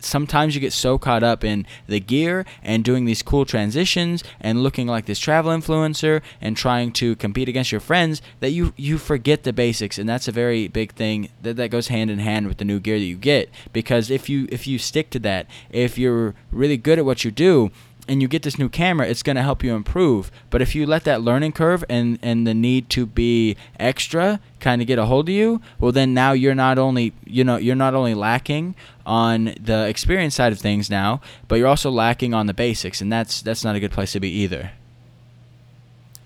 sometimes 0.00 0.54
you 0.54 0.60
get 0.60 0.72
so 0.72 0.98
caught 0.98 1.22
up 1.22 1.44
in 1.44 1.66
the 1.86 2.00
gear 2.00 2.44
and 2.62 2.84
doing 2.84 3.04
these 3.04 3.22
cool 3.22 3.44
transitions 3.44 4.22
and 4.40 4.62
looking 4.62 4.86
like 4.86 5.06
this 5.06 5.18
travel 5.18 5.52
influencer 5.52 6.22
and 6.40 6.56
trying 6.56 6.92
to 6.92 7.16
compete 7.16 7.48
against 7.48 7.72
your 7.72 7.80
friends 7.80 8.22
that 8.40 8.50
you 8.50 8.72
you 8.76 8.98
forget 8.98 9.42
the 9.42 9.52
basics 9.52 9.98
and 9.98 10.08
that's 10.08 10.28
a 10.28 10.32
very 10.32 10.68
big 10.68 10.92
thing 10.92 11.28
that 11.42 11.56
that 11.56 11.70
goes 11.70 11.88
hand 11.88 12.10
in 12.10 12.18
hand 12.18 12.46
with 12.46 12.58
the 12.58 12.64
new 12.64 12.78
gear 12.80 12.98
that 12.98 13.04
you 13.04 13.16
get 13.16 13.50
because 13.72 14.10
if 14.10 14.28
you 14.28 14.46
if 14.50 14.66
you 14.66 14.78
stick 14.78 15.10
to 15.10 15.18
that 15.18 15.46
if 15.70 15.98
you're 15.98 16.34
really 16.50 16.76
good 16.76 16.98
at 16.98 17.04
what 17.04 17.24
you 17.24 17.30
do 17.30 17.70
and 18.08 18.22
you 18.22 18.26
get 18.26 18.42
this 18.42 18.58
new 18.58 18.70
camera, 18.70 19.06
it's 19.06 19.22
going 19.22 19.36
to 19.36 19.42
help 19.42 19.62
you 19.62 19.74
improve. 19.74 20.32
But 20.48 20.62
if 20.62 20.74
you 20.74 20.86
let 20.86 21.04
that 21.04 21.20
learning 21.20 21.52
curve 21.52 21.84
and, 21.88 22.18
and 22.22 22.46
the 22.46 22.54
need 22.54 22.88
to 22.90 23.04
be 23.04 23.56
extra 23.78 24.40
kind 24.60 24.80
of 24.80 24.88
get 24.88 24.98
a 24.98 25.04
hold 25.04 25.28
of 25.28 25.34
you, 25.34 25.60
well 25.78 25.92
then 25.92 26.14
now 26.14 26.32
you're 26.32 26.54
not 26.54 26.78
only 26.78 27.12
you 27.24 27.44
know 27.44 27.56
you're 27.56 27.76
not 27.76 27.94
only 27.94 28.14
lacking 28.14 28.74
on 29.08 29.54
the 29.58 29.88
experience 29.88 30.34
side 30.34 30.52
of 30.52 30.58
things 30.58 30.90
now, 30.90 31.20
but 31.48 31.56
you're 31.56 31.66
also 31.66 31.90
lacking 31.90 32.34
on 32.34 32.46
the 32.46 32.54
basics, 32.54 33.00
and 33.00 33.10
that's 33.10 33.42
that's 33.42 33.64
not 33.64 33.74
a 33.74 33.80
good 33.80 33.90
place 33.90 34.12
to 34.12 34.20
be 34.20 34.28
either. 34.28 34.72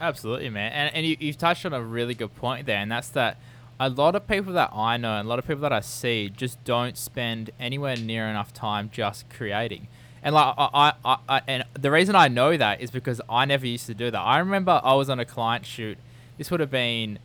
Absolutely, 0.01 0.51
man. 0.51 0.73
And 0.73 0.95
and 0.95 1.07
you, 1.07 1.17
you've 1.21 1.39
touched 1.39 1.65
on 1.65 1.73
a 1.73 1.81
really 1.81 2.15
good 2.15 2.35
point 2.35 2.67
there, 2.67 2.79
and 2.79 2.91
that's 2.91 3.09
that 3.11 3.39
a 3.79 3.89
lot 3.89 4.17
of 4.17 4.27
people 4.27 4.53
that 4.55 4.71
I 4.75 4.97
know 4.97 5.15
and 5.15 5.27
a 5.27 5.29
lot 5.29 5.39
of 5.39 5.47
people 5.47 5.63
that 5.63 5.73
I 5.73 5.81
see 5.81 6.29
just 6.29 6.63
don't 6.65 6.99
spend 6.99 7.51
anywhere 7.59 7.97
near 7.97 8.27
enough 8.27 8.53
time 8.53 8.91
just 8.93 9.31
creating. 9.31 9.87
And 10.25 10.35
like 10.35 10.55
I, 10.59 10.93
I, 11.05 11.17
I, 11.29 11.43
and 11.47 11.65
the 11.75 11.91
reason 11.91 12.15
I 12.17 12.29
know 12.29 12.57
that 12.57 12.81
is 12.81 12.91
because 12.91 13.21
I 13.29 13.45
never 13.45 13.67
used 13.67 13.87
to 13.87 13.95
do 13.95 14.11
that. 14.11 14.21
I 14.21 14.39
remember 14.39 14.81
I 14.83 14.95
was 14.95 15.09
on 15.09 15.21
a 15.21 15.25
client 15.25 15.67
shoot. 15.67 15.99
This 16.37 16.51
would 16.51 16.61
have 16.61 16.71
been 16.71 17.19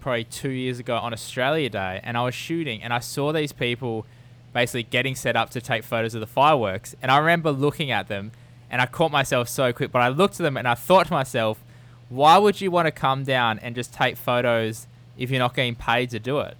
probably 0.00 0.24
two 0.24 0.50
years 0.50 0.78
ago 0.78 0.96
on 0.96 1.12
Australia 1.12 1.68
Day, 1.68 2.00
and 2.02 2.16
I 2.16 2.24
was 2.24 2.34
shooting, 2.34 2.82
and 2.82 2.92
I 2.92 2.98
saw 2.98 3.32
these 3.32 3.52
people 3.52 4.06
basically 4.52 4.84
getting 4.84 5.14
set 5.14 5.36
up 5.36 5.50
to 5.50 5.60
take 5.60 5.82
photos 5.84 6.14
of 6.14 6.20
the 6.20 6.26
fireworks. 6.26 6.94
And 7.02 7.10
I 7.10 7.18
remember 7.18 7.50
looking 7.50 7.90
at 7.90 8.08
them, 8.08 8.32
and 8.70 8.80
I 8.80 8.86
caught 8.86 9.12
myself 9.12 9.48
so 9.48 9.72
quick. 9.72 9.92
But 9.92 10.02
I 10.02 10.08
looked 10.08 10.34
at 10.34 10.42
them, 10.44 10.56
and 10.56 10.66
I 10.68 10.74
thought 10.74 11.06
to 11.06 11.12
myself, 11.12 11.62
why 12.08 12.38
would 12.38 12.60
you 12.60 12.70
want 12.70 12.86
to 12.86 12.92
come 12.92 13.24
down 13.24 13.58
and 13.58 13.74
just 13.74 13.92
take 13.92 14.16
photos 14.16 14.86
if 15.16 15.30
you're 15.30 15.38
not 15.38 15.54
getting 15.54 15.74
paid 15.74 16.10
to 16.10 16.18
do 16.18 16.40
it? 16.40 16.56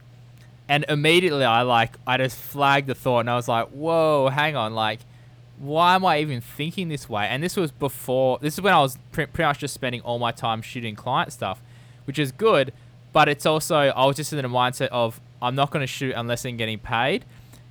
And 0.68 0.84
immediately, 0.88 1.44
I 1.44 1.62
like 1.62 1.96
I 2.06 2.16
just 2.16 2.36
flagged 2.36 2.86
the 2.86 2.94
thought, 2.94 3.20
and 3.20 3.30
I 3.30 3.36
was 3.36 3.48
like, 3.48 3.68
whoa, 3.68 4.28
hang 4.28 4.56
on, 4.56 4.74
like 4.74 5.00
why 5.62 5.94
am 5.94 6.04
I 6.04 6.18
even 6.18 6.40
thinking 6.40 6.88
this 6.88 7.08
way? 7.08 7.26
And 7.28 7.40
this 7.40 7.56
was 7.56 7.70
before, 7.70 8.38
this 8.40 8.54
is 8.54 8.60
when 8.60 8.74
I 8.74 8.80
was 8.80 8.98
pre- 9.12 9.26
pretty 9.26 9.46
much 9.46 9.60
just 9.60 9.72
spending 9.72 10.00
all 10.00 10.18
my 10.18 10.32
time 10.32 10.60
shooting 10.60 10.96
client 10.96 11.32
stuff, 11.32 11.62
which 12.04 12.18
is 12.18 12.32
good. 12.32 12.72
But 13.12 13.28
it's 13.28 13.46
also, 13.46 13.76
I 13.76 14.04
was 14.06 14.16
just 14.16 14.32
in 14.32 14.38
the 14.38 14.48
mindset 14.48 14.88
of, 14.88 15.20
I'm 15.40 15.54
not 15.54 15.70
going 15.70 15.82
to 15.82 15.86
shoot 15.86 16.14
unless 16.16 16.44
I'm 16.44 16.56
getting 16.56 16.80
paid. 16.80 17.24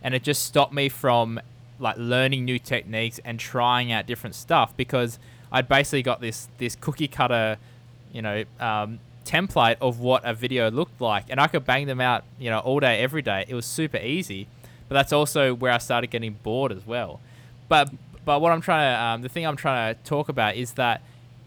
And 0.03 0.13
it 0.13 0.23
just 0.23 0.43
stopped 0.43 0.73
me 0.73 0.89
from 0.89 1.39
like 1.79 1.95
learning 1.97 2.45
new 2.45 2.59
techniques 2.59 3.19
and 3.25 3.39
trying 3.39 3.91
out 3.91 4.05
different 4.05 4.35
stuff 4.35 4.75
because 4.77 5.19
I'd 5.51 5.67
basically 5.67 6.03
got 6.03 6.21
this, 6.21 6.47
this 6.57 6.75
cookie 6.75 7.07
cutter, 7.07 7.57
you 8.11 8.21
know, 8.21 8.43
um, 8.59 8.99
template 9.25 9.77
of 9.81 9.99
what 9.99 10.23
a 10.25 10.33
video 10.33 10.69
looked 10.71 11.01
like. 11.01 11.25
And 11.29 11.39
I 11.39 11.47
could 11.47 11.65
bang 11.65 11.87
them 11.87 12.01
out, 12.01 12.23
you 12.39 12.49
know, 12.49 12.59
all 12.59 12.79
day, 12.79 12.99
every 12.99 13.21
day. 13.21 13.45
It 13.47 13.55
was 13.55 13.65
super 13.65 13.97
easy. 13.97 14.47
But 14.87 14.95
that's 14.95 15.13
also 15.13 15.53
where 15.53 15.71
I 15.71 15.77
started 15.77 16.09
getting 16.09 16.33
bored 16.43 16.71
as 16.71 16.85
well 16.85 17.19
but 17.71 17.89
but 18.25 18.41
what 18.41 18.51
I'm 18.51 18.59
trying 18.59 18.93
to 18.93 19.01
um, 19.01 19.21
the 19.21 19.29
thing 19.29 19.47
I'm 19.47 19.55
trying 19.55 19.95
to 19.95 20.03
talk 20.03 20.27
about 20.27 20.57
is 20.57 20.73
that 20.73 21.01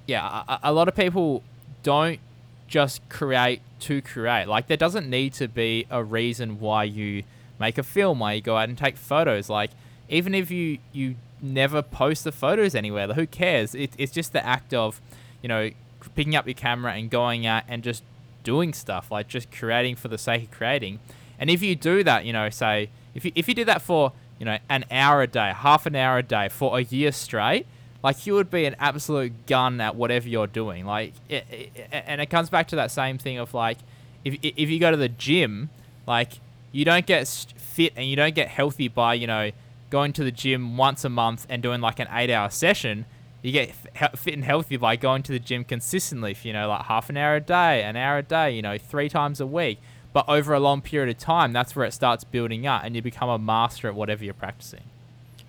yeah, 0.06 0.42
a, 0.48 0.58
a 0.64 0.72
lot 0.72 0.88
of 0.88 0.96
people 0.96 1.42
don't 1.82 2.18
just 2.66 3.06
create 3.10 3.60
to 3.80 4.00
create. 4.00 4.48
Like 4.48 4.66
there 4.66 4.78
doesn't 4.78 5.08
need 5.08 5.34
to 5.34 5.48
be 5.48 5.86
a 5.90 6.02
reason 6.02 6.60
why 6.60 6.84
you 6.84 7.24
make 7.58 7.78
a 7.78 7.82
film, 7.82 8.18
why 8.18 8.34
you 8.34 8.40
go 8.40 8.56
out 8.56 8.68
and 8.68 8.76
take 8.76 8.96
photos. 8.96 9.48
Like 9.48 9.70
even 10.08 10.34
if 10.34 10.50
you 10.50 10.78
you 10.92 11.16
never 11.40 11.82
post 11.82 12.24
the 12.24 12.32
photos 12.32 12.74
anywhere, 12.74 13.08
who 13.08 13.26
cares? 13.26 13.74
It, 13.74 13.92
it's 13.98 14.12
just 14.12 14.32
the 14.32 14.44
act 14.44 14.74
of 14.74 15.00
you 15.42 15.48
know 15.48 15.70
picking 16.14 16.36
up 16.36 16.46
your 16.46 16.54
camera 16.54 16.92
and 16.92 17.10
going 17.10 17.46
out 17.46 17.64
and 17.66 17.82
just 17.82 18.02
doing 18.42 18.74
stuff 18.74 19.10
like 19.10 19.26
just 19.26 19.50
creating 19.50 19.96
for 19.96 20.08
the 20.08 20.18
sake 20.18 20.44
of 20.44 20.50
creating. 20.50 21.00
And 21.38 21.50
if 21.50 21.62
you 21.62 21.74
do 21.74 22.04
that, 22.04 22.24
you 22.24 22.32
know, 22.32 22.50
say 22.50 22.90
if 23.14 23.24
you 23.24 23.32
if 23.34 23.48
you 23.48 23.54
do 23.54 23.64
that 23.64 23.82
for 23.82 24.12
you 24.38 24.46
know, 24.46 24.58
an 24.68 24.84
hour 24.90 25.22
a 25.22 25.26
day, 25.26 25.52
half 25.54 25.86
an 25.86 25.94
hour 25.94 26.18
a 26.18 26.22
day 26.22 26.48
for 26.48 26.78
a 26.78 26.82
year 26.82 27.12
straight, 27.12 27.66
like 28.02 28.26
you 28.26 28.34
would 28.34 28.50
be 28.50 28.64
an 28.64 28.76
absolute 28.78 29.46
gun 29.46 29.80
at 29.80 29.96
whatever 29.96 30.28
you're 30.28 30.46
doing. 30.46 30.84
Like, 30.84 31.14
it, 31.28 31.46
it, 31.50 31.88
and 31.90 32.20
it 32.20 32.26
comes 32.26 32.50
back 32.50 32.68
to 32.68 32.76
that 32.76 32.90
same 32.90 33.18
thing 33.18 33.38
of 33.38 33.54
like, 33.54 33.78
if 34.24 34.38
if 34.42 34.70
you 34.70 34.78
go 34.78 34.90
to 34.90 34.96
the 34.96 35.08
gym, 35.08 35.70
like 36.06 36.32
you 36.74 36.84
don't 36.84 37.06
get 37.06 37.26
fit 37.28 37.92
and 37.96 38.06
you 38.06 38.16
don't 38.16 38.34
get 38.34 38.48
healthy 38.48 38.88
by 38.88 39.14
you 39.14 39.26
know 39.26 39.50
going 39.90 40.12
to 40.12 40.24
the 40.24 40.32
gym 40.32 40.76
once 40.76 41.04
a 41.04 41.08
month 41.08 41.46
and 41.48 41.62
doing 41.62 41.80
like 41.80 42.00
an 42.00 42.08
eight 42.10 42.28
hour 42.28 42.50
session. 42.50 43.06
You 43.42 43.52
get 43.52 43.72
fit 44.16 44.34
and 44.34 44.42
healthy 44.42 44.76
by 44.76 44.96
going 44.96 45.22
to 45.22 45.32
the 45.32 45.38
gym 45.38 45.62
consistently 45.64 46.34
for, 46.34 46.48
you 46.48 46.52
know, 46.52 46.66
like 46.68 46.86
half 46.86 47.10
an 47.10 47.16
hour 47.16 47.36
a 47.36 47.40
day, 47.40 47.82
an 47.82 47.94
hour 47.94 48.18
a 48.18 48.22
day, 48.22 48.50
you 48.50 48.62
know, 48.62 48.76
three 48.76 49.08
times 49.08 49.40
a 49.40 49.46
week. 49.46 49.78
But 50.12 50.24
over 50.28 50.52
a 50.52 50.58
long 50.58 50.80
period 50.80 51.14
of 51.14 51.18
time, 51.18 51.52
that's 51.52 51.76
where 51.76 51.84
it 51.84 51.92
starts 51.92 52.24
building 52.24 52.66
up 52.66 52.82
and 52.84 52.96
you 52.96 53.02
become 53.02 53.28
a 53.28 53.38
master 53.38 53.86
at 53.86 53.94
whatever 53.94 54.24
you're 54.24 54.34
practicing. 54.34 54.82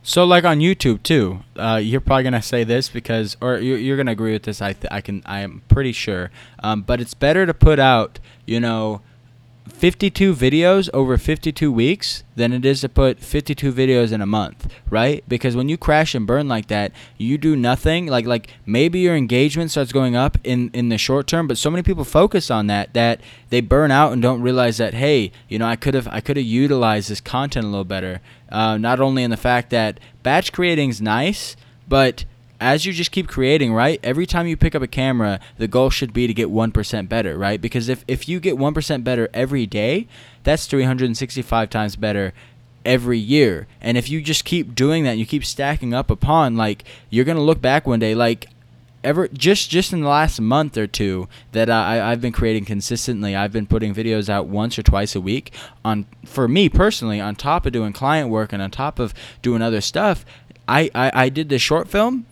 So, 0.03 0.25
like 0.25 0.43
on 0.43 0.59
YouTube 0.59 1.01
too, 1.01 1.39
uh, 1.55 1.79
you're 1.81 2.01
probably 2.01 2.25
gonna 2.25 2.41
say 2.43 2.63
this 2.63 2.89
because, 2.89 3.37
or 3.41 3.57
you're, 3.57 3.79
you're 3.79 3.97
gonna 3.97 4.11
agree 4.11 4.33
with 4.33 4.43
this. 4.43 4.61
I 4.61 4.73
th- 4.73 4.91
I 4.91 5.01
can 5.01 5.23
I 5.25 5.39
am 5.39 5.63
pretty 5.69 5.93
sure. 5.93 6.29
Um, 6.59 6.83
but 6.83 7.01
it's 7.01 7.15
better 7.15 7.47
to 7.47 7.53
put 7.55 7.79
out, 7.79 8.19
you 8.45 8.59
know, 8.59 9.01
52 9.67 10.35
videos 10.35 10.89
over 10.93 11.17
52 11.17 11.71
weeks 11.71 12.23
than 12.35 12.53
it 12.53 12.65
is 12.65 12.81
to 12.81 12.89
put 12.89 13.19
52 13.19 13.73
videos 13.73 14.11
in 14.11 14.21
a 14.21 14.25
month, 14.25 14.71
right? 14.89 15.23
Because 15.27 15.55
when 15.55 15.69
you 15.69 15.77
crash 15.77 16.13
and 16.13 16.27
burn 16.27 16.47
like 16.47 16.67
that, 16.67 16.91
you 17.17 17.37
do 17.37 17.55
nothing. 17.55 18.05
Like 18.05 18.25
like 18.25 18.49
maybe 18.65 18.99
your 18.99 19.15
engagement 19.15 19.71
starts 19.71 19.91
going 19.91 20.15
up 20.15 20.37
in 20.43 20.69
in 20.73 20.89
the 20.89 20.97
short 20.97 21.27
term, 21.27 21.47
but 21.47 21.57
so 21.57 21.71
many 21.71 21.81
people 21.81 22.03
focus 22.03 22.51
on 22.51 22.67
that 22.67 22.93
that 22.93 23.21
they 23.49 23.61
burn 23.61 23.89
out 23.89 24.13
and 24.13 24.21
don't 24.21 24.41
realize 24.41 24.77
that 24.77 24.93
hey, 24.93 25.31
you 25.49 25.57
know, 25.57 25.67
I 25.67 25.75
could 25.75 25.95
have 25.95 26.07
I 26.09 26.21
could 26.21 26.37
have 26.37 26.45
utilized 26.45 27.09
this 27.09 27.21
content 27.21 27.65
a 27.65 27.69
little 27.69 27.85
better. 27.85 28.21
Uh, 28.49 28.77
not 28.77 28.99
only 28.99 29.23
in 29.23 29.31
the 29.31 29.37
fact 29.37 29.71
that 29.71 29.99
batch 30.21 30.53
creating 30.53 30.91
is 30.91 31.01
nice, 31.01 31.55
but 31.87 32.25
as 32.59 32.85
you 32.85 32.93
just 32.93 33.11
keep 33.11 33.27
creating, 33.27 33.73
right? 33.73 33.99
Every 34.03 34.25
time 34.25 34.47
you 34.47 34.57
pick 34.57 34.75
up 34.75 34.81
a 34.81 34.87
camera, 34.87 35.39
the 35.57 35.67
goal 35.67 35.89
should 35.89 36.13
be 36.13 36.27
to 36.27 36.33
get 36.33 36.49
1% 36.49 37.09
better, 37.09 37.37
right? 37.37 37.59
Because 37.59 37.89
if, 37.89 38.03
if 38.07 38.29
you 38.29 38.39
get 38.39 38.55
1% 38.55 39.03
better 39.03 39.29
every 39.33 39.65
day, 39.65 40.07
that's 40.43 40.65
365 40.65 41.69
times 41.69 41.95
better 41.95 42.33
every 42.85 43.17
year. 43.17 43.67
And 43.81 43.97
if 43.97 44.09
you 44.09 44.21
just 44.21 44.45
keep 44.45 44.75
doing 44.75 45.03
that, 45.03 45.17
you 45.17 45.25
keep 45.25 45.43
stacking 45.43 45.93
up 45.93 46.09
upon, 46.09 46.55
like, 46.55 46.83
you're 47.09 47.25
going 47.25 47.37
to 47.37 47.43
look 47.43 47.61
back 47.61 47.85
one 47.85 47.99
day, 47.99 48.15
like, 48.15 48.47
ever 49.03 49.27
just 49.27 49.69
just 49.69 49.93
in 49.93 50.01
the 50.01 50.07
last 50.07 50.41
month 50.41 50.75
or 50.75 50.87
two 50.87 51.29
that 51.51 51.69
I, 51.69 52.11
I've 52.11 52.21
been 52.21 52.31
creating 52.31 52.65
consistently. 52.65 53.35
I've 53.35 53.51
been 53.51 53.67
putting 53.67 53.93
videos 53.93 54.29
out 54.29 54.47
once 54.47 54.79
or 54.79 54.83
twice 54.83 55.15
a 55.15 55.21
week. 55.21 55.53
On 55.83 56.07
for 56.25 56.47
me 56.47 56.69
personally, 56.69 57.21
on 57.21 57.35
top 57.35 57.67
of 57.67 57.71
doing 57.71 57.93
client 57.93 58.29
work 58.29 58.51
and 58.51 58.63
on 58.63 58.71
top 58.71 58.97
of 58.97 59.13
doing 59.43 59.61
other 59.61 59.79
stuff, 59.79 60.25
I, 60.67 60.89
I, 60.95 61.11
I 61.13 61.29
did 61.29 61.49
this 61.49 61.61
short 61.61 61.87
film 61.87 62.25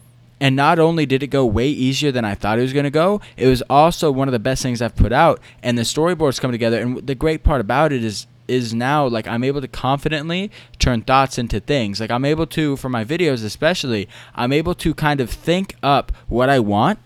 and 0.43 0.57
not 0.57 0.77
only 0.77 1.05
did 1.05 1.23
it 1.23 1.27
go 1.27 1.45
way 1.45 1.69
easier 1.69 2.11
than 2.11 2.25
I 2.25 2.35
thought 2.35 2.59
it 2.59 2.63
was 2.63 2.73
going 2.73 2.83
to 2.83 2.91
go, 2.91 3.21
it 3.37 3.47
was 3.47 3.63
also 3.69 4.11
one 4.11 4.27
of 4.27 4.33
the 4.33 4.39
best 4.39 4.61
things 4.61 4.81
I've 4.81 4.93
put 4.93 5.13
out. 5.13 5.39
And 5.63 5.77
the 5.77 5.83
storyboards 5.83 6.41
come 6.41 6.51
together. 6.51 6.81
And 6.81 7.07
the 7.07 7.15
great 7.15 7.43
part 7.43 7.61
about 7.61 7.93
it 7.93 8.03
is 8.03 8.27
is 8.45 8.73
now 8.73 9.07
like 9.07 9.25
I'm 9.25 9.45
able 9.45 9.61
to 9.61 9.69
confidently 9.69 10.51
turn 10.77 11.01
thoughts 11.01 11.37
into 11.37 11.61
things. 11.61 12.01
Like 12.01 12.11
I'm 12.11 12.25
able 12.25 12.45
to 12.47 12.75
for 12.75 12.89
my 12.89 13.05
videos 13.05 13.45
especially, 13.45 14.09
I'm 14.35 14.51
able 14.51 14.75
to 14.75 14.93
kind 14.93 15.21
of 15.21 15.29
think 15.29 15.77
up 15.81 16.11
what 16.27 16.49
I 16.49 16.59
want 16.59 16.99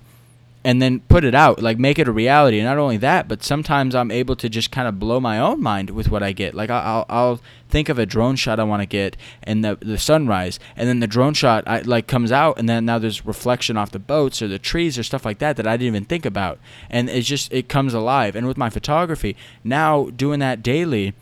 and 0.68 0.82
then 0.82 1.00
put 1.00 1.24
it 1.24 1.34
out, 1.34 1.62
like 1.62 1.80
make 1.80 1.98
it 1.98 2.10
a 2.10 2.12
reality. 2.12 2.60
And 2.60 2.68
not 2.68 2.78
only 2.78 2.98
that, 2.98 3.30
but 3.30 3.42
sometimes 3.42 3.96
I'm 3.96 4.12
able 4.12 4.36
to 4.36 4.50
just 4.50 4.70
kind 4.70 4.86
of 4.86 5.00
blow 5.00 5.22
my 5.22 5.40
own 5.40 5.64
mind 5.64 5.92
with 5.92 6.12
what 6.12 6.22
I 6.22 6.34
get. 6.34 6.54
Like 6.54 6.70
I'll 6.70 7.06
I'll 7.08 7.40
think 7.70 7.88
of 7.88 7.98
a 7.98 8.06
drone 8.06 8.36
shot 8.36 8.60
I 8.60 8.66
want 8.66 8.82
to 8.82 8.86
get 8.86 9.16
and 9.44 9.64
the 9.64 9.78
the 9.80 9.98
sunrise, 9.98 10.60
and 10.76 10.90
then 10.90 11.00
the 11.00 11.08
drone 11.08 11.34
shot 11.34 11.64
I, 11.68 11.80
like 11.80 12.08
comes 12.08 12.34
out, 12.34 12.60
and 12.60 12.68
then 12.68 12.84
now 12.84 13.00
there's 13.00 13.26
reflection 13.26 13.78
off 13.78 13.92
the 13.92 13.98
boats 14.00 14.42
or 14.42 14.50
the 14.50 14.60
trees 14.60 15.00
or 15.00 15.04
stuff 15.04 15.24
like 15.24 15.40
that 15.40 15.56
that 15.56 15.66
I 15.66 15.78
didn't 15.78 15.96
even 15.96 16.04
think 16.04 16.26
about, 16.26 16.60
and 16.90 17.10
it's 17.10 17.30
just 17.30 17.54
it 17.54 17.70
comes 17.70 17.94
alive. 17.94 18.36
And 18.36 18.46
with 18.46 18.58
my 18.58 18.70
photography, 18.70 19.38
now 19.64 20.10
doing 20.10 20.40
that 20.40 20.62
daily 20.64 21.14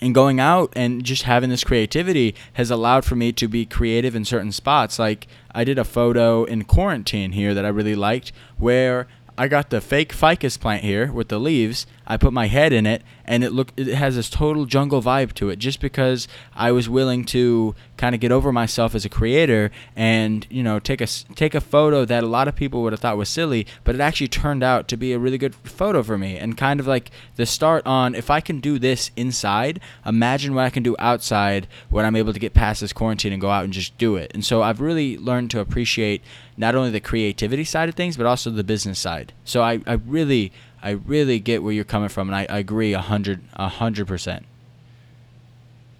and 0.00 0.14
going 0.14 0.40
out 0.40 0.72
and 0.74 1.04
just 1.04 1.22
having 1.22 1.50
this 1.50 1.64
creativity 1.64 2.34
has 2.54 2.70
allowed 2.70 3.04
for 3.04 3.16
me 3.16 3.32
to 3.32 3.48
be 3.48 3.66
creative 3.66 4.14
in 4.14 4.24
certain 4.24 4.52
spots. 4.52 4.98
Like 4.98 5.26
I 5.54 5.64
did 5.64 5.78
a 5.78 5.84
photo 5.84 6.44
in 6.44 6.64
quarantine 6.64 7.32
here 7.32 7.54
that 7.54 7.64
I 7.64 7.68
really 7.68 7.94
liked 7.94 8.32
where 8.56 9.06
I 9.36 9.48
got 9.48 9.70
the 9.70 9.80
fake 9.80 10.12
ficus 10.12 10.58
plant 10.58 10.84
here 10.84 11.10
with 11.10 11.28
the 11.28 11.38
leaves. 11.38 11.86
I 12.06 12.16
put 12.16 12.32
my 12.32 12.46
head 12.46 12.72
in 12.72 12.84
it, 12.84 13.02
and 13.30 13.44
it 13.44 13.52
look 13.52 13.72
it 13.76 13.86
has 13.86 14.16
this 14.16 14.28
total 14.28 14.66
jungle 14.66 15.00
vibe 15.00 15.32
to 15.34 15.50
it. 15.50 15.60
Just 15.60 15.80
because 15.80 16.26
I 16.52 16.72
was 16.72 16.88
willing 16.88 17.24
to 17.26 17.76
kind 17.96 18.12
of 18.12 18.20
get 18.20 18.32
over 18.32 18.50
myself 18.50 18.92
as 18.92 19.04
a 19.04 19.08
creator, 19.08 19.70
and 19.94 20.46
you 20.50 20.64
know 20.64 20.80
take 20.80 21.00
a 21.00 21.06
take 21.06 21.54
a 21.54 21.60
photo 21.60 22.04
that 22.04 22.24
a 22.24 22.26
lot 22.26 22.48
of 22.48 22.56
people 22.56 22.82
would 22.82 22.92
have 22.92 22.98
thought 22.98 23.16
was 23.16 23.28
silly, 23.28 23.68
but 23.84 23.94
it 23.94 24.00
actually 24.00 24.26
turned 24.26 24.64
out 24.64 24.88
to 24.88 24.96
be 24.96 25.12
a 25.12 25.18
really 25.18 25.38
good 25.38 25.54
photo 25.54 26.02
for 26.02 26.18
me, 26.18 26.36
and 26.38 26.58
kind 26.58 26.80
of 26.80 26.88
like 26.88 27.12
the 27.36 27.46
start 27.46 27.86
on 27.86 28.16
if 28.16 28.30
I 28.30 28.40
can 28.40 28.58
do 28.58 28.80
this 28.80 29.12
inside, 29.14 29.78
imagine 30.04 30.52
what 30.52 30.64
I 30.64 30.70
can 30.70 30.82
do 30.82 30.96
outside 30.98 31.68
when 31.88 32.04
I'm 32.04 32.16
able 32.16 32.32
to 32.32 32.40
get 32.40 32.52
past 32.52 32.80
this 32.80 32.92
quarantine 32.92 33.32
and 33.32 33.40
go 33.40 33.50
out 33.50 33.62
and 33.62 33.72
just 33.72 33.96
do 33.96 34.16
it. 34.16 34.32
And 34.34 34.44
so 34.44 34.60
I've 34.60 34.80
really 34.80 35.16
learned 35.16 35.52
to 35.52 35.60
appreciate 35.60 36.20
not 36.56 36.74
only 36.74 36.90
the 36.90 37.00
creativity 37.00 37.64
side 37.64 37.88
of 37.88 37.94
things, 37.94 38.16
but 38.16 38.26
also 38.26 38.50
the 38.50 38.64
business 38.64 38.98
side. 38.98 39.32
So 39.44 39.62
I, 39.62 39.80
I 39.86 39.94
really, 39.94 40.52
I 40.82 40.90
really 40.90 41.38
get 41.38 41.62
where 41.62 41.72
you're 41.72 41.84
coming 41.84 42.08
from, 42.08 42.28
and 42.28 42.36
I, 42.36 42.46
I 42.48 42.58
agree 42.58 42.92
a 42.92 43.00
hundred, 43.00 43.40
a 43.54 43.68
hundred 43.68 44.06
percent. 44.06 44.46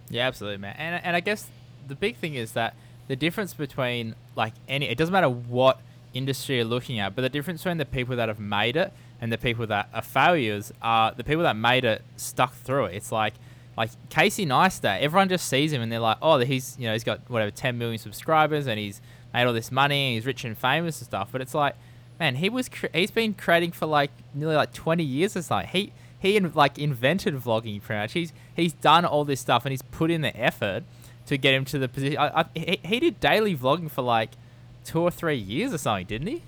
Yeah, 0.09 0.27
absolutely, 0.27 0.57
man. 0.57 0.75
And 0.77 1.03
and 1.03 1.15
I 1.15 1.19
guess 1.19 1.47
the 1.87 1.95
big 1.95 2.17
thing 2.17 2.35
is 2.35 2.53
that 2.53 2.75
the 3.07 3.15
difference 3.15 3.53
between 3.53 4.15
like 4.35 4.53
any, 4.67 4.87
it 4.87 4.97
doesn't 4.97 5.13
matter 5.13 5.29
what 5.29 5.79
industry 6.13 6.57
you're 6.57 6.65
looking 6.65 6.99
at, 6.99 7.15
but 7.15 7.21
the 7.21 7.29
difference 7.29 7.61
between 7.63 7.77
the 7.77 7.85
people 7.85 8.15
that 8.15 8.27
have 8.27 8.39
made 8.39 8.75
it 8.75 8.91
and 9.19 9.31
the 9.31 9.37
people 9.37 9.67
that 9.67 9.89
are 9.93 10.01
failures 10.01 10.73
are 10.81 11.13
the 11.13 11.23
people 11.23 11.43
that 11.43 11.55
made 11.55 11.85
it 11.85 12.01
stuck 12.17 12.53
through 12.55 12.85
it. 12.85 12.95
It's 12.95 13.11
like 13.11 13.33
like 13.77 13.91
Casey 14.09 14.45
Neistat, 14.45 15.01
everyone 15.01 15.29
just 15.29 15.47
sees 15.47 15.71
him 15.71 15.81
and 15.81 15.91
they're 15.91 15.99
like, 15.99 16.17
oh, 16.21 16.39
he's 16.39 16.75
you 16.77 16.87
know 16.87 16.93
he's 16.93 17.03
got 17.03 17.29
whatever 17.29 17.51
10 17.51 17.77
million 17.77 17.97
subscribers 17.97 18.67
and 18.67 18.79
he's 18.79 19.01
made 19.33 19.45
all 19.45 19.53
this 19.53 19.71
money 19.71 20.07
and 20.07 20.15
he's 20.15 20.25
rich 20.25 20.43
and 20.43 20.57
famous 20.57 20.99
and 20.99 21.07
stuff. 21.07 21.29
But 21.31 21.41
it's 21.41 21.53
like, 21.53 21.75
man, 22.21 22.35
he 22.35 22.49
was 22.49 22.69
cre- 22.69 22.93
he's 22.93 23.11
been 23.11 23.33
creating 23.33 23.71
for 23.71 23.87
like 23.87 24.11
nearly 24.33 24.55
like 24.55 24.71
20 24.73 25.03
years 25.03 25.35
or 25.35 25.41
something. 25.41 25.67
He 25.69 25.91
he 26.17 26.37
in, 26.37 26.53
like 26.53 26.77
invented 26.77 27.33
vlogging 27.35 27.81
pretty 27.81 27.99
much. 27.99 28.13
He's 28.13 28.31
he's 28.55 28.73
done 28.73 29.03
all 29.03 29.25
this 29.25 29.41
stuff 29.41 29.65
and 29.65 29.71
he's 29.71 29.81
put 29.81 30.11
in 30.11 30.21
the 30.21 30.35
effort 30.37 30.83
to 31.25 31.37
get 31.37 31.53
him 31.55 31.65
to 31.65 31.79
the 31.79 31.89
position. 31.89 32.17
I, 32.17 32.41
I, 32.41 32.45
he, 32.53 32.79
he 32.85 32.99
did 32.99 33.19
daily 33.19 33.57
vlogging 33.57 33.89
for 33.89 34.03
like 34.03 34.29
two 34.85 35.01
or 35.01 35.11
three 35.11 35.35
years 35.35 35.73
or 35.73 35.79
something, 35.79 36.05
didn't 36.05 36.27
he? 36.27 36.43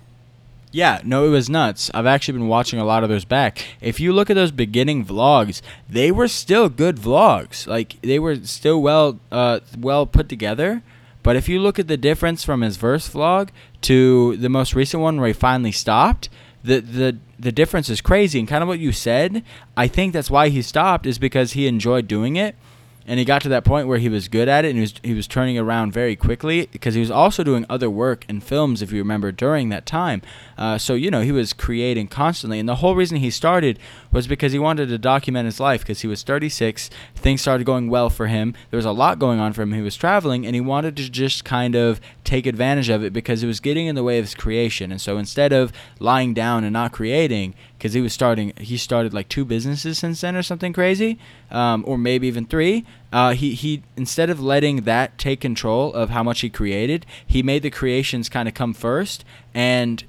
Yeah, 0.70 1.00
no, 1.04 1.26
it 1.26 1.30
was 1.30 1.48
nuts. 1.48 1.90
I've 1.94 2.06
actually 2.06 2.38
been 2.38 2.48
watching 2.48 2.80
a 2.80 2.84
lot 2.84 3.04
of 3.04 3.08
those 3.08 3.24
back. 3.24 3.64
If 3.80 4.00
you 4.00 4.12
look 4.12 4.28
at 4.28 4.34
those 4.34 4.50
beginning 4.50 5.04
vlogs, 5.04 5.60
they 5.88 6.10
were 6.10 6.26
still 6.26 6.68
good 6.68 6.96
vlogs. 6.96 7.66
Like 7.66 8.00
they 8.02 8.18
were 8.18 8.36
still 8.44 8.80
well, 8.80 9.18
uh, 9.30 9.60
well 9.78 10.06
put 10.06 10.28
together. 10.28 10.82
But 11.24 11.34
if 11.34 11.48
you 11.48 11.58
look 11.58 11.80
at 11.80 11.88
the 11.88 11.96
difference 11.96 12.44
from 12.44 12.60
his 12.60 12.76
verse 12.76 13.08
vlog 13.08 13.48
to 13.80 14.36
the 14.36 14.48
most 14.48 14.74
recent 14.74 15.02
one 15.02 15.18
where 15.18 15.26
he 15.26 15.32
finally 15.32 15.72
stopped, 15.72 16.28
the 16.62 16.80
the 16.80 17.16
the 17.38 17.50
difference 17.50 17.88
is 17.88 18.00
crazy. 18.00 18.38
And 18.38 18.46
kind 18.46 18.62
of 18.62 18.68
what 18.68 18.78
you 18.78 18.92
said, 18.92 19.42
I 19.76 19.88
think 19.88 20.12
that's 20.12 20.30
why 20.30 20.50
he 20.50 20.62
stopped 20.62 21.06
is 21.06 21.18
because 21.18 21.52
he 21.52 21.66
enjoyed 21.66 22.06
doing 22.06 22.36
it 22.36 22.54
and 23.06 23.18
he 23.18 23.24
got 23.24 23.42
to 23.42 23.48
that 23.50 23.64
point 23.64 23.86
where 23.86 23.98
he 23.98 24.08
was 24.08 24.28
good 24.28 24.48
at 24.48 24.64
it 24.64 24.68
and 24.68 24.76
he 24.76 24.80
was 24.80 24.94
he 25.02 25.14
was 25.14 25.26
turning 25.26 25.58
around 25.58 25.92
very 25.92 26.16
quickly 26.16 26.66
because 26.72 26.94
he 26.94 27.00
was 27.00 27.10
also 27.10 27.44
doing 27.44 27.66
other 27.68 27.90
work 27.90 28.24
in 28.28 28.40
films 28.40 28.82
if 28.82 28.92
you 28.92 28.98
remember 28.98 29.32
during 29.32 29.68
that 29.68 29.86
time. 29.86 30.22
Uh, 30.56 30.78
so 30.78 30.94
you 30.94 31.10
know 31.10 31.20
he 31.20 31.32
was 31.32 31.52
creating 31.52 32.08
constantly. 32.08 32.58
And 32.58 32.68
the 32.68 32.76
whole 32.76 32.94
reason 32.94 33.18
he 33.18 33.30
started 33.30 33.78
was 34.12 34.26
because 34.26 34.52
he 34.52 34.58
wanted 34.58 34.88
to 34.88 34.98
document 34.98 35.46
his 35.46 35.60
life 35.60 35.80
because 35.80 36.00
he 36.00 36.08
was 36.08 36.22
36 36.22 36.90
things 37.14 37.40
started 37.40 37.64
going 37.64 37.88
well 37.88 38.10
for 38.10 38.26
him. 38.26 38.54
There 38.70 38.78
was 38.78 38.86
a 38.86 38.92
lot 38.92 39.18
going 39.18 39.40
on 39.40 39.52
for 39.52 39.62
him. 39.62 39.72
He 39.72 39.82
was 39.82 39.96
traveling 39.96 40.46
and 40.46 40.54
he 40.54 40.60
wanted 40.60 40.96
to 40.96 41.10
just 41.10 41.44
kind 41.44 41.74
of 41.74 42.00
take 42.22 42.46
advantage 42.46 42.88
of 42.88 43.04
it 43.04 43.12
because 43.12 43.42
it 43.42 43.46
was 43.46 43.60
getting 43.60 43.86
in 43.86 43.94
the 43.94 44.02
way 44.02 44.18
of 44.18 44.24
his 44.24 44.34
creation. 44.34 44.90
And 44.90 45.00
so 45.00 45.18
instead 45.18 45.52
of 45.52 45.72
lying 45.98 46.34
down 46.34 46.64
and 46.64 46.72
not 46.72 46.92
creating 46.92 47.54
because 47.84 47.92
he 47.92 48.00
was 48.00 48.14
starting 48.14 48.50
he 48.56 48.78
started 48.78 49.12
like 49.12 49.28
two 49.28 49.44
businesses 49.44 49.98
since 49.98 50.22
then 50.22 50.34
or 50.34 50.42
something 50.42 50.72
crazy 50.72 51.18
um, 51.50 51.84
or 51.86 51.98
maybe 51.98 52.26
even 52.26 52.46
three 52.46 52.82
uh, 53.12 53.34
he, 53.34 53.52
he 53.52 53.82
instead 53.94 54.30
of 54.30 54.40
letting 54.40 54.84
that 54.84 55.18
take 55.18 55.38
control 55.38 55.92
of 55.92 56.08
how 56.08 56.22
much 56.22 56.40
he 56.40 56.48
created 56.48 57.04
he 57.26 57.42
made 57.42 57.62
the 57.62 57.68
creations 57.68 58.30
kind 58.30 58.48
of 58.48 58.54
come 58.54 58.72
first 58.72 59.22
and 59.52 60.04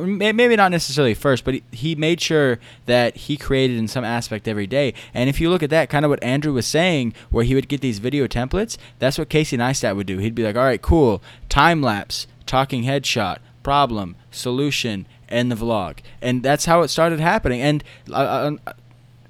maybe 0.00 0.56
not 0.56 0.70
necessarily 0.70 1.12
first, 1.12 1.44
but 1.44 1.52
he, 1.52 1.62
he 1.70 1.94
made 1.94 2.18
sure 2.18 2.58
that 2.86 3.14
he 3.14 3.36
created 3.36 3.76
in 3.76 3.86
some 3.86 4.04
aspect 4.04 4.48
every 4.48 4.66
day. 4.66 4.94
And 5.12 5.28
if 5.28 5.38
you 5.38 5.50
look 5.50 5.62
at 5.62 5.68
that, 5.68 5.90
kind 5.90 6.06
of 6.06 6.08
what 6.08 6.22
Andrew 6.24 6.54
was 6.54 6.66
saying, 6.66 7.12
where 7.28 7.44
he 7.44 7.54
would 7.54 7.68
get 7.68 7.82
these 7.82 7.98
video 7.98 8.26
templates, 8.26 8.78
that's 8.98 9.18
what 9.18 9.28
Casey 9.28 9.58
Neistat 9.58 9.94
would 9.94 10.06
do. 10.06 10.16
He'd 10.16 10.34
be 10.34 10.44
like, 10.44 10.56
all 10.56 10.64
right, 10.64 10.80
cool, 10.80 11.22
time 11.50 11.82
lapse, 11.82 12.26
talking 12.46 12.84
headshot, 12.84 13.40
problem, 13.62 14.16
solution, 14.30 15.06
and 15.32 15.50
the 15.50 15.56
vlog. 15.56 15.98
And 16.20 16.42
that's 16.42 16.66
how 16.66 16.82
it 16.82 16.88
started 16.88 17.20
happening. 17.20 17.60
And 17.60 17.82
uh, 18.10 18.56
uh, 18.66 18.72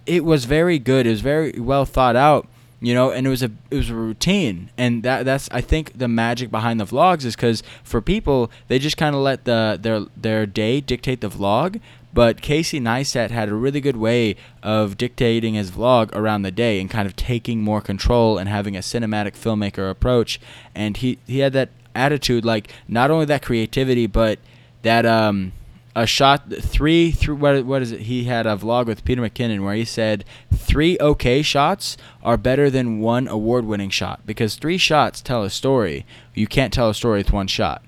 it 0.04 0.24
was 0.24 0.44
very 0.44 0.78
good. 0.78 1.06
It 1.06 1.10
was 1.10 1.20
very 1.20 1.52
well 1.58 1.84
thought 1.84 2.16
out 2.16 2.48
you 2.84 2.92
know 2.92 3.12
and 3.12 3.28
it 3.28 3.30
was 3.30 3.44
a 3.44 3.50
it 3.70 3.76
was 3.76 3.90
a 3.90 3.94
routine 3.94 4.68
and 4.76 5.04
that 5.04 5.24
that's 5.24 5.48
i 5.52 5.60
think 5.60 5.96
the 5.96 6.08
magic 6.08 6.50
behind 6.50 6.80
the 6.80 6.84
vlogs 6.84 7.24
is 7.24 7.36
because 7.36 7.62
for 7.84 8.00
people 8.00 8.50
they 8.66 8.76
just 8.76 8.96
kind 8.96 9.14
of 9.14 9.22
let 9.22 9.44
the 9.44 9.78
their 9.80 10.00
their 10.16 10.46
day 10.46 10.80
dictate 10.80 11.20
the 11.20 11.30
vlog 11.30 11.80
But 12.14 12.42
Casey 12.42 12.78
Neistat 12.78 13.30
had 13.30 13.48
a 13.48 13.54
really 13.54 13.80
good 13.80 13.96
way 13.96 14.36
of 14.62 14.98
dictating 14.98 15.54
his 15.54 15.70
vlog 15.70 16.14
around 16.14 16.42
the 16.42 16.50
day 16.50 16.78
and 16.80 16.90
kind 16.90 17.06
of 17.06 17.16
taking 17.16 17.62
more 17.62 17.80
control 17.80 18.36
and 18.36 18.48
having 18.48 18.76
a 18.76 18.80
cinematic 18.80 19.32
filmmaker 19.32 19.90
approach. 19.90 20.38
And 20.74 20.96
he, 20.98 21.18
he 21.26 21.38
had 21.38 21.54
that 21.54 21.70
attitude, 21.94 22.44
like 22.44 22.70
not 22.86 23.10
only 23.10 23.24
that 23.26 23.42
creativity, 23.42 24.06
but 24.06 24.38
that 24.82 25.06
um, 25.06 25.52
a 25.94 26.06
shot 26.06 26.50
three 26.52 27.10
through 27.10 27.36
what 27.36 27.64
what 27.64 27.82
is 27.82 27.92
it? 27.92 28.02
He 28.02 28.24
had 28.24 28.46
a 28.46 28.56
vlog 28.56 28.86
with 28.86 29.04
Peter 29.04 29.20
McKinnon 29.20 29.62
where 29.62 29.74
he 29.74 29.84
said 29.84 30.24
three 30.52 30.96
okay 31.00 31.42
shots 31.42 31.96
are 32.22 32.36
better 32.36 32.70
than 32.70 33.00
one 33.00 33.28
award-winning 33.28 33.90
shot 33.90 34.20
because 34.24 34.56
three 34.56 34.78
shots 34.78 35.20
tell 35.20 35.42
a 35.42 35.50
story. 35.50 36.06
You 36.34 36.46
can't 36.46 36.72
tell 36.72 36.88
a 36.88 36.94
story 36.94 37.18
with 37.18 37.32
one 37.32 37.46
shot. 37.46 37.82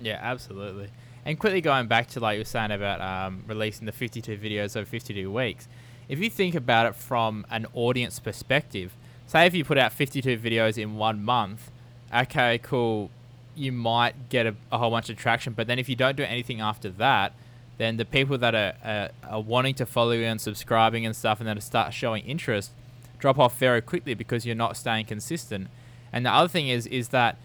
Yeah, 0.00 0.18
absolutely. 0.20 0.88
And 1.24 1.38
quickly 1.38 1.60
going 1.60 1.86
back 1.86 2.08
to 2.08 2.20
like 2.20 2.34
you 2.34 2.40
were 2.40 2.44
saying 2.44 2.70
about 2.70 3.00
um, 3.00 3.44
releasing 3.46 3.86
the 3.86 3.92
52 3.92 4.38
videos 4.38 4.76
over 4.76 4.86
52 4.86 5.30
weeks, 5.32 5.68
if 6.08 6.18
you 6.18 6.30
think 6.30 6.54
about 6.54 6.86
it 6.86 6.94
from 6.94 7.46
an 7.50 7.66
audience 7.74 8.18
perspective, 8.18 8.92
say 9.26 9.46
if 9.46 9.54
you 9.54 9.64
put 9.64 9.78
out 9.78 9.92
52 9.92 10.38
videos 10.38 10.78
in 10.78 10.96
one 10.96 11.24
month, 11.24 11.70
okay, 12.14 12.58
cool, 12.58 13.10
you 13.56 13.72
might 13.72 14.28
get 14.28 14.46
a, 14.46 14.54
a 14.70 14.78
whole 14.78 14.90
bunch 14.90 15.10
of 15.10 15.16
traction, 15.16 15.52
but 15.52 15.66
then 15.66 15.78
if 15.78 15.88
you 15.88 15.96
don't 15.96 16.16
do 16.16 16.22
anything 16.22 16.60
after 16.60 16.90
that, 16.90 17.32
then 17.78 17.96
the 17.96 18.04
people 18.04 18.38
that 18.38 18.54
are, 18.54 18.74
are, 18.84 19.10
are 19.28 19.40
wanting 19.40 19.74
to 19.74 19.86
follow 19.86 20.12
you 20.12 20.24
and 20.24 20.40
subscribing 20.40 21.04
and 21.04 21.14
stuff 21.14 21.40
and 21.40 21.48
then 21.48 21.60
start 21.60 21.92
showing 21.92 22.24
interest 22.24 22.70
drop 23.18 23.38
off 23.38 23.58
very 23.58 23.80
quickly 23.80 24.14
because 24.14 24.44
you're 24.46 24.54
not 24.54 24.76
staying 24.76 25.06
consistent. 25.06 25.68
And 26.12 26.24
the 26.24 26.30
other 26.30 26.48
thing 26.48 26.68
is 26.68 26.86
is 26.86 27.08
that 27.08 27.36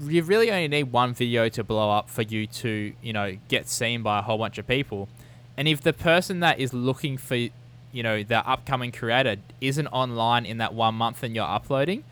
you 0.00 0.22
really 0.22 0.50
only 0.50 0.68
need 0.68 0.84
one 0.84 1.12
video 1.12 1.48
to 1.50 1.62
blow 1.62 1.90
up 1.90 2.08
for 2.08 2.22
you 2.22 2.46
to, 2.46 2.92
you 3.02 3.12
know, 3.12 3.36
get 3.48 3.68
seen 3.68 4.02
by 4.02 4.18
a 4.18 4.22
whole 4.22 4.38
bunch 4.38 4.58
of 4.58 4.66
people. 4.66 5.08
And 5.56 5.68
if 5.68 5.82
the 5.82 5.92
person 5.92 6.40
that 6.40 6.58
is 6.58 6.72
looking 6.72 7.18
for, 7.18 7.36
you 7.36 8.02
know, 8.02 8.22
the 8.22 8.38
upcoming 8.48 8.90
creator 8.90 9.36
isn't 9.60 9.86
online 9.88 10.46
in 10.46 10.58
that 10.58 10.72
one 10.72 10.94
month 10.94 11.22
and 11.22 11.34
you're 11.34 11.44
uploading, 11.46 12.04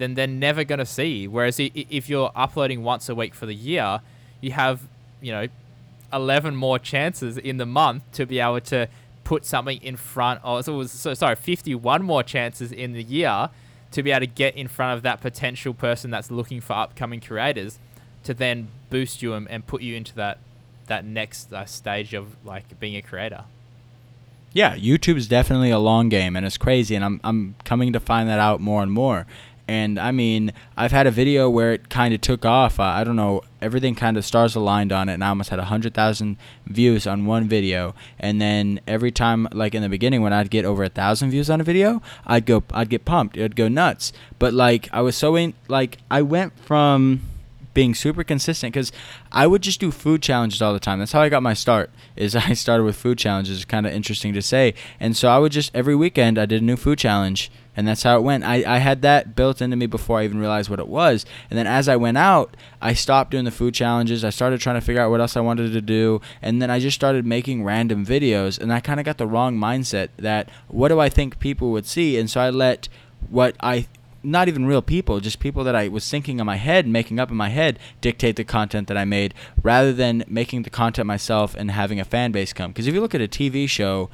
then 0.00 0.14
they're 0.14 0.26
never 0.26 0.64
going 0.64 0.78
to 0.78 0.86
see. 0.86 1.28
Whereas 1.28 1.60
if 1.60 2.08
you're 2.08 2.32
uploading 2.34 2.82
once 2.82 3.08
a 3.08 3.14
week 3.14 3.34
for 3.34 3.46
the 3.46 3.54
year, 3.54 4.00
you 4.40 4.52
have, 4.52 4.80
you 5.20 5.30
know, 5.30 5.46
11 6.12 6.56
more 6.56 6.78
chances 6.78 7.36
in 7.36 7.58
the 7.58 7.66
month 7.66 8.02
to 8.12 8.26
be 8.26 8.40
able 8.40 8.60
to 8.62 8.88
put 9.24 9.44
something 9.44 9.80
in 9.82 9.96
front 9.96 10.40
of, 10.42 10.64
so, 10.64 10.76
was, 10.76 10.90
so 10.90 11.14
sorry, 11.14 11.36
51 11.36 12.02
more 12.02 12.22
chances 12.22 12.72
in 12.72 12.94
the 12.94 13.02
year 13.02 13.50
to 13.92 14.02
be 14.02 14.10
able 14.10 14.20
to 14.20 14.26
get 14.26 14.56
in 14.56 14.68
front 14.68 14.96
of 14.96 15.02
that 15.02 15.20
potential 15.20 15.74
person 15.74 16.10
that's 16.10 16.30
looking 16.30 16.60
for 16.60 16.72
upcoming 16.72 17.20
creators 17.20 17.78
to 18.24 18.34
then 18.34 18.68
boost 18.88 19.22
you 19.22 19.34
and, 19.34 19.48
and 19.50 19.66
put 19.66 19.82
you 19.82 19.94
into 19.96 20.14
that 20.14 20.38
that 20.86 21.04
next 21.04 21.52
uh, 21.52 21.64
stage 21.64 22.14
of 22.14 22.34
like 22.44 22.78
being 22.80 22.96
a 22.96 23.02
creator. 23.02 23.44
Yeah, 24.52 24.76
YouTube 24.76 25.16
is 25.16 25.28
definitely 25.28 25.70
a 25.70 25.78
long 25.78 26.08
game 26.08 26.34
and 26.34 26.44
it's 26.44 26.56
crazy 26.56 26.96
and 26.96 27.04
I'm 27.04 27.20
I'm 27.22 27.54
coming 27.64 27.92
to 27.92 28.00
find 28.00 28.28
that 28.28 28.40
out 28.40 28.60
more 28.60 28.82
and 28.82 28.90
more. 28.90 29.26
And 29.70 30.00
I 30.00 30.10
mean, 30.10 30.52
I've 30.76 30.90
had 30.90 31.06
a 31.06 31.12
video 31.12 31.48
where 31.48 31.72
it 31.72 31.90
kind 31.90 32.12
of 32.12 32.20
took 32.20 32.44
off. 32.44 32.80
Uh, 32.80 32.82
I 32.82 33.04
don't 33.04 33.14
know, 33.14 33.42
everything 33.62 33.94
kind 33.94 34.16
of 34.16 34.24
stars 34.24 34.56
aligned 34.56 34.90
on 34.90 35.08
it, 35.08 35.14
and 35.14 35.22
I 35.22 35.28
almost 35.28 35.50
had 35.50 35.60
100,000 35.60 36.36
views 36.66 37.06
on 37.06 37.24
one 37.24 37.48
video. 37.48 37.94
And 38.18 38.40
then 38.40 38.80
every 38.88 39.12
time, 39.12 39.46
like 39.52 39.76
in 39.76 39.82
the 39.82 39.88
beginning, 39.88 40.22
when 40.22 40.32
I'd 40.32 40.50
get 40.50 40.64
over 40.64 40.82
a 40.82 40.88
thousand 40.88 41.30
views 41.30 41.48
on 41.48 41.60
a 41.60 41.64
video, 41.64 42.02
I'd 42.26 42.46
go, 42.46 42.64
I'd 42.72 42.88
get 42.88 43.04
pumped, 43.04 43.36
it'd 43.36 43.54
go 43.54 43.68
nuts. 43.68 44.12
But 44.40 44.54
like, 44.54 44.88
I 44.92 45.02
was 45.02 45.14
so 45.14 45.36
in, 45.36 45.54
like, 45.68 45.98
I 46.10 46.22
went 46.22 46.58
from 46.58 47.20
being 47.74 47.94
super 47.94 48.24
consistent 48.24 48.72
because 48.72 48.92
I 49.30 49.46
would 49.46 49.62
just 49.62 49.80
do 49.80 49.90
food 49.90 50.22
challenges 50.22 50.60
all 50.60 50.72
the 50.72 50.80
time. 50.80 50.98
That's 50.98 51.12
how 51.12 51.22
I 51.22 51.28
got 51.28 51.42
my 51.42 51.54
start. 51.54 51.90
Is 52.16 52.34
I 52.36 52.54
started 52.54 52.84
with 52.84 52.96
food 52.96 53.18
challenges. 53.18 53.56
It's 53.56 53.64
kind 53.64 53.86
of 53.86 53.92
interesting 53.92 54.32
to 54.34 54.42
say. 54.42 54.74
And 54.98 55.16
so 55.16 55.28
I 55.28 55.38
would 55.38 55.52
just 55.52 55.74
every 55.74 55.94
weekend 55.94 56.38
I 56.38 56.46
did 56.46 56.62
a 56.62 56.64
new 56.64 56.76
food 56.76 56.98
challenge, 56.98 57.50
and 57.76 57.86
that's 57.86 58.02
how 58.02 58.16
it 58.16 58.22
went. 58.22 58.44
I, 58.44 58.64
I 58.66 58.78
had 58.78 59.02
that 59.02 59.36
built 59.36 59.62
into 59.62 59.76
me 59.76 59.86
before 59.86 60.18
I 60.18 60.24
even 60.24 60.38
realized 60.38 60.68
what 60.68 60.80
it 60.80 60.88
was. 60.88 61.24
And 61.48 61.58
then 61.58 61.66
as 61.66 61.88
I 61.88 61.96
went 61.96 62.18
out, 62.18 62.56
I 62.82 62.94
stopped 62.94 63.30
doing 63.30 63.44
the 63.44 63.50
food 63.50 63.74
challenges. 63.74 64.24
I 64.24 64.30
started 64.30 64.60
trying 64.60 64.76
to 64.76 64.80
figure 64.80 65.00
out 65.00 65.10
what 65.10 65.20
else 65.20 65.36
I 65.36 65.40
wanted 65.40 65.72
to 65.72 65.80
do, 65.80 66.20
and 66.42 66.60
then 66.60 66.70
I 66.70 66.80
just 66.80 66.96
started 66.96 67.24
making 67.24 67.64
random 67.64 68.04
videos. 68.04 68.58
And 68.58 68.72
I 68.72 68.80
kind 68.80 69.00
of 69.00 69.06
got 69.06 69.18
the 69.18 69.26
wrong 69.26 69.56
mindset 69.56 70.08
that 70.16 70.48
what 70.68 70.88
do 70.88 70.98
I 70.98 71.08
think 71.08 71.38
people 71.38 71.70
would 71.70 71.86
see, 71.86 72.18
and 72.18 72.28
so 72.28 72.40
I 72.40 72.50
let 72.50 72.88
what 73.28 73.54
I 73.60 73.86
not 74.22 74.48
even 74.48 74.66
real 74.66 74.82
people, 74.82 75.20
just 75.20 75.40
people 75.40 75.64
that 75.64 75.74
I 75.74 75.88
was 75.88 76.08
thinking 76.08 76.40
in 76.40 76.46
my 76.46 76.56
head, 76.56 76.86
making 76.86 77.18
up 77.18 77.30
in 77.30 77.36
my 77.36 77.48
head, 77.48 77.78
dictate 78.00 78.36
the 78.36 78.44
content 78.44 78.88
that 78.88 78.96
I 78.96 79.04
made, 79.04 79.34
rather 79.62 79.92
than 79.92 80.24
making 80.28 80.62
the 80.62 80.70
content 80.70 81.06
myself 81.06 81.54
and 81.54 81.70
having 81.70 82.00
a 82.00 82.04
fan 82.04 82.32
base 82.32 82.52
come. 82.52 82.70
Because 82.70 82.86
if 82.86 82.94
you 82.94 83.00
look 83.00 83.14
at 83.14 83.20
a 83.20 83.28
TV 83.28 83.68
show, 83.68 84.10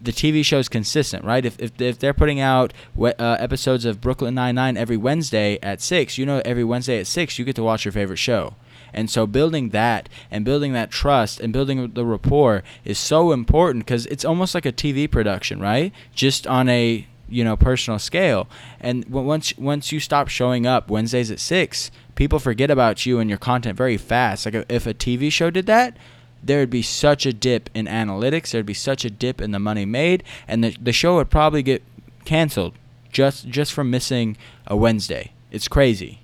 the 0.00 0.12
TV 0.12 0.44
show 0.44 0.58
is 0.58 0.68
consistent, 0.68 1.24
right? 1.24 1.44
If, 1.44 1.58
if, 1.60 1.80
if 1.80 1.98
they're 1.98 2.14
putting 2.14 2.40
out 2.40 2.72
uh, 2.98 3.12
episodes 3.18 3.84
of 3.84 4.00
Brooklyn 4.00 4.34
Nine 4.34 4.56
Nine 4.56 4.76
every 4.76 4.96
Wednesday 4.96 5.58
at 5.62 5.80
six, 5.80 6.18
you 6.18 6.26
know 6.26 6.42
every 6.44 6.64
Wednesday 6.64 6.98
at 6.98 7.06
six 7.06 7.38
you 7.38 7.44
get 7.44 7.56
to 7.56 7.62
watch 7.62 7.84
your 7.84 7.92
favorite 7.92 8.18
show. 8.18 8.54
And 8.94 9.08
so 9.08 9.26
building 9.26 9.70
that 9.70 10.08
and 10.30 10.44
building 10.44 10.72
that 10.74 10.90
trust 10.90 11.40
and 11.40 11.52
building 11.52 11.92
the 11.92 12.04
rapport 12.04 12.62
is 12.84 12.98
so 12.98 13.32
important 13.32 13.86
because 13.86 14.06
it's 14.06 14.24
almost 14.24 14.54
like 14.54 14.66
a 14.66 14.72
TV 14.72 15.10
production, 15.10 15.60
right? 15.60 15.92
Just 16.14 16.46
on 16.46 16.68
a 16.68 17.06
you 17.32 17.44
know 17.44 17.56
personal 17.56 17.98
scale. 17.98 18.48
And 18.80 19.04
once 19.06 19.56
once 19.56 19.92
you 19.92 20.00
stop 20.00 20.28
showing 20.28 20.66
up 20.66 20.90
wednesdays 20.90 21.30
at 21.30 21.40
6 21.40 21.90
people 22.14 22.38
forget 22.38 22.70
about 22.70 23.06
you 23.06 23.18
and 23.18 23.30
your 23.30 23.38
content 23.38 23.76
very 23.76 23.96
fast. 23.96 24.46
Like 24.46 24.54
if 24.68 24.86
a 24.86 24.94
tv 24.94 25.32
show 25.32 25.50
did 25.50 25.66
that 25.66 25.96
there 26.42 26.58
would 26.58 26.70
be 26.70 26.82
such 26.82 27.24
a 27.24 27.32
dip 27.32 27.70
in 27.72 27.86
analytics 27.86 28.50
there'd 28.50 28.66
be 28.66 28.74
such 28.74 29.04
a 29.04 29.10
dip 29.10 29.40
in 29.40 29.52
the 29.52 29.60
money 29.60 29.84
made 29.84 30.24
and 30.48 30.64
the, 30.64 30.76
the 30.80 30.92
show 30.92 31.16
would 31.16 31.30
probably 31.30 31.62
get 31.62 31.82
canceled 32.24 32.74
just 33.10 33.48
just 33.48 33.72
from 33.72 33.90
missing 33.90 34.36
a 34.66 34.76
wednesday. 34.76 35.32
It's 35.50 35.68
crazy. 35.68 36.20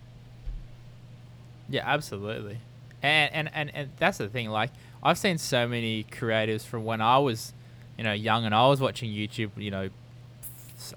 Yeah 1.69 1.83
absolutely. 1.85 2.59
And 3.03 3.33
and 3.35 3.51
and, 3.55 3.75
and 3.75 3.91
that's 3.99 4.19
the 4.19 4.29
thing 4.29 4.49
like 4.51 4.71
i've 5.03 5.19
seen 5.19 5.39
so 5.39 5.69
many 5.69 6.03
creators 6.05 6.65
from 6.65 6.85
when 6.85 7.01
i 7.01 7.19
was 7.19 7.53
you 7.97 8.05
know 8.05 8.13
young 8.13 8.45
and 8.45 8.55
i 8.55 8.67
was 8.67 8.81
watching 8.81 9.11
youtube 9.11 9.51
you 9.57 9.71
know 9.71 9.89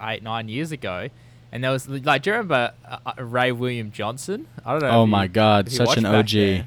eight 0.01 0.23
nine 0.23 0.49
years 0.49 0.71
ago, 0.71 1.09
and 1.51 1.63
there 1.63 1.71
was 1.71 1.87
like, 1.87 2.23
do 2.23 2.29
you 2.29 2.33
remember 2.35 2.73
uh, 2.87 2.97
uh 3.05 3.23
Ray 3.23 3.51
William 3.51 3.91
Johnson? 3.91 4.47
I 4.65 4.71
don't 4.71 4.81
know. 4.81 4.89
Oh 4.89 5.05
my 5.05 5.27
God, 5.27 5.71
such 5.71 5.97
an 5.97 6.05
OG. 6.05 6.65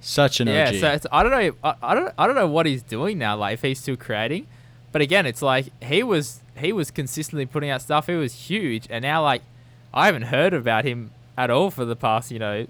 Such 0.00 0.40
an 0.40 0.48
yeah, 0.48 0.68
OG. 0.68 0.74
Yeah, 0.74 0.96
so 0.98 1.08
I 1.12 1.22
don't 1.22 1.30
know. 1.30 1.54
I, 1.62 1.74
I 1.82 1.94
don't. 1.94 2.12
I 2.18 2.26
don't 2.26 2.34
know 2.34 2.48
what 2.48 2.66
he's 2.66 2.82
doing 2.82 3.18
now. 3.18 3.36
Like 3.36 3.54
if 3.54 3.62
he's 3.62 3.78
still 3.78 3.96
creating, 3.96 4.46
but 4.90 5.00
again, 5.00 5.26
it's 5.26 5.42
like 5.42 5.66
he 5.82 6.02
was. 6.02 6.40
He 6.56 6.70
was 6.70 6.90
consistently 6.90 7.46
putting 7.46 7.70
out 7.70 7.80
stuff. 7.80 8.08
He 8.08 8.14
was 8.14 8.34
huge, 8.34 8.86
and 8.90 9.02
now 9.02 9.22
like 9.22 9.42
I 9.94 10.06
haven't 10.06 10.24
heard 10.24 10.52
about 10.52 10.84
him 10.84 11.12
at 11.36 11.50
all 11.50 11.70
for 11.70 11.84
the 11.84 11.96
past 11.96 12.30
you 12.30 12.38
know 12.38 12.66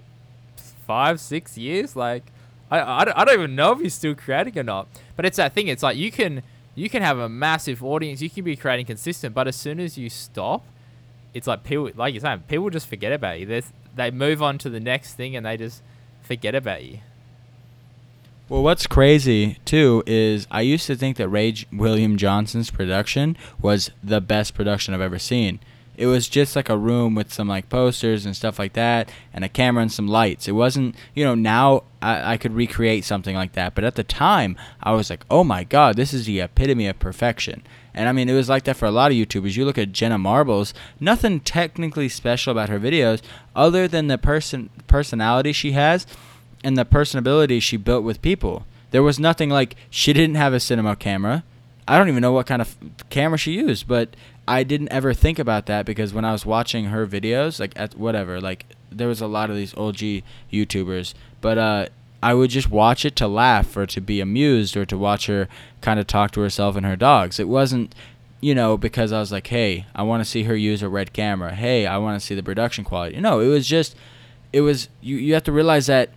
five 0.85 1.19
six 1.19 1.57
years. 1.57 1.95
Like 1.95 2.23
I, 2.69 2.79
I, 2.79 3.21
I 3.21 3.25
don't 3.25 3.33
even 3.33 3.55
know 3.55 3.73
if 3.73 3.79
he's 3.79 3.93
still 3.93 4.15
creating 4.15 4.57
or 4.57 4.63
not. 4.63 4.87
But 5.15 5.25
it's 5.25 5.37
that 5.37 5.53
thing. 5.53 5.67
It's 5.67 5.83
like 5.83 5.97
you 5.97 6.11
can 6.11 6.43
you 6.75 6.89
can 6.89 7.01
have 7.01 7.17
a 7.17 7.29
massive 7.29 7.83
audience, 7.83 8.21
you 8.21 8.29
can 8.29 8.43
be 8.43 8.55
creating 8.55 8.85
consistent, 8.85 9.35
but 9.35 9.47
as 9.47 9.55
soon 9.55 9.79
as 9.79 9.97
you 9.97 10.09
stop, 10.09 10.65
it's 11.33 11.47
like 11.47 11.63
people, 11.63 11.89
like 11.95 12.13
you're 12.13 12.21
saying, 12.21 12.43
people 12.47 12.69
just 12.69 12.87
forget 12.87 13.11
about 13.11 13.39
you. 13.39 13.45
They 13.45 13.61
they 13.95 14.11
move 14.11 14.41
on 14.41 14.57
to 14.59 14.69
the 14.69 14.79
next 14.79 15.13
thing 15.13 15.35
and 15.35 15.45
they 15.45 15.57
just 15.57 15.81
forget 16.21 16.55
about 16.55 16.83
you. 16.83 16.99
Well, 18.49 18.63
what's 18.63 18.87
crazy 18.87 19.57
too 19.65 20.03
is 20.05 20.47
I 20.51 20.61
used 20.61 20.87
to 20.87 20.95
think 20.95 21.17
that 21.17 21.29
Ray 21.29 21.55
William 21.71 22.17
Johnson's 22.17 22.69
production 22.69 23.37
was 23.61 23.91
the 24.03 24.21
best 24.21 24.53
production 24.53 24.93
I've 24.93 25.01
ever 25.01 25.19
seen. 25.19 25.59
It 26.03 26.07
was 26.07 26.27
just 26.27 26.53
like 26.53 26.67
a 26.67 26.77
room 26.77 27.15
with 27.15 27.31
some 27.31 27.47
like 27.47 27.69
posters 27.69 28.25
and 28.25 28.35
stuff 28.35 28.59
like 28.59 28.73
that, 28.73 29.09
and 29.33 29.45
a 29.45 29.47
camera 29.47 29.83
and 29.83 29.91
some 29.91 30.05
lights. 30.05 30.49
It 30.49 30.51
wasn't, 30.51 30.95
you 31.15 31.23
know, 31.23 31.33
now 31.33 31.83
I, 32.01 32.33
I 32.33 32.37
could 32.37 32.53
recreate 32.53 33.05
something 33.05 33.37
like 33.37 33.53
that, 33.53 33.73
but 33.73 33.85
at 33.85 33.95
the 33.95 34.03
time 34.03 34.57
I 34.81 34.91
was 34.91 35.09
like, 35.09 35.23
oh 35.31 35.45
my 35.45 35.63
god, 35.63 35.95
this 35.95 36.13
is 36.13 36.25
the 36.25 36.41
epitome 36.41 36.87
of 36.87 36.99
perfection. 36.99 37.63
And 37.93 38.09
I 38.09 38.11
mean, 38.11 38.27
it 38.27 38.33
was 38.33 38.49
like 38.49 38.65
that 38.65 38.75
for 38.75 38.85
a 38.85 38.91
lot 38.91 39.11
of 39.11 39.17
YouTubers. 39.17 39.55
You 39.55 39.63
look 39.63 39.77
at 39.77 39.93
Jenna 39.93 40.17
Marbles, 40.17 40.73
nothing 40.99 41.39
technically 41.39 42.09
special 42.09 42.51
about 42.51 42.67
her 42.67 42.81
videos, 42.81 43.21
other 43.55 43.87
than 43.87 44.07
the 44.07 44.17
person 44.17 44.71
personality 44.87 45.53
she 45.53 45.71
has 45.71 46.05
and 46.65 46.77
the 46.77 46.83
personability 46.83 47.61
she 47.61 47.77
built 47.77 48.03
with 48.03 48.21
people. 48.21 48.65
There 48.91 49.03
was 49.03 49.21
nothing 49.21 49.49
like 49.49 49.77
she 49.89 50.11
didn't 50.11 50.35
have 50.35 50.51
a 50.51 50.59
cinema 50.59 50.97
camera. 50.97 51.45
I 51.87 51.97
don't 51.97 52.09
even 52.09 52.21
know 52.21 52.33
what 52.33 52.47
kind 52.47 52.61
of 52.61 52.75
camera 53.09 53.37
she 53.37 53.53
used, 53.53 53.87
but 53.87 54.15
I 54.47 54.63
didn't 54.63 54.89
ever 54.91 55.13
think 55.13 55.39
about 55.39 55.67
that 55.67 55.85
because 55.85 56.13
when 56.13 56.25
I 56.25 56.31
was 56.31 56.45
watching 56.45 56.85
her 56.85 57.07
videos, 57.07 57.59
like 57.59 57.73
at 57.75 57.97
whatever, 57.97 58.41
like 58.41 58.65
there 58.91 59.07
was 59.07 59.21
a 59.21 59.27
lot 59.27 59.49
of 59.49 59.55
these 59.55 59.73
OG 59.75 60.23
YouTubers, 60.51 61.13
but 61.39 61.57
uh, 61.57 61.85
I 62.21 62.33
would 62.33 62.49
just 62.49 62.69
watch 62.69 63.05
it 63.05 63.15
to 63.17 63.27
laugh 63.27 63.75
or 63.75 63.85
to 63.85 64.01
be 64.01 64.19
amused 64.21 64.75
or 64.75 64.85
to 64.85 64.97
watch 64.97 65.27
her 65.27 65.47
kind 65.81 65.99
of 65.99 66.07
talk 66.07 66.31
to 66.31 66.41
herself 66.41 66.75
and 66.75 66.85
her 66.85 66.95
dogs. 66.95 67.39
It 67.39 67.47
wasn't, 67.47 67.95
you 68.41 68.53
know, 68.53 68.77
because 68.77 69.11
I 69.11 69.19
was 69.19 69.31
like, 69.31 69.47
hey, 69.47 69.85
I 69.95 70.03
want 70.03 70.23
to 70.23 70.29
see 70.29 70.43
her 70.43 70.55
use 70.55 70.81
a 70.81 70.89
red 70.89 71.13
camera. 71.13 71.53
Hey, 71.53 71.85
I 71.85 71.97
want 71.97 72.19
to 72.19 72.25
see 72.25 72.35
the 72.35 72.43
production 72.43 72.83
quality. 72.83 73.19
No, 73.19 73.39
it 73.39 73.47
was 73.47 73.67
just, 73.67 73.95
it 74.51 74.61
was 74.61 74.89
you. 75.01 75.17
You 75.17 75.33
have 75.33 75.43
to 75.43 75.51
realize 75.51 75.87
that 75.87 76.09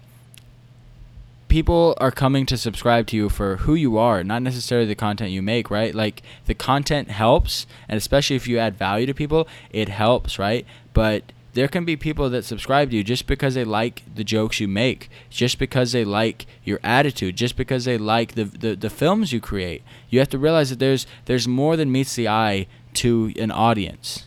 people 1.56 1.94
are 1.96 2.10
coming 2.10 2.44
to 2.44 2.54
subscribe 2.54 3.06
to 3.06 3.16
you 3.16 3.30
for 3.30 3.56
who 3.64 3.74
you 3.74 3.96
are, 3.96 4.22
not 4.22 4.42
necessarily 4.42 4.86
the 4.86 4.94
content 4.94 5.30
you 5.30 5.40
make, 5.40 5.70
right? 5.70 5.94
Like 5.94 6.22
the 6.44 6.52
content 6.52 7.08
helps, 7.08 7.66
and 7.88 7.96
especially 7.96 8.36
if 8.36 8.46
you 8.46 8.58
add 8.58 8.76
value 8.76 9.06
to 9.06 9.14
people, 9.14 9.48
it 9.70 9.88
helps, 9.88 10.38
right? 10.38 10.66
But 10.92 11.32
there 11.54 11.66
can 11.66 11.86
be 11.86 11.96
people 11.96 12.28
that 12.28 12.44
subscribe 12.44 12.90
to 12.90 12.96
you 12.98 13.02
just 13.02 13.26
because 13.26 13.54
they 13.54 13.64
like 13.64 14.02
the 14.14 14.22
jokes 14.22 14.60
you 14.60 14.68
make, 14.68 15.08
just 15.30 15.58
because 15.58 15.92
they 15.92 16.04
like 16.04 16.44
your 16.62 16.78
attitude, 16.82 17.36
just 17.36 17.56
because 17.56 17.86
they 17.86 17.96
like 17.96 18.34
the, 18.34 18.44
the, 18.44 18.74
the 18.76 18.90
films 18.90 19.32
you 19.32 19.40
create. 19.40 19.82
You 20.10 20.18
have 20.18 20.28
to 20.28 20.38
realize 20.38 20.68
that 20.68 20.78
there's 20.78 21.06
there's 21.24 21.48
more 21.48 21.74
than 21.74 21.90
meets 21.90 22.16
the 22.16 22.28
eye 22.28 22.66
to 22.96 23.32
an 23.38 23.50
audience. 23.50 24.26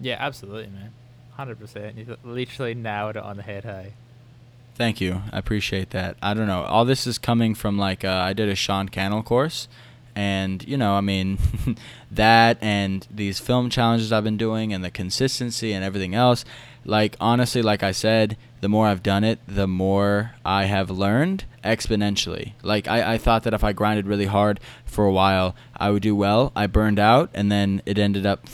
Yeah, 0.00 0.16
absolutely, 0.18 0.68
man. 0.68 0.94
Hundred 1.32 1.60
percent. 1.60 1.98
You 1.98 2.16
literally 2.24 2.72
nailed 2.72 3.16
it 3.16 3.22
on 3.22 3.36
the 3.36 3.42
head. 3.42 3.64
Hey. 3.64 3.92
Thank 4.74 5.00
you. 5.00 5.22
I 5.30 5.38
appreciate 5.38 5.90
that. 5.90 6.16
I 6.22 6.34
don't 6.34 6.46
know. 6.46 6.62
All 6.62 6.84
this 6.84 7.06
is 7.06 7.18
coming 7.18 7.54
from 7.54 7.78
like 7.78 8.04
uh, 8.04 8.08
I 8.08 8.32
did 8.32 8.48
a 8.48 8.54
Sean 8.54 8.88
Cannell 8.88 9.22
course, 9.22 9.68
and 10.16 10.66
you 10.66 10.76
know, 10.76 10.94
I 10.94 11.00
mean, 11.00 11.38
that 12.10 12.58
and 12.62 13.06
these 13.10 13.38
film 13.38 13.70
challenges 13.70 14.12
I've 14.12 14.24
been 14.24 14.38
doing, 14.38 14.72
and 14.72 14.82
the 14.82 14.90
consistency 14.90 15.72
and 15.72 15.84
everything 15.84 16.14
else. 16.14 16.44
Like 16.84 17.16
honestly, 17.20 17.62
like 17.62 17.82
I 17.82 17.92
said, 17.92 18.36
the 18.60 18.68
more 18.68 18.86
I've 18.86 19.02
done 19.02 19.24
it, 19.24 19.40
the 19.46 19.68
more 19.68 20.32
I 20.44 20.64
have 20.64 20.90
learned 20.90 21.44
exponentially. 21.62 22.52
Like 22.62 22.88
I, 22.88 23.14
I 23.14 23.18
thought 23.18 23.44
that 23.44 23.54
if 23.54 23.62
I 23.62 23.72
grinded 23.72 24.06
really 24.06 24.26
hard 24.26 24.58
for 24.84 25.04
a 25.04 25.12
while, 25.12 25.54
I 25.76 25.90
would 25.90 26.02
do 26.02 26.16
well. 26.16 26.50
I 26.56 26.66
burned 26.66 26.98
out, 26.98 27.30
and 27.34 27.52
then 27.52 27.82
it 27.84 27.98
ended 27.98 28.24
up. 28.24 28.46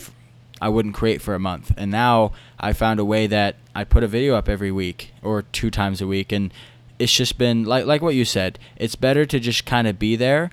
I 0.61 0.67
wouldn't 0.67 0.95
create 0.95 1.21
for 1.21 1.35
a 1.35 1.39
month. 1.39 1.71
And 1.77 1.89
now 1.89 2.33
I 2.59 2.73
found 2.73 2.99
a 2.99 3.05
way 3.05 3.27
that 3.27 3.55
I 3.73 3.83
put 3.83 4.03
a 4.03 4.07
video 4.07 4.35
up 4.35 4.49
every 4.49 4.71
week 4.71 5.13
or 5.21 5.43
two 5.43 5.71
times 5.71 6.01
a 6.01 6.07
week 6.07 6.31
and 6.31 6.53
it's 6.97 7.13
just 7.13 7.37
been 7.37 7.63
like 7.63 7.85
like 7.85 8.01
what 8.01 8.15
you 8.15 8.25
said. 8.25 8.59
It's 8.75 8.95
better 8.95 9.25
to 9.25 9.39
just 9.39 9.65
kind 9.65 9.87
of 9.87 9.97
be 9.97 10.15
there 10.15 10.51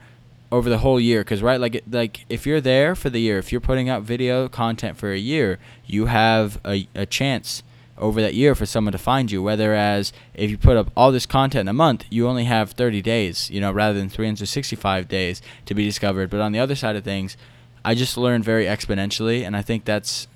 over 0.52 0.70
the 0.70 0.78
whole 0.78 1.00
year 1.00 1.24
cuz 1.24 1.42
right 1.42 1.60
like 1.60 1.82
like 1.90 2.24
if 2.28 2.46
you're 2.46 2.60
there 2.60 2.94
for 2.94 3.10
the 3.10 3.20
year, 3.20 3.38
if 3.38 3.50
you're 3.50 3.60
putting 3.60 3.88
out 3.88 4.02
video 4.02 4.48
content 4.48 4.96
for 4.96 5.12
a 5.12 5.18
year, 5.18 5.58
you 5.86 6.06
have 6.06 6.60
a 6.64 6.86
a 6.94 7.06
chance 7.06 7.62
over 7.98 8.20
that 8.20 8.34
year 8.34 8.54
for 8.54 8.66
someone 8.66 8.92
to 8.92 8.98
find 8.98 9.30
you. 9.30 9.42
Whereas 9.42 10.12
if 10.34 10.50
you 10.50 10.58
put 10.58 10.76
up 10.76 10.90
all 10.96 11.10
this 11.10 11.26
content 11.26 11.62
in 11.62 11.68
a 11.68 11.72
month, 11.72 12.04
you 12.10 12.28
only 12.28 12.44
have 12.44 12.72
30 12.72 13.02
days, 13.02 13.50
you 13.50 13.60
know, 13.60 13.72
rather 13.72 13.98
than 13.98 14.08
365 14.08 15.08
days 15.08 15.40
to 15.64 15.74
be 15.74 15.84
discovered. 15.84 16.30
But 16.30 16.40
on 16.40 16.52
the 16.52 16.58
other 16.58 16.74
side 16.74 16.96
of 16.96 17.04
things, 17.04 17.36
I 17.84 17.94
just 17.94 18.16
learned 18.16 18.44
very 18.44 18.66
exponentially, 18.66 19.46
and 19.46 19.56
I 19.56 19.62
think 19.62 19.84
that's 19.84 20.28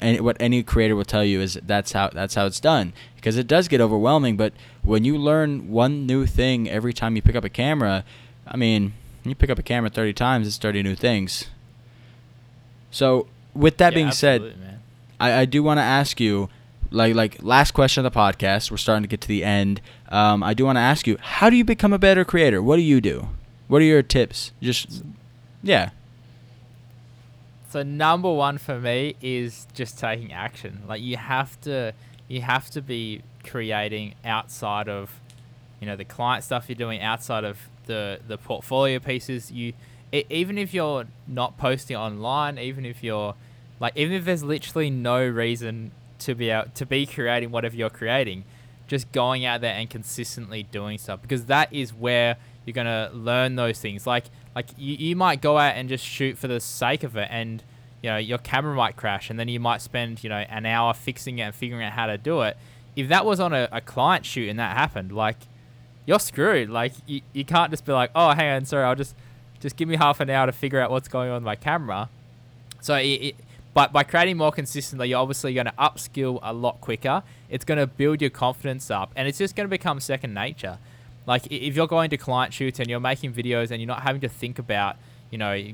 and 0.00 0.20
what 0.20 0.36
any 0.40 0.62
creator 0.62 0.96
will 0.96 1.04
tell 1.04 1.24
you 1.24 1.40
is 1.40 1.58
that's 1.64 1.92
how 1.92 2.08
that's 2.10 2.34
how 2.34 2.46
it's 2.46 2.60
done 2.60 2.92
because 3.16 3.36
it 3.36 3.46
does 3.46 3.68
get 3.68 3.80
overwhelming. 3.80 4.36
But 4.36 4.52
when 4.82 5.04
you 5.04 5.16
learn 5.16 5.70
one 5.70 6.06
new 6.06 6.26
thing 6.26 6.68
every 6.68 6.92
time 6.92 7.16
you 7.16 7.22
pick 7.22 7.36
up 7.36 7.44
a 7.44 7.48
camera, 7.48 8.04
I 8.46 8.56
mean, 8.56 8.92
you 9.24 9.34
pick 9.34 9.50
up 9.50 9.58
a 9.58 9.62
camera 9.62 9.90
30 9.90 10.12
times, 10.12 10.46
it's 10.46 10.58
30 10.58 10.82
new 10.82 10.94
things. 10.94 11.46
So 12.90 13.26
with 13.54 13.78
that 13.78 13.92
Yeah, 13.92 13.96
being 13.96 14.10
said. 14.12 14.54
I, 15.20 15.40
I 15.40 15.44
do 15.44 15.62
want 15.62 15.78
to 15.78 15.82
ask 15.82 16.20
you, 16.20 16.48
like 16.90 17.14
like 17.14 17.42
last 17.42 17.70
question 17.72 18.04
of 18.04 18.12
the 18.12 18.18
podcast. 18.18 18.70
We're 18.70 18.76
starting 18.76 19.02
to 19.04 19.08
get 19.08 19.20
to 19.22 19.28
the 19.28 19.44
end. 19.44 19.80
Um, 20.08 20.42
I 20.42 20.54
do 20.54 20.64
want 20.64 20.76
to 20.76 20.80
ask 20.80 21.06
you, 21.06 21.16
how 21.20 21.48
do 21.50 21.56
you 21.56 21.64
become 21.64 21.92
a 21.92 21.98
better 21.98 22.24
creator? 22.24 22.60
What 22.62 22.76
do 22.76 22.82
you 22.82 23.00
do? 23.00 23.28
What 23.68 23.80
are 23.80 23.84
your 23.84 24.02
tips? 24.02 24.52
Just 24.60 25.02
yeah. 25.62 25.90
So 27.74 27.82
number 27.82 28.32
one 28.32 28.58
for 28.58 28.78
me 28.78 29.16
is 29.20 29.66
just 29.74 29.98
taking 29.98 30.32
action. 30.32 30.82
Like 30.86 31.02
you 31.02 31.16
have 31.16 31.60
to, 31.62 31.92
you 32.28 32.40
have 32.40 32.70
to 32.70 32.80
be 32.80 33.22
creating 33.42 34.14
outside 34.24 34.88
of, 34.88 35.10
you 35.80 35.88
know, 35.88 35.96
the 35.96 36.04
client 36.04 36.44
stuff 36.44 36.66
you're 36.68 36.76
doing 36.76 37.00
outside 37.00 37.42
of 37.42 37.58
the 37.86 38.20
the 38.28 38.38
portfolio 38.38 39.00
pieces. 39.00 39.50
You, 39.50 39.72
e- 40.12 40.22
even 40.30 40.56
if 40.56 40.72
you're 40.72 41.06
not 41.26 41.58
posting 41.58 41.96
online, 41.96 42.58
even 42.58 42.86
if 42.86 43.02
you're, 43.02 43.34
like, 43.80 43.96
even 43.96 44.14
if 44.14 44.24
there's 44.24 44.44
literally 44.44 44.88
no 44.88 45.26
reason 45.26 45.90
to 46.20 46.36
be 46.36 46.52
out 46.52 46.76
to 46.76 46.86
be 46.86 47.06
creating 47.06 47.50
whatever 47.50 47.74
you're 47.74 47.90
creating, 47.90 48.44
just 48.86 49.10
going 49.10 49.44
out 49.44 49.62
there 49.62 49.74
and 49.74 49.90
consistently 49.90 50.62
doing 50.62 50.96
stuff 50.96 51.20
because 51.20 51.46
that 51.46 51.72
is 51.72 51.92
where 51.92 52.36
you're 52.64 52.72
gonna 52.72 53.10
learn 53.12 53.56
those 53.56 53.80
things. 53.80 54.06
Like 54.06 54.26
like 54.54 54.66
you, 54.76 54.94
you 54.94 55.16
might 55.16 55.40
go 55.40 55.58
out 55.58 55.76
and 55.76 55.88
just 55.88 56.04
shoot 56.04 56.38
for 56.38 56.48
the 56.48 56.60
sake 56.60 57.02
of 57.02 57.16
it 57.16 57.28
and 57.30 57.62
you 58.02 58.10
know 58.10 58.16
your 58.16 58.38
camera 58.38 58.74
might 58.74 58.96
crash 58.96 59.30
and 59.30 59.38
then 59.38 59.48
you 59.48 59.58
might 59.58 59.80
spend 59.80 60.22
you 60.22 60.28
know 60.28 60.44
an 60.48 60.66
hour 60.66 60.94
fixing 60.94 61.38
it 61.38 61.42
and 61.42 61.54
figuring 61.54 61.84
out 61.84 61.92
how 61.92 62.06
to 62.06 62.18
do 62.18 62.42
it. 62.42 62.56
If 62.96 63.08
that 63.08 63.26
was 63.26 63.40
on 63.40 63.52
a, 63.52 63.68
a 63.72 63.80
client 63.80 64.24
shoot 64.24 64.48
and 64.48 64.58
that 64.58 64.76
happened, 64.76 65.12
like 65.12 65.36
you're 66.06 66.20
screwed. 66.20 66.70
Like 66.70 66.92
you, 67.06 67.22
you 67.32 67.44
can't 67.44 67.70
just 67.70 67.84
be 67.84 67.92
like, 67.92 68.10
oh 68.14 68.30
hang 68.30 68.56
on, 68.56 68.64
sorry, 68.64 68.84
I'll 68.84 68.94
just 68.94 69.14
just 69.60 69.76
give 69.76 69.88
me 69.88 69.96
half 69.96 70.20
an 70.20 70.30
hour 70.30 70.46
to 70.46 70.52
figure 70.52 70.80
out 70.80 70.90
what's 70.90 71.08
going 71.08 71.30
on 71.30 71.36
with 71.36 71.44
my 71.44 71.56
camera. 71.56 72.08
So 72.80 72.96
it, 72.96 73.06
it 73.06 73.36
but 73.74 73.92
by 73.92 74.04
creating 74.04 74.36
more 74.36 74.52
consistently, 74.52 75.08
you're 75.08 75.18
obviously 75.18 75.52
going 75.52 75.66
to 75.66 75.72
upskill 75.72 76.38
a 76.42 76.52
lot 76.52 76.80
quicker. 76.80 77.24
It's 77.50 77.64
going 77.64 77.78
to 77.78 77.88
build 77.88 78.20
your 78.20 78.30
confidence 78.30 78.88
up, 78.88 79.10
and 79.16 79.26
it's 79.26 79.38
just 79.38 79.56
going 79.56 79.64
to 79.64 79.70
become 79.70 79.98
second 79.98 80.32
nature. 80.32 80.78
Like 81.26 81.50
if 81.50 81.74
you're 81.74 81.86
going 81.86 82.10
to 82.10 82.16
client 82.16 82.52
shoots 82.52 82.78
and 82.78 82.88
you're 82.88 83.00
making 83.00 83.32
videos 83.32 83.70
and 83.70 83.80
you're 83.80 83.88
not 83.88 84.02
having 84.02 84.20
to 84.22 84.28
think 84.28 84.58
about, 84.58 84.96
you 85.30 85.38
know, 85.38 85.72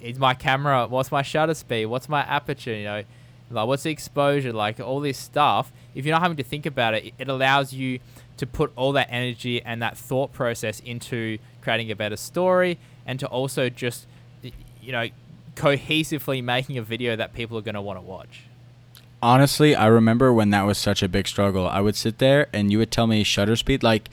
is 0.00 0.18
my 0.18 0.34
camera, 0.34 0.86
what's 0.86 1.10
my 1.10 1.22
shutter 1.22 1.54
speed, 1.54 1.86
what's 1.86 2.08
my 2.08 2.20
aperture, 2.22 2.74
you 2.74 2.84
know, 2.84 3.02
like 3.50 3.66
what's 3.66 3.84
the 3.84 3.90
exposure, 3.90 4.52
like 4.52 4.80
all 4.80 5.00
this 5.00 5.18
stuff. 5.18 5.72
If 5.94 6.04
you're 6.04 6.14
not 6.14 6.22
having 6.22 6.36
to 6.36 6.42
think 6.42 6.66
about 6.66 6.94
it, 6.94 7.14
it 7.18 7.28
allows 7.28 7.72
you 7.72 8.00
to 8.36 8.46
put 8.46 8.72
all 8.76 8.92
that 8.92 9.08
energy 9.10 9.62
and 9.62 9.82
that 9.82 9.96
thought 9.96 10.32
process 10.32 10.80
into 10.80 11.38
creating 11.60 11.90
a 11.90 11.96
better 11.96 12.16
story 12.16 12.78
and 13.06 13.18
to 13.20 13.26
also 13.26 13.68
just, 13.68 14.06
you 14.42 14.92
know, 14.92 15.08
cohesively 15.54 16.42
making 16.42 16.78
a 16.78 16.82
video 16.82 17.16
that 17.16 17.32
people 17.34 17.58
are 17.58 17.62
going 17.62 17.74
to 17.74 17.80
want 17.80 17.98
to 17.98 18.02
watch. 18.02 18.44
Honestly, 19.20 19.74
I 19.74 19.86
remember 19.86 20.32
when 20.32 20.50
that 20.50 20.62
was 20.62 20.78
such 20.78 21.02
a 21.02 21.08
big 21.08 21.26
struggle. 21.26 21.66
I 21.66 21.80
would 21.80 21.96
sit 21.96 22.18
there 22.18 22.46
and 22.52 22.70
you 22.70 22.78
would 22.78 22.92
tell 22.92 23.08
me 23.08 23.24
shutter 23.24 23.56
speed 23.56 23.82
like 23.82 24.08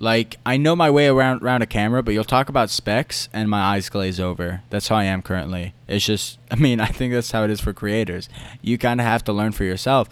like 0.00 0.36
I 0.46 0.56
know 0.56 0.76
my 0.76 0.90
way 0.90 1.08
around 1.08 1.42
around 1.42 1.62
a 1.62 1.66
camera, 1.66 2.02
but 2.02 2.14
you'll 2.14 2.24
talk 2.24 2.48
about 2.48 2.70
specs 2.70 3.28
and 3.32 3.50
my 3.50 3.60
eyes 3.60 3.88
glaze 3.88 4.20
over. 4.20 4.62
That's 4.70 4.88
how 4.88 4.96
I 4.96 5.04
am 5.04 5.22
currently. 5.22 5.74
It's 5.86 6.04
just 6.04 6.38
I 6.50 6.56
mean, 6.56 6.80
I 6.80 6.86
think 6.86 7.12
that's 7.12 7.30
how 7.30 7.44
it 7.44 7.50
is 7.50 7.60
for 7.60 7.72
creators. 7.72 8.28
You 8.62 8.78
kind 8.78 9.00
of 9.00 9.06
have 9.06 9.24
to 9.24 9.32
learn 9.32 9.52
for 9.52 9.64
yourself. 9.64 10.08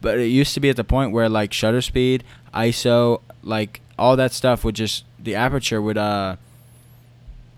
But 0.00 0.18
it 0.18 0.26
used 0.26 0.54
to 0.54 0.60
be 0.60 0.68
at 0.68 0.76
the 0.76 0.84
point 0.84 1.12
where 1.12 1.28
like 1.28 1.52
shutter 1.52 1.80
speed, 1.80 2.24
ISO, 2.52 3.20
like 3.42 3.80
all 3.98 4.16
that 4.16 4.32
stuff 4.32 4.64
would 4.64 4.74
just 4.74 5.04
the 5.18 5.34
aperture 5.36 5.80
would 5.80 5.96
uh 5.98 6.34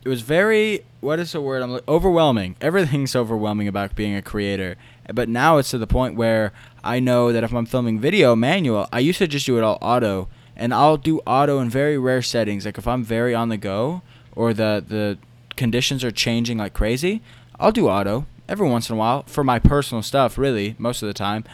it 0.04 0.08
was 0.10 0.20
very 0.20 0.84
what 1.00 1.18
is 1.18 1.32
the 1.32 1.40
word 1.40 1.62
I'm 1.62 1.72
look- 1.72 1.88
overwhelming. 1.88 2.56
Everything's 2.60 3.16
overwhelming 3.22 3.68
about 3.68 3.94
being 3.96 4.14
a 4.14 4.22
creator. 4.22 4.76
But 5.12 5.28
now 5.28 5.58
it's 5.58 5.70
to 5.70 5.78
the 5.78 5.86
point 5.86 6.16
where 6.16 6.52
I 6.82 7.00
know 7.00 7.32
that 7.32 7.44
if 7.44 7.52
I'm 7.54 7.66
filming 7.66 7.98
video 8.00 8.34
manual, 8.36 8.86
I 8.92 9.00
used 9.00 9.18
to 9.18 9.26
just 9.26 9.46
do 9.46 9.56
it 9.58 9.62
all 9.64 9.78
auto, 9.80 10.28
and 10.56 10.72
I'll 10.72 10.96
do 10.96 11.20
auto 11.20 11.58
in 11.58 11.70
very 11.70 11.98
rare 11.98 12.22
settings. 12.22 12.64
Like 12.64 12.78
if 12.78 12.86
I'm 12.86 13.04
very 13.04 13.34
on 13.34 13.48
the 13.48 13.56
go 13.56 14.02
or 14.34 14.52
the 14.52 14.84
the 14.86 15.18
conditions 15.56 16.04
are 16.04 16.10
changing 16.10 16.58
like 16.58 16.74
crazy, 16.74 17.22
I'll 17.58 17.72
do 17.72 17.88
auto 17.88 18.26
every 18.48 18.68
once 18.68 18.88
in 18.88 18.96
a 18.96 18.98
while 18.98 19.22
for 19.24 19.44
my 19.44 19.58
personal 19.58 20.02
stuff. 20.02 20.38
Really, 20.38 20.74
most 20.78 21.02
of 21.02 21.06
the 21.08 21.14
time. 21.14 21.44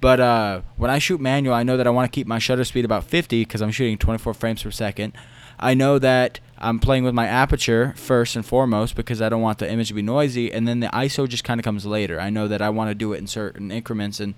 But 0.00 0.18
uh, 0.18 0.62
when 0.76 0.90
I 0.90 0.98
shoot 0.98 1.20
manual, 1.20 1.54
I 1.54 1.62
know 1.62 1.76
that 1.76 1.86
I 1.86 1.90
want 1.90 2.10
to 2.10 2.14
keep 2.14 2.26
my 2.26 2.40
shutter 2.40 2.64
speed 2.64 2.84
about 2.84 3.04
50 3.04 3.42
because 3.42 3.62
I'm 3.62 3.70
shooting 3.70 3.96
24 3.96 4.34
frames 4.34 4.60
per 4.64 4.72
second. 4.72 5.12
I 5.60 5.74
know 5.74 6.00
that 6.00 6.40
I'm 6.58 6.80
playing 6.80 7.04
with 7.04 7.14
my 7.14 7.28
aperture 7.28 7.94
first 7.96 8.34
and 8.34 8.44
foremost 8.44 8.96
because 8.96 9.22
I 9.22 9.28
don't 9.28 9.42
want 9.42 9.58
the 9.58 9.70
image 9.70 9.88
to 9.88 9.94
be 9.94 10.02
noisy, 10.02 10.52
and 10.52 10.66
then 10.66 10.80
the 10.80 10.88
ISO 10.88 11.28
just 11.28 11.44
kind 11.44 11.60
of 11.60 11.64
comes 11.64 11.86
later. 11.86 12.20
I 12.20 12.30
know 12.30 12.48
that 12.48 12.60
I 12.60 12.68
want 12.68 12.90
to 12.90 12.96
do 12.96 13.12
it 13.12 13.18
in 13.18 13.28
certain 13.28 13.70
increments, 13.70 14.18
and 14.18 14.34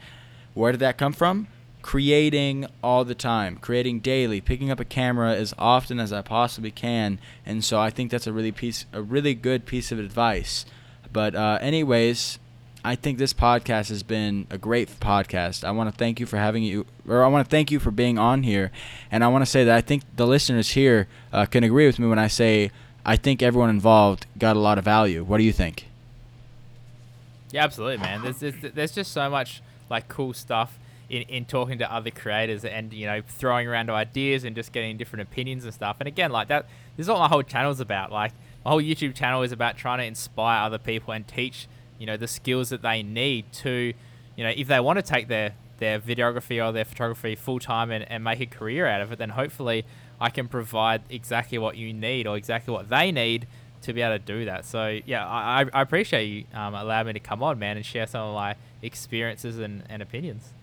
where 0.53 0.73
did 0.73 0.81
that 0.81 0.99
come 0.99 1.15
from? 1.15 1.49
Creating 1.85 2.66
all 2.82 3.05
the 3.05 3.14
time, 3.14 3.59
creating 3.59 4.01
daily, 4.01 4.41
picking 4.41 4.70
up 4.70 4.80
a 4.80 4.87
camera 4.87 5.35
as 5.35 5.53
often 5.59 6.01
as 6.01 6.14
I 6.14 6.22
possibly 6.22 6.70
can, 6.70 7.18
and 7.45 7.62
so 7.62 7.78
I 7.78 7.91
think 7.91 8.11
that's 8.11 8.26
a 8.26 8.32
really 8.32 8.53
piece, 8.53 8.87
a 8.95 9.03
really 9.03 9.35
good 9.35 9.66
piece 9.66 9.93
of 9.93 9.99
advice. 9.99 10.64
But 11.12 11.35
uh, 11.35 11.59
anyways, 11.61 12.39
I 12.82 12.95
think 12.97 13.18
this 13.18 13.35
podcast 13.35 13.91
has 13.91 14.03
been 14.03 14.47
a 14.49 14.57
great 14.57 14.89
podcast. 14.99 15.62
I 15.62 15.72
want 15.72 15.93
to 15.93 15.97
thank 15.97 16.18
you 16.18 16.24
for 16.24 16.39
having 16.39 16.62
you, 16.62 16.87
or 17.07 17.22
I 17.22 17.28
want 17.28 17.45
to 17.45 17.51
thank 17.51 17.70
you 17.70 17.78
for 17.78 17.91
being 17.91 18.18
on 18.18 18.45
here, 18.45 18.72
and 19.12 19.22
I 19.22 19.28
want 19.28 19.43
to 19.43 19.51
say 19.51 19.62
that 19.64 19.76
I 19.76 19.82
think 19.82 20.05
the 20.16 20.26
listeners 20.26 20.70
here 20.70 21.07
uh, 21.35 21.45
can 21.45 21.64
agree 21.64 21.85
with 21.85 21.99
me 21.99 22.07
when 22.07 22.18
I 22.18 22.28
say 22.28 22.70
I 23.05 23.16
think 23.16 23.43
everyone 23.43 23.68
involved 23.68 24.24
got 24.39 24.57
a 24.57 24.59
lot 24.59 24.78
of 24.78 24.87
value. 24.87 25.22
What 25.22 25.37
do 25.37 25.45
you 25.45 25.53
think? 25.53 25.87
Yeah, 27.51 27.62
absolutely, 27.62 27.99
man. 27.99 28.22
There's, 28.22 28.39
there's 28.39 28.72
there's 28.72 28.93
just 28.93 29.12
so 29.12 29.28
much 29.28 29.61
like 29.91 30.09
cool 30.09 30.32
stuff 30.32 30.78
in, 31.09 31.22
in 31.22 31.44
talking 31.44 31.78
to 31.78 31.92
other 31.92 32.11
creators 32.11 32.64
and 32.64 32.92
you 32.92 33.07
know 33.07 33.22
throwing 33.26 33.68
around 33.68 33.90
ideas 33.90 34.44
and 34.44 34.57
just 34.57 34.72
getting 34.72 34.96
different 34.96 35.22
opinions 35.22 35.64
and 35.64 35.74
stuff. 35.74 35.96
And 36.00 36.09
again, 36.09 36.30
like 36.30 36.48
that, 36.48 36.66
this 36.96 37.05
is 37.05 37.11
what 37.11 37.18
my 37.18 37.28
whole 37.28 37.42
channel 37.42 37.70
is 37.70 37.80
about. 37.80 38.12
Like 38.12 38.32
my 38.64 38.72
whole 38.72 38.82
YouTube 38.82 39.14
channel 39.14 39.42
is 39.42 39.52
about 39.52 39.76
trying 39.76 39.98
to 39.98 40.05
inspire 40.05 40.64
other 40.64 40.78
people 40.78 41.12
and 41.12 41.26
teach 41.26 41.68
you 41.98 42.07
know 42.07 42.16
the 42.16 42.28
skills 42.28 42.70
that 42.70 42.82
they 42.82 43.02
need 43.02 43.52
to 43.52 43.94
you 44.36 44.44
know 44.44 44.52
if 44.57 44.66
they 44.66 44.80
want 44.80 44.98
to 44.98 45.02
take 45.02 45.28
their 45.28 45.55
their 45.78 46.00
videography 46.00 46.64
or 46.64 46.72
their 46.72 46.84
photography 46.84 47.34
full 47.34 47.59
time 47.59 47.90
and, 47.90 48.09
and 48.11 48.22
make 48.22 48.40
a 48.40 48.46
career 48.46 48.86
out 48.86 49.00
of 49.00 49.12
it, 49.12 49.18
then 49.18 49.30
hopefully 49.30 49.84
I 50.20 50.30
can 50.30 50.48
provide 50.48 51.02
exactly 51.11 51.59
what 51.59 51.76
you 51.76 51.92
need 51.92 52.26
or 52.26 52.36
exactly 52.36 52.72
what 52.72 52.88
they 52.88 53.11
need 53.11 53.46
to 53.82 53.92
be 53.92 54.00
able 54.00 54.18
to 54.18 54.24
do 54.24 54.44
that. 54.46 54.64
So 54.64 55.00
yeah, 55.05 55.26
I, 55.26 55.66
I 55.72 55.82
appreciate 55.82 56.26
you 56.26 56.44
um, 56.55 56.74
allowing 56.74 57.09
me 57.09 57.12
to 57.14 57.20
come 57.20 57.42
on, 57.42 57.59
man, 57.59 57.76
and 57.76 57.84
share 57.84 58.07
some 58.07 58.28
of 58.28 58.34
my 58.34 58.57
experiences 58.82 59.59
and, 59.59 59.82
and 59.88 60.00
opinions. 60.00 60.55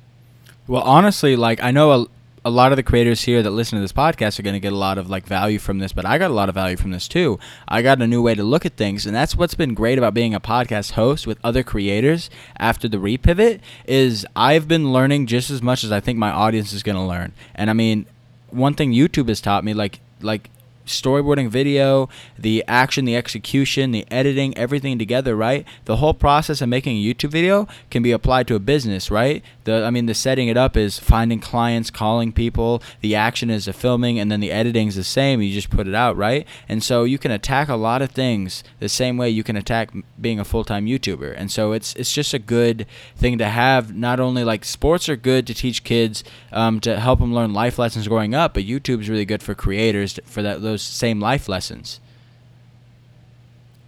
Well, 0.72 0.84
honestly, 0.84 1.36
like 1.36 1.61
I 1.61 1.72
know 1.72 1.91
a, 1.91 2.07
a 2.45 2.49
lot 2.49 2.72
of 2.72 2.78
the 2.78 2.84
creators 2.84 3.24
here 3.24 3.43
that 3.43 3.51
listen 3.51 3.78
to 3.78 3.82
this 3.82 3.91
podcast 3.91 4.39
are 4.39 4.43
going 4.43 4.53
to 4.53 4.59
get 4.61 4.72
a 4.72 4.78
lot 4.78 4.97
of 4.97 5.09
like 5.09 5.26
value 5.26 5.59
from 5.59 5.80
this, 5.80 5.91
but 5.91 6.05
I 6.05 6.17
got 6.17 6.32
a 6.32 6.34
lot 6.34 6.47
of 6.47 6.55
value 6.55 6.78
from 6.78 6.91
this 6.91 7.09
too. 7.09 7.39
I 7.67 7.82
got 7.82 8.01
a 8.01 8.07
new 8.07 8.22
way 8.22 8.36
to 8.36 8.43
look 8.45 8.65
at 8.65 8.78
things, 8.78 9.05
and 9.05 9.13
that's 9.13 9.36
what's 9.36 9.53
been 9.53 9.74
great 9.74 9.97
about 9.97 10.13
being 10.13 10.34
a 10.34 10.39
podcast 10.39 10.91
host 10.91 11.28
with 11.28 11.39
other 11.43 11.61
creators 11.61 12.30
after 12.55 12.88
the 12.88 12.95
repivot 12.95 13.59
is 13.86 14.26
I've 14.34 14.69
been 14.69 14.93
learning 14.93 15.28
just 15.28 15.51
as 15.51 15.61
much 15.61 15.84
as 15.84 15.91
I 15.91 15.99
think 15.99 16.17
my 16.17 16.32
audience 16.32 16.72
is 16.72 16.84
going 16.84 16.95
to 16.95 17.03
learn. 17.03 17.34
And 17.53 17.69
I 17.69 17.74
mean, 17.74 18.05
one 18.49 18.74
thing 18.74 18.93
YouTube 18.93 19.28
has 19.28 19.41
taught 19.41 19.65
me 19.65 19.74
like 19.74 19.99
like 20.22 20.49
storyboarding 20.91 21.49
video, 21.49 22.09
the 22.37 22.63
action, 22.67 23.05
the 23.05 23.15
execution, 23.15 23.91
the 23.91 24.05
editing, 24.11 24.57
everything 24.57 24.99
together, 24.99 25.35
right? 25.35 25.65
The 25.85 25.97
whole 25.97 26.13
process 26.13 26.61
of 26.61 26.69
making 26.69 26.97
a 26.97 27.03
YouTube 27.03 27.31
video 27.31 27.67
can 27.89 28.03
be 28.03 28.11
applied 28.11 28.47
to 28.47 28.55
a 28.55 28.59
business, 28.59 29.09
right? 29.09 29.43
The 29.63 29.83
I 29.83 29.89
mean 29.89 30.05
the 30.05 30.13
setting 30.13 30.47
it 30.47 30.57
up 30.57 30.75
is 30.77 30.99
finding 30.99 31.39
clients, 31.39 31.89
calling 31.89 32.31
people, 32.31 32.81
the 33.01 33.15
action 33.15 33.49
is 33.49 33.65
the 33.65 33.73
filming 33.73 34.19
and 34.19 34.31
then 34.31 34.39
the 34.39 34.51
editing 34.51 34.87
is 34.87 34.95
the 34.95 35.03
same, 35.03 35.41
you 35.41 35.53
just 35.53 35.69
put 35.69 35.87
it 35.87 35.95
out, 35.95 36.17
right? 36.17 36.47
And 36.67 36.83
so 36.83 37.03
you 37.03 37.17
can 37.17 37.31
attack 37.31 37.69
a 37.69 37.75
lot 37.75 38.01
of 38.01 38.11
things 38.11 38.63
the 38.79 38.89
same 38.89 39.17
way 39.17 39.29
you 39.29 39.43
can 39.43 39.55
attack 39.55 39.91
being 40.19 40.39
a 40.39 40.45
full-time 40.45 40.85
YouTuber. 40.85 41.33
And 41.37 41.51
so 41.51 41.71
it's 41.71 41.95
it's 41.95 42.13
just 42.13 42.33
a 42.33 42.39
good 42.39 42.85
thing 43.15 43.37
to 43.37 43.47
have 43.47 43.95
not 43.95 44.19
only 44.19 44.43
like 44.43 44.65
sports 44.65 45.07
are 45.09 45.15
good 45.15 45.47
to 45.47 45.53
teach 45.53 45.83
kids 45.83 46.23
um, 46.51 46.79
to 46.81 46.99
help 46.99 47.19
them 47.19 47.33
learn 47.33 47.53
life 47.53 47.79
lessons 47.79 48.07
growing 48.07 48.33
up, 48.33 48.53
but 48.53 48.63
YouTube's 48.63 49.09
really 49.09 49.25
good 49.25 49.43
for 49.43 49.55
creators 49.55 50.19
for 50.25 50.41
that 50.41 50.61
those 50.61 50.80
same 50.82 51.19
life 51.19 51.47
lessons. 51.47 51.99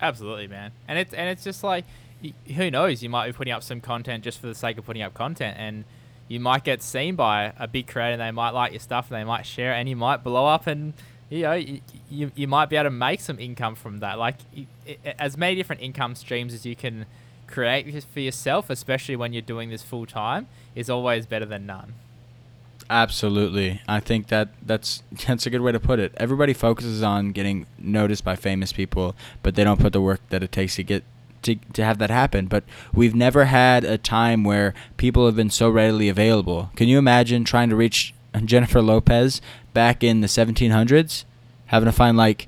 Absolutely, 0.01 0.47
man. 0.47 0.71
And 0.87 0.99
it's 0.99 1.13
and 1.13 1.29
it's 1.29 1.43
just 1.43 1.63
like 1.63 1.85
who 2.55 2.71
knows, 2.71 3.03
you 3.03 3.09
might 3.09 3.27
be 3.27 3.33
putting 3.33 3.53
up 3.53 3.63
some 3.63 3.81
content 3.81 4.23
just 4.23 4.39
for 4.39 4.47
the 4.47 4.55
sake 4.55 4.77
of 4.77 4.85
putting 4.85 5.01
up 5.01 5.13
content 5.13 5.57
and 5.59 5.83
you 6.27 6.39
might 6.39 6.63
get 6.63 6.81
seen 6.81 7.15
by 7.15 7.53
a 7.59 7.67
big 7.67 7.87
creator 7.87 8.13
and 8.13 8.21
they 8.21 8.31
might 8.31 8.51
like 8.51 8.71
your 8.71 8.79
stuff 8.79 9.11
and 9.11 9.19
they 9.19 9.23
might 9.23 9.45
share 9.45 9.73
it 9.73 9.77
and 9.77 9.89
you 9.89 9.95
might 9.95 10.23
blow 10.23 10.45
up 10.45 10.67
and 10.67 10.93
you 11.29 11.43
know 11.43 11.53
you, 11.53 11.81
you, 12.09 12.31
you 12.35 12.47
might 12.47 12.69
be 12.69 12.75
able 12.75 12.85
to 12.85 12.91
make 12.91 13.19
some 13.19 13.39
income 13.39 13.75
from 13.75 13.99
that 13.99 14.17
like 14.17 14.35
as 15.19 15.37
many 15.37 15.55
different 15.55 15.81
income 15.81 16.15
streams 16.15 16.53
as 16.53 16.65
you 16.65 16.75
can 16.75 17.05
create 17.47 18.03
for 18.05 18.19
yourself 18.19 18.69
especially 18.69 19.15
when 19.15 19.33
you're 19.33 19.41
doing 19.41 19.69
this 19.69 19.83
full 19.83 20.05
time 20.05 20.47
is 20.75 20.89
always 20.89 21.25
better 21.25 21.45
than 21.45 21.65
none 21.65 21.93
Absolutely. 22.93 23.81
I 23.87 23.99
think 23.99 24.27
that 24.27 24.49
that's 24.61 25.01
that's 25.27 25.47
a 25.47 25.49
good 25.49 25.61
way 25.61 25.71
to 25.71 25.79
put 25.79 25.99
it. 25.99 26.13
Everybody 26.17 26.53
focuses 26.53 27.01
on 27.01 27.31
getting 27.31 27.65
noticed 27.79 28.23
by 28.23 28.35
famous 28.35 28.71
people, 28.71 29.15
but 29.41 29.55
they 29.55 29.63
don't 29.63 29.79
put 29.79 29.93
the 29.93 30.01
work 30.01 30.21
that 30.29 30.43
it 30.43 30.51
takes 30.51 30.75
to 30.75 30.83
get 30.83 31.03
to, 31.41 31.55
to 31.55 31.83
have 31.83 31.97
that 31.97 32.11
happen. 32.11 32.45
But 32.45 32.63
we've 32.93 33.15
never 33.15 33.45
had 33.45 33.83
a 33.83 33.97
time 33.97 34.43
where 34.43 34.75
people 34.97 35.25
have 35.25 35.35
been 35.35 35.49
so 35.49 35.71
readily 35.71 36.07
available. 36.07 36.69
Can 36.75 36.87
you 36.87 36.99
imagine 36.99 37.43
trying 37.43 37.69
to 37.69 37.75
reach 37.75 38.13
Jennifer 38.45 38.81
Lopez 38.81 39.41
back 39.73 40.03
in 40.03 40.21
the 40.21 40.27
1700s, 40.27 41.25
having 41.67 41.87
to 41.87 41.91
find 41.91 42.15
like 42.15 42.47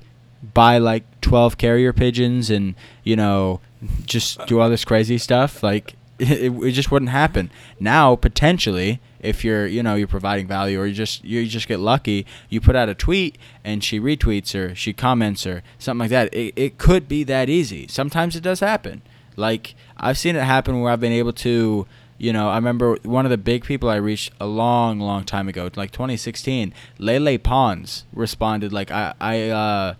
buy 0.54 0.78
like 0.78 1.20
12 1.22 1.58
carrier 1.58 1.92
pigeons 1.92 2.50
and, 2.50 2.76
you 3.02 3.16
know, 3.16 3.60
just 4.04 4.46
do 4.46 4.60
all 4.60 4.70
this 4.70 4.84
crazy 4.84 5.18
stuff? 5.18 5.64
Like 5.64 5.96
it, 6.20 6.52
it 6.52 6.70
just 6.70 6.92
wouldn't 6.92 7.10
happen. 7.10 7.50
Now, 7.80 8.14
potentially, 8.14 9.00
if 9.26 9.44
you're 9.44 9.66
you 9.66 9.82
know 9.82 9.94
you're 9.94 10.06
providing 10.06 10.46
value 10.46 10.80
or 10.80 10.86
you 10.86 10.94
just 10.94 11.24
you 11.24 11.44
just 11.46 11.68
get 11.68 11.80
lucky 11.80 12.24
you 12.48 12.60
put 12.60 12.76
out 12.76 12.88
a 12.88 12.94
tweet 12.94 13.36
and 13.64 13.82
she 13.82 13.98
retweets 13.98 14.54
or 14.54 14.74
she 14.74 14.92
comments 14.92 15.46
or 15.46 15.62
something 15.78 16.00
like 16.00 16.10
that. 16.10 16.32
It, 16.32 16.54
it 16.56 16.78
could 16.78 17.08
be 17.08 17.24
that 17.24 17.48
easy. 17.48 17.86
Sometimes 17.88 18.36
it 18.36 18.42
does 18.42 18.60
happen. 18.60 19.02
Like 19.36 19.74
i've 19.98 20.18
seen 20.18 20.36
it 20.36 20.42
happen 20.42 20.80
where 20.80 20.92
i've 20.92 21.00
been 21.00 21.12
able 21.12 21.32
to 21.32 21.86
you 22.18 22.32
know 22.32 22.48
i 22.48 22.56
remember 22.56 22.96
one 23.02 23.24
of 23.24 23.30
the 23.30 23.38
big 23.38 23.64
people 23.64 23.88
i 23.88 23.96
reached 23.96 24.32
a 24.40 24.46
long 24.46 24.98
long 24.98 25.24
time 25.24 25.48
ago 25.48 25.70
like 25.74 25.90
2016 25.90 26.72
lele 26.98 27.38
pons 27.38 28.04
responded. 28.12 28.72
Like 28.72 28.90
i 28.90 29.14
i 29.20 29.48
uh 29.48 29.94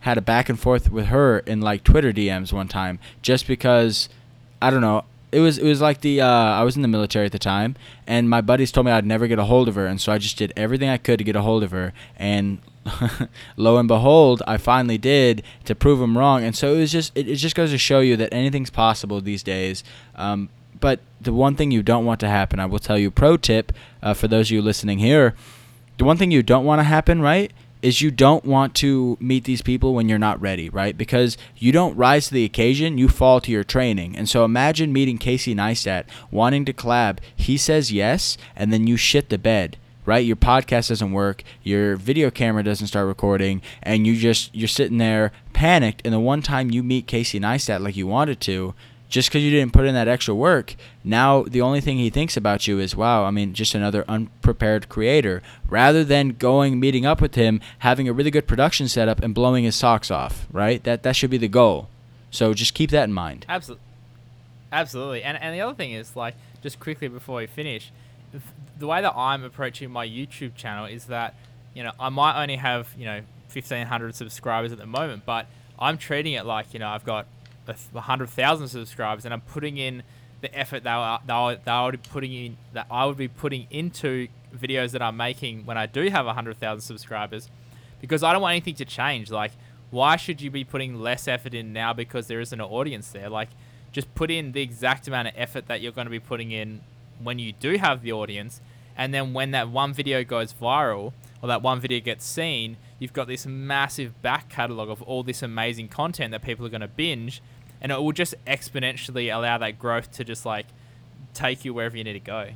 had 0.00 0.18
a 0.18 0.20
back 0.20 0.48
and 0.48 0.58
forth 0.58 0.90
with 0.90 1.06
her 1.06 1.38
in 1.40 1.60
like 1.60 1.84
twitter 1.84 2.12
dms 2.12 2.52
one 2.52 2.66
time 2.66 2.98
just 3.20 3.46
because 3.46 4.08
i 4.60 4.70
don't 4.70 4.80
know 4.80 5.04
it 5.32 5.40
was 5.40 5.58
it 5.58 5.64
was 5.64 5.80
like 5.80 6.02
the 6.02 6.20
uh, 6.20 6.26
I 6.26 6.62
was 6.62 6.76
in 6.76 6.82
the 6.82 6.88
military 6.88 7.26
at 7.26 7.32
the 7.32 7.38
time, 7.38 7.74
and 8.06 8.28
my 8.28 8.40
buddies 8.40 8.70
told 8.70 8.86
me 8.86 8.92
I'd 8.92 9.06
never 9.06 9.26
get 9.26 9.38
a 9.38 9.44
hold 9.44 9.66
of 9.66 9.74
her, 9.74 9.86
and 9.86 10.00
so 10.00 10.12
I 10.12 10.18
just 10.18 10.36
did 10.36 10.52
everything 10.56 10.88
I 10.88 10.98
could 10.98 11.18
to 11.18 11.24
get 11.24 11.34
a 11.34 11.42
hold 11.42 11.62
of 11.62 11.70
her, 11.70 11.92
and 12.16 12.58
lo 13.56 13.78
and 13.78 13.88
behold, 13.88 14.42
I 14.46 14.56
finally 14.56 14.98
did 14.98 15.42
to 15.64 15.74
prove 15.74 15.98
them 15.98 16.18
wrong. 16.18 16.44
And 16.44 16.54
so 16.54 16.74
it 16.74 16.78
was 16.78 16.92
just 16.92 17.16
it, 17.16 17.28
it 17.28 17.36
just 17.36 17.54
goes 17.54 17.70
to 17.70 17.78
show 17.78 18.00
you 18.00 18.16
that 18.16 18.32
anything's 18.32 18.70
possible 18.70 19.20
these 19.20 19.42
days. 19.42 19.82
Um, 20.14 20.48
but 20.80 21.00
the 21.20 21.32
one 21.32 21.54
thing 21.54 21.70
you 21.70 21.82
don't 21.82 22.04
want 22.04 22.20
to 22.20 22.28
happen, 22.28 22.58
I 22.58 22.66
will 22.66 22.80
tell 22.80 22.98
you, 22.98 23.10
pro 23.10 23.36
tip 23.36 23.72
uh, 24.02 24.14
for 24.14 24.28
those 24.28 24.48
of 24.48 24.52
you 24.52 24.62
listening 24.62 24.98
here, 24.98 25.34
the 25.98 26.04
one 26.04 26.16
thing 26.16 26.30
you 26.30 26.42
don't 26.42 26.64
want 26.64 26.80
to 26.80 26.84
happen, 26.84 27.20
right, 27.20 27.52
is 27.82 28.00
you 28.00 28.10
don't 28.10 28.44
want 28.44 28.74
to 28.76 29.16
meet 29.20 29.44
these 29.44 29.60
people 29.60 29.94
when 29.94 30.08
you're 30.08 30.18
not 30.18 30.40
ready, 30.40 30.70
right? 30.70 30.96
Because 30.96 31.36
you 31.56 31.72
don't 31.72 31.96
rise 31.96 32.28
to 32.28 32.34
the 32.34 32.44
occasion, 32.44 32.96
you 32.96 33.08
fall 33.08 33.40
to 33.40 33.50
your 33.50 33.64
training. 33.64 34.16
And 34.16 34.28
so 34.28 34.44
imagine 34.44 34.92
meeting 34.92 35.18
Casey 35.18 35.54
Neistat, 35.54 36.04
wanting 36.30 36.64
to 36.66 36.72
collab. 36.72 37.18
He 37.34 37.56
says 37.56 37.92
yes, 37.92 38.38
and 38.56 38.72
then 38.72 38.86
you 38.86 38.96
shit 38.96 39.28
the 39.28 39.38
bed 39.38 39.76
right 40.04 40.26
your 40.26 40.34
podcast 40.36 40.88
doesn't 40.88 41.12
work 41.12 41.44
your 41.62 41.94
video 41.94 42.28
camera 42.28 42.62
doesn't 42.64 42.88
start 42.88 43.06
recording 43.06 43.62
and 43.82 44.04
you 44.04 44.16
just 44.16 44.52
you're 44.52 44.66
sitting 44.66 44.98
there 44.98 45.30
panicked 45.52 46.02
and 46.04 46.12
the 46.12 46.18
one 46.18 46.42
time 46.42 46.72
you 46.72 46.82
meet 46.82 47.06
casey 47.06 47.38
neistat 47.38 47.80
like 47.80 47.96
you 47.96 48.06
wanted 48.06 48.40
to 48.40 48.74
just 49.12 49.28
because 49.28 49.42
you 49.44 49.50
didn't 49.50 49.74
put 49.74 49.84
in 49.84 49.92
that 49.92 50.08
extra 50.08 50.34
work, 50.34 50.74
now 51.04 51.42
the 51.42 51.60
only 51.60 51.82
thing 51.82 51.98
he 51.98 52.08
thinks 52.08 52.34
about 52.34 52.66
you 52.66 52.78
is, 52.78 52.96
wow, 52.96 53.24
I 53.24 53.30
mean, 53.30 53.52
just 53.52 53.74
another 53.74 54.06
unprepared 54.08 54.88
creator. 54.88 55.42
Rather 55.68 56.02
than 56.02 56.30
going, 56.30 56.80
meeting 56.80 57.04
up 57.04 57.20
with 57.20 57.34
him, 57.34 57.60
having 57.80 58.08
a 58.08 58.12
really 58.14 58.30
good 58.30 58.46
production 58.46 58.88
setup, 58.88 59.22
and 59.22 59.34
blowing 59.34 59.64
his 59.64 59.76
socks 59.76 60.10
off, 60.10 60.46
right? 60.50 60.82
That 60.84 61.02
that 61.02 61.14
should 61.14 61.28
be 61.28 61.36
the 61.36 61.46
goal. 61.46 61.90
So 62.30 62.54
just 62.54 62.72
keep 62.72 62.88
that 62.92 63.04
in 63.04 63.12
mind. 63.12 63.44
Absolutely, 63.50 63.84
absolutely. 64.72 65.22
And 65.22 65.36
and 65.36 65.54
the 65.54 65.60
other 65.60 65.74
thing 65.74 65.92
is, 65.92 66.16
like, 66.16 66.34
just 66.62 66.80
quickly 66.80 67.08
before 67.08 67.36
we 67.36 67.46
finish, 67.46 67.92
the 68.78 68.86
way 68.86 69.02
that 69.02 69.12
I'm 69.14 69.44
approaching 69.44 69.90
my 69.90 70.08
YouTube 70.08 70.54
channel 70.54 70.86
is 70.86 71.04
that, 71.06 71.34
you 71.74 71.82
know, 71.82 71.92
I 72.00 72.08
might 72.08 72.40
only 72.40 72.56
have 72.56 72.88
you 72.96 73.04
know 73.04 73.20
1,500 73.52 74.14
subscribers 74.14 74.72
at 74.72 74.78
the 74.78 74.86
moment, 74.86 75.24
but 75.26 75.48
I'm 75.78 75.98
treating 75.98 76.32
it 76.32 76.46
like 76.46 76.72
you 76.72 76.80
know 76.80 76.88
I've 76.88 77.04
got 77.04 77.26
hundred 77.94 78.28
thousand 78.30 78.68
subscribers, 78.68 79.24
and 79.24 79.32
I'm 79.32 79.40
putting 79.40 79.78
in 79.78 80.02
the 80.40 80.52
effort 80.58 80.82
that 80.82 80.94
I, 80.96 81.18
that 81.24 81.68
I 81.68 81.84
would 81.84 82.02
be 82.02 82.08
putting 82.08 82.32
in 82.32 82.56
that 82.72 82.86
I 82.90 83.06
would 83.06 83.16
be 83.16 83.28
putting 83.28 83.66
into 83.70 84.28
videos 84.54 84.90
that 84.90 85.00
I'm 85.00 85.16
making 85.16 85.64
when 85.64 85.78
I 85.78 85.86
do 85.86 86.08
have 86.10 86.26
hundred 86.26 86.58
thousand 86.58 86.82
subscribers, 86.82 87.48
because 88.00 88.22
I 88.22 88.32
don't 88.32 88.42
want 88.42 88.52
anything 88.52 88.74
to 88.74 88.84
change. 88.84 89.30
Like, 89.30 89.52
why 89.90 90.16
should 90.16 90.40
you 90.40 90.50
be 90.50 90.64
putting 90.64 91.00
less 91.00 91.28
effort 91.28 91.54
in 91.54 91.72
now 91.72 91.92
because 91.92 92.26
there 92.26 92.40
isn't 92.40 92.60
an 92.60 92.66
audience 92.66 93.10
there? 93.10 93.28
Like, 93.28 93.50
just 93.92 94.12
put 94.14 94.30
in 94.30 94.52
the 94.52 94.62
exact 94.62 95.06
amount 95.06 95.28
of 95.28 95.34
effort 95.36 95.66
that 95.66 95.80
you're 95.80 95.92
going 95.92 96.06
to 96.06 96.10
be 96.10 96.20
putting 96.20 96.50
in 96.50 96.80
when 97.22 97.38
you 97.38 97.52
do 97.52 97.76
have 97.76 98.02
the 98.02 98.12
audience, 98.12 98.60
and 98.96 99.14
then 99.14 99.32
when 99.32 99.52
that 99.52 99.68
one 99.68 99.92
video 99.92 100.24
goes 100.24 100.52
viral 100.52 101.12
or 101.40 101.48
that 101.48 101.62
one 101.62 101.78
video 101.78 102.00
gets 102.00 102.24
seen, 102.24 102.76
you've 102.98 103.12
got 103.12 103.28
this 103.28 103.46
massive 103.46 104.20
back 104.22 104.48
catalog 104.48 104.88
of 104.88 105.02
all 105.02 105.22
this 105.22 105.42
amazing 105.42 105.88
content 105.88 106.30
that 106.32 106.42
people 106.42 106.66
are 106.66 106.68
going 106.68 106.80
to 106.80 106.88
binge 106.88 107.42
and 107.82 107.92
it 107.92 108.00
will 108.00 108.12
just 108.12 108.34
exponentially 108.46 109.34
allow 109.34 109.58
that 109.58 109.78
growth 109.78 110.10
to 110.12 110.24
just 110.24 110.46
like 110.46 110.66
take 111.34 111.64
you 111.64 111.74
wherever 111.74 111.96
you 111.96 112.04
need 112.04 112.12
to 112.14 112.20
go. 112.20 112.50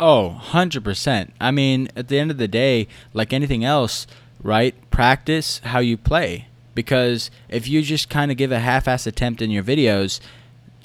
Oh, 0.00 0.40
100%. 0.44 1.30
I 1.40 1.50
mean, 1.50 1.88
at 1.94 2.08
the 2.08 2.18
end 2.18 2.30
of 2.30 2.38
the 2.38 2.48
day, 2.48 2.86
like 3.12 3.32
anything 3.32 3.64
else, 3.64 4.06
right? 4.42 4.74
Practice 4.90 5.58
how 5.64 5.80
you 5.80 5.98
play. 5.98 6.46
Because 6.74 7.30
if 7.50 7.68
you 7.68 7.82
just 7.82 8.08
kind 8.08 8.30
of 8.30 8.38
give 8.38 8.52
a 8.52 8.60
half 8.60 8.88
ass 8.88 9.06
attempt 9.06 9.42
in 9.42 9.50
your 9.50 9.64
videos, 9.64 10.20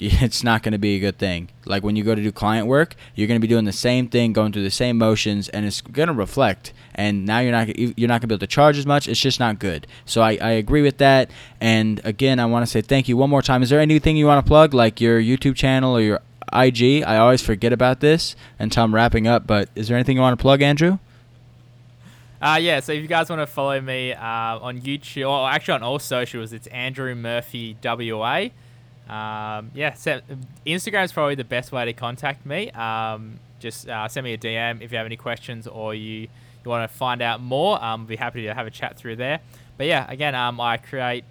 it's 0.00 0.44
not 0.44 0.62
going 0.62 0.72
to 0.72 0.78
be 0.78 0.94
a 0.96 1.00
good 1.00 1.18
thing. 1.18 1.48
Like 1.64 1.82
when 1.82 1.96
you 1.96 2.04
go 2.04 2.14
to 2.14 2.22
do 2.22 2.30
client 2.30 2.68
work, 2.68 2.94
you're 3.14 3.26
going 3.26 3.40
to 3.40 3.44
be 3.44 3.48
doing 3.48 3.64
the 3.64 3.72
same 3.72 4.08
thing, 4.08 4.32
going 4.32 4.52
through 4.52 4.62
the 4.62 4.70
same 4.70 4.96
motions, 4.96 5.48
and 5.48 5.66
it's 5.66 5.80
going 5.80 6.06
to 6.06 6.14
reflect. 6.14 6.72
And 6.94 7.26
now 7.26 7.40
you're 7.40 7.52
not 7.52 7.76
you're 7.76 8.08
not 8.08 8.20
going 8.20 8.22
to 8.22 8.26
be 8.28 8.34
able 8.34 8.40
to 8.40 8.46
charge 8.46 8.78
as 8.78 8.86
much. 8.86 9.08
It's 9.08 9.20
just 9.20 9.40
not 9.40 9.58
good. 9.58 9.86
So 10.04 10.22
I, 10.22 10.38
I 10.40 10.50
agree 10.50 10.82
with 10.82 10.98
that. 10.98 11.30
And 11.60 12.00
again, 12.04 12.38
I 12.38 12.46
want 12.46 12.64
to 12.64 12.70
say 12.70 12.80
thank 12.80 13.08
you 13.08 13.16
one 13.16 13.30
more 13.30 13.42
time. 13.42 13.62
Is 13.62 13.70
there 13.70 13.80
anything 13.80 14.16
you 14.16 14.26
want 14.26 14.44
to 14.44 14.48
plug, 14.48 14.72
like 14.72 15.00
your 15.00 15.20
YouTube 15.20 15.56
channel 15.56 15.96
or 15.96 16.00
your 16.00 16.20
IG? 16.52 17.02
I 17.02 17.16
always 17.18 17.42
forget 17.42 17.72
about 17.72 18.00
this 18.00 18.36
until 18.58 18.84
I'm 18.84 18.94
wrapping 18.94 19.26
up. 19.26 19.46
But 19.46 19.68
is 19.74 19.88
there 19.88 19.96
anything 19.96 20.16
you 20.16 20.22
want 20.22 20.38
to 20.38 20.42
plug, 20.42 20.62
Andrew? 20.62 20.98
Uh, 22.40 22.56
yeah, 22.60 22.78
so 22.78 22.92
if 22.92 23.02
you 23.02 23.08
guys 23.08 23.28
want 23.28 23.42
to 23.42 23.46
follow 23.48 23.80
me 23.80 24.12
uh, 24.12 24.20
on 24.60 24.80
YouTube, 24.80 25.28
or 25.28 25.50
actually 25.50 25.74
on 25.74 25.82
all 25.82 25.98
socials, 25.98 26.52
it's 26.52 26.68
Andrew 26.68 27.12
Murphy 27.16 27.76
WA. 27.82 28.50
Um, 29.08 29.70
yeah, 29.74 29.94
so 29.94 30.20
Instagram 30.66 31.04
is 31.04 31.12
probably 31.12 31.34
the 31.34 31.44
best 31.44 31.72
way 31.72 31.84
to 31.86 31.92
contact 31.92 32.44
me. 32.44 32.70
Um, 32.72 33.40
just 33.58 33.88
uh, 33.88 34.06
send 34.08 34.24
me 34.24 34.34
a 34.34 34.38
DM 34.38 34.82
if 34.82 34.92
you 34.92 34.98
have 34.98 35.06
any 35.06 35.16
questions 35.16 35.66
or 35.66 35.94
you, 35.94 36.20
you 36.20 36.28
want 36.70 36.88
to 36.88 36.96
find 36.96 37.22
out 37.22 37.40
more. 37.40 37.82
Um, 37.82 38.06
be 38.06 38.16
happy 38.16 38.42
to 38.42 38.54
have 38.54 38.66
a 38.66 38.70
chat 38.70 38.96
through 38.96 39.16
there. 39.16 39.40
But 39.76 39.86
yeah, 39.86 40.06
again, 40.10 40.34
um, 40.34 40.60
I 40.60 40.76
create 40.76 41.24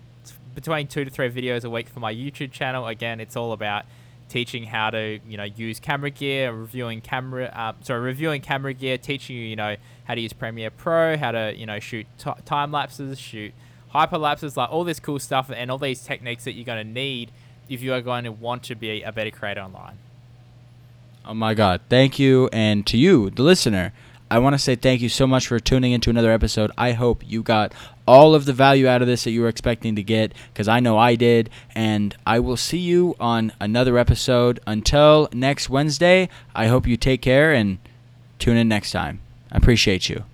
between 0.56 0.88
two 0.88 1.06
to 1.06 1.12
three 1.12 1.30
videos 1.30 1.64
a 1.64 1.70
week 1.70 1.88
for 1.88 2.00
my 2.00 2.14
YouTube 2.14 2.52
channel. 2.52 2.88
Again, 2.88 3.20
it's 3.20 3.36
all 3.36 3.52
about 3.52 3.86
teaching 4.30 4.64
how 4.64 4.90
to 4.90 5.20
you 5.28 5.38
know 5.38 5.44
use 5.44 5.80
camera 5.80 6.10
gear, 6.10 6.52
reviewing 6.52 7.02
camera, 7.02 7.46
uh, 7.46 7.74
sorry, 7.84 8.02
reviewing 8.02 8.42
camera 8.42 8.74
gear, 8.74 8.98
teaching 8.98 9.36
you 9.36 9.44
you 9.44 9.56
know 9.56 9.76
how 10.06 10.16
to 10.16 10.22
use 10.22 10.34
Premiere 10.34 10.72
Pro, 10.72 11.18
how 11.18 11.32
to 11.32 11.54
you 11.56 11.66
know 11.66 11.80
shoot 11.80 12.08
t- 12.18 12.32
time 12.46 12.72
lapses, 12.72 13.20
shoot 13.20 13.54
hyperlapses, 13.94 14.58
like 14.58 14.72
all 14.72 14.84
this 14.84 15.00
cool 15.00 15.20
stuff, 15.20 15.52
and 15.54 15.70
all 15.70 15.78
these 15.78 16.02
techniques 16.02 16.44
that 16.46 16.54
you're 16.54 16.66
going 16.66 16.86
to 16.86 16.92
need 16.92 17.32
if 17.70 17.82
you 17.82 17.94
are 17.94 18.02
going 18.02 18.24
to 18.24 18.32
want 18.32 18.64
to 18.64 18.76
be 18.76 19.02
a 19.04 19.12
better 19.12 19.32
creator 19.32 19.62
online. 19.62 19.98
Oh 21.26 21.34
my 21.34 21.54
God! 21.54 21.82
Thank 21.90 22.20
you, 22.20 22.50
and 22.54 22.86
to 22.88 22.98
you, 22.98 23.30
the 23.30 23.44
listener. 23.44 23.94
I 24.30 24.40
want 24.40 24.56
to 24.56 24.60
say 24.60 24.76
thank 24.76 25.02
you 25.02 25.08
so 25.08 25.26
much 25.26 25.48
for 25.48 25.58
tuning 25.58 25.94
into 25.94 26.10
another 26.10 26.32
episode. 26.32 26.72
I 26.78 26.92
hope 26.92 27.24
you 27.26 27.42
got 27.42 27.74
all 28.06 28.36
of 28.36 28.44
the 28.44 28.52
value 28.52 28.88
out 28.88 29.02
of 29.02 29.08
this 29.08 29.24
that 29.24 29.32
you 29.32 29.42
were 29.42 29.48
expecting 29.48 29.96
to 29.96 30.04
get 30.04 30.34
because 30.54 30.68
I 30.68 30.82
know 30.82 30.98
I 30.98 31.16
did. 31.16 31.50
And 31.74 32.14
I 32.26 32.40
will 32.40 32.58
see 32.58 32.78
you 32.78 33.16
on 33.22 33.54
another 33.62 33.98
episode. 33.98 34.60
Until 34.68 35.30
next 35.32 35.70
Wednesday, 35.70 36.28
I 36.54 36.68
hope 36.68 36.86
you 36.86 36.98
take 36.98 37.22
care 37.22 37.54
and 37.54 37.78
tune 38.38 38.58
in 38.58 38.68
next 38.68 38.92
time. 38.92 39.22
I 39.50 39.58
appreciate 39.58 40.10
you. 40.10 40.26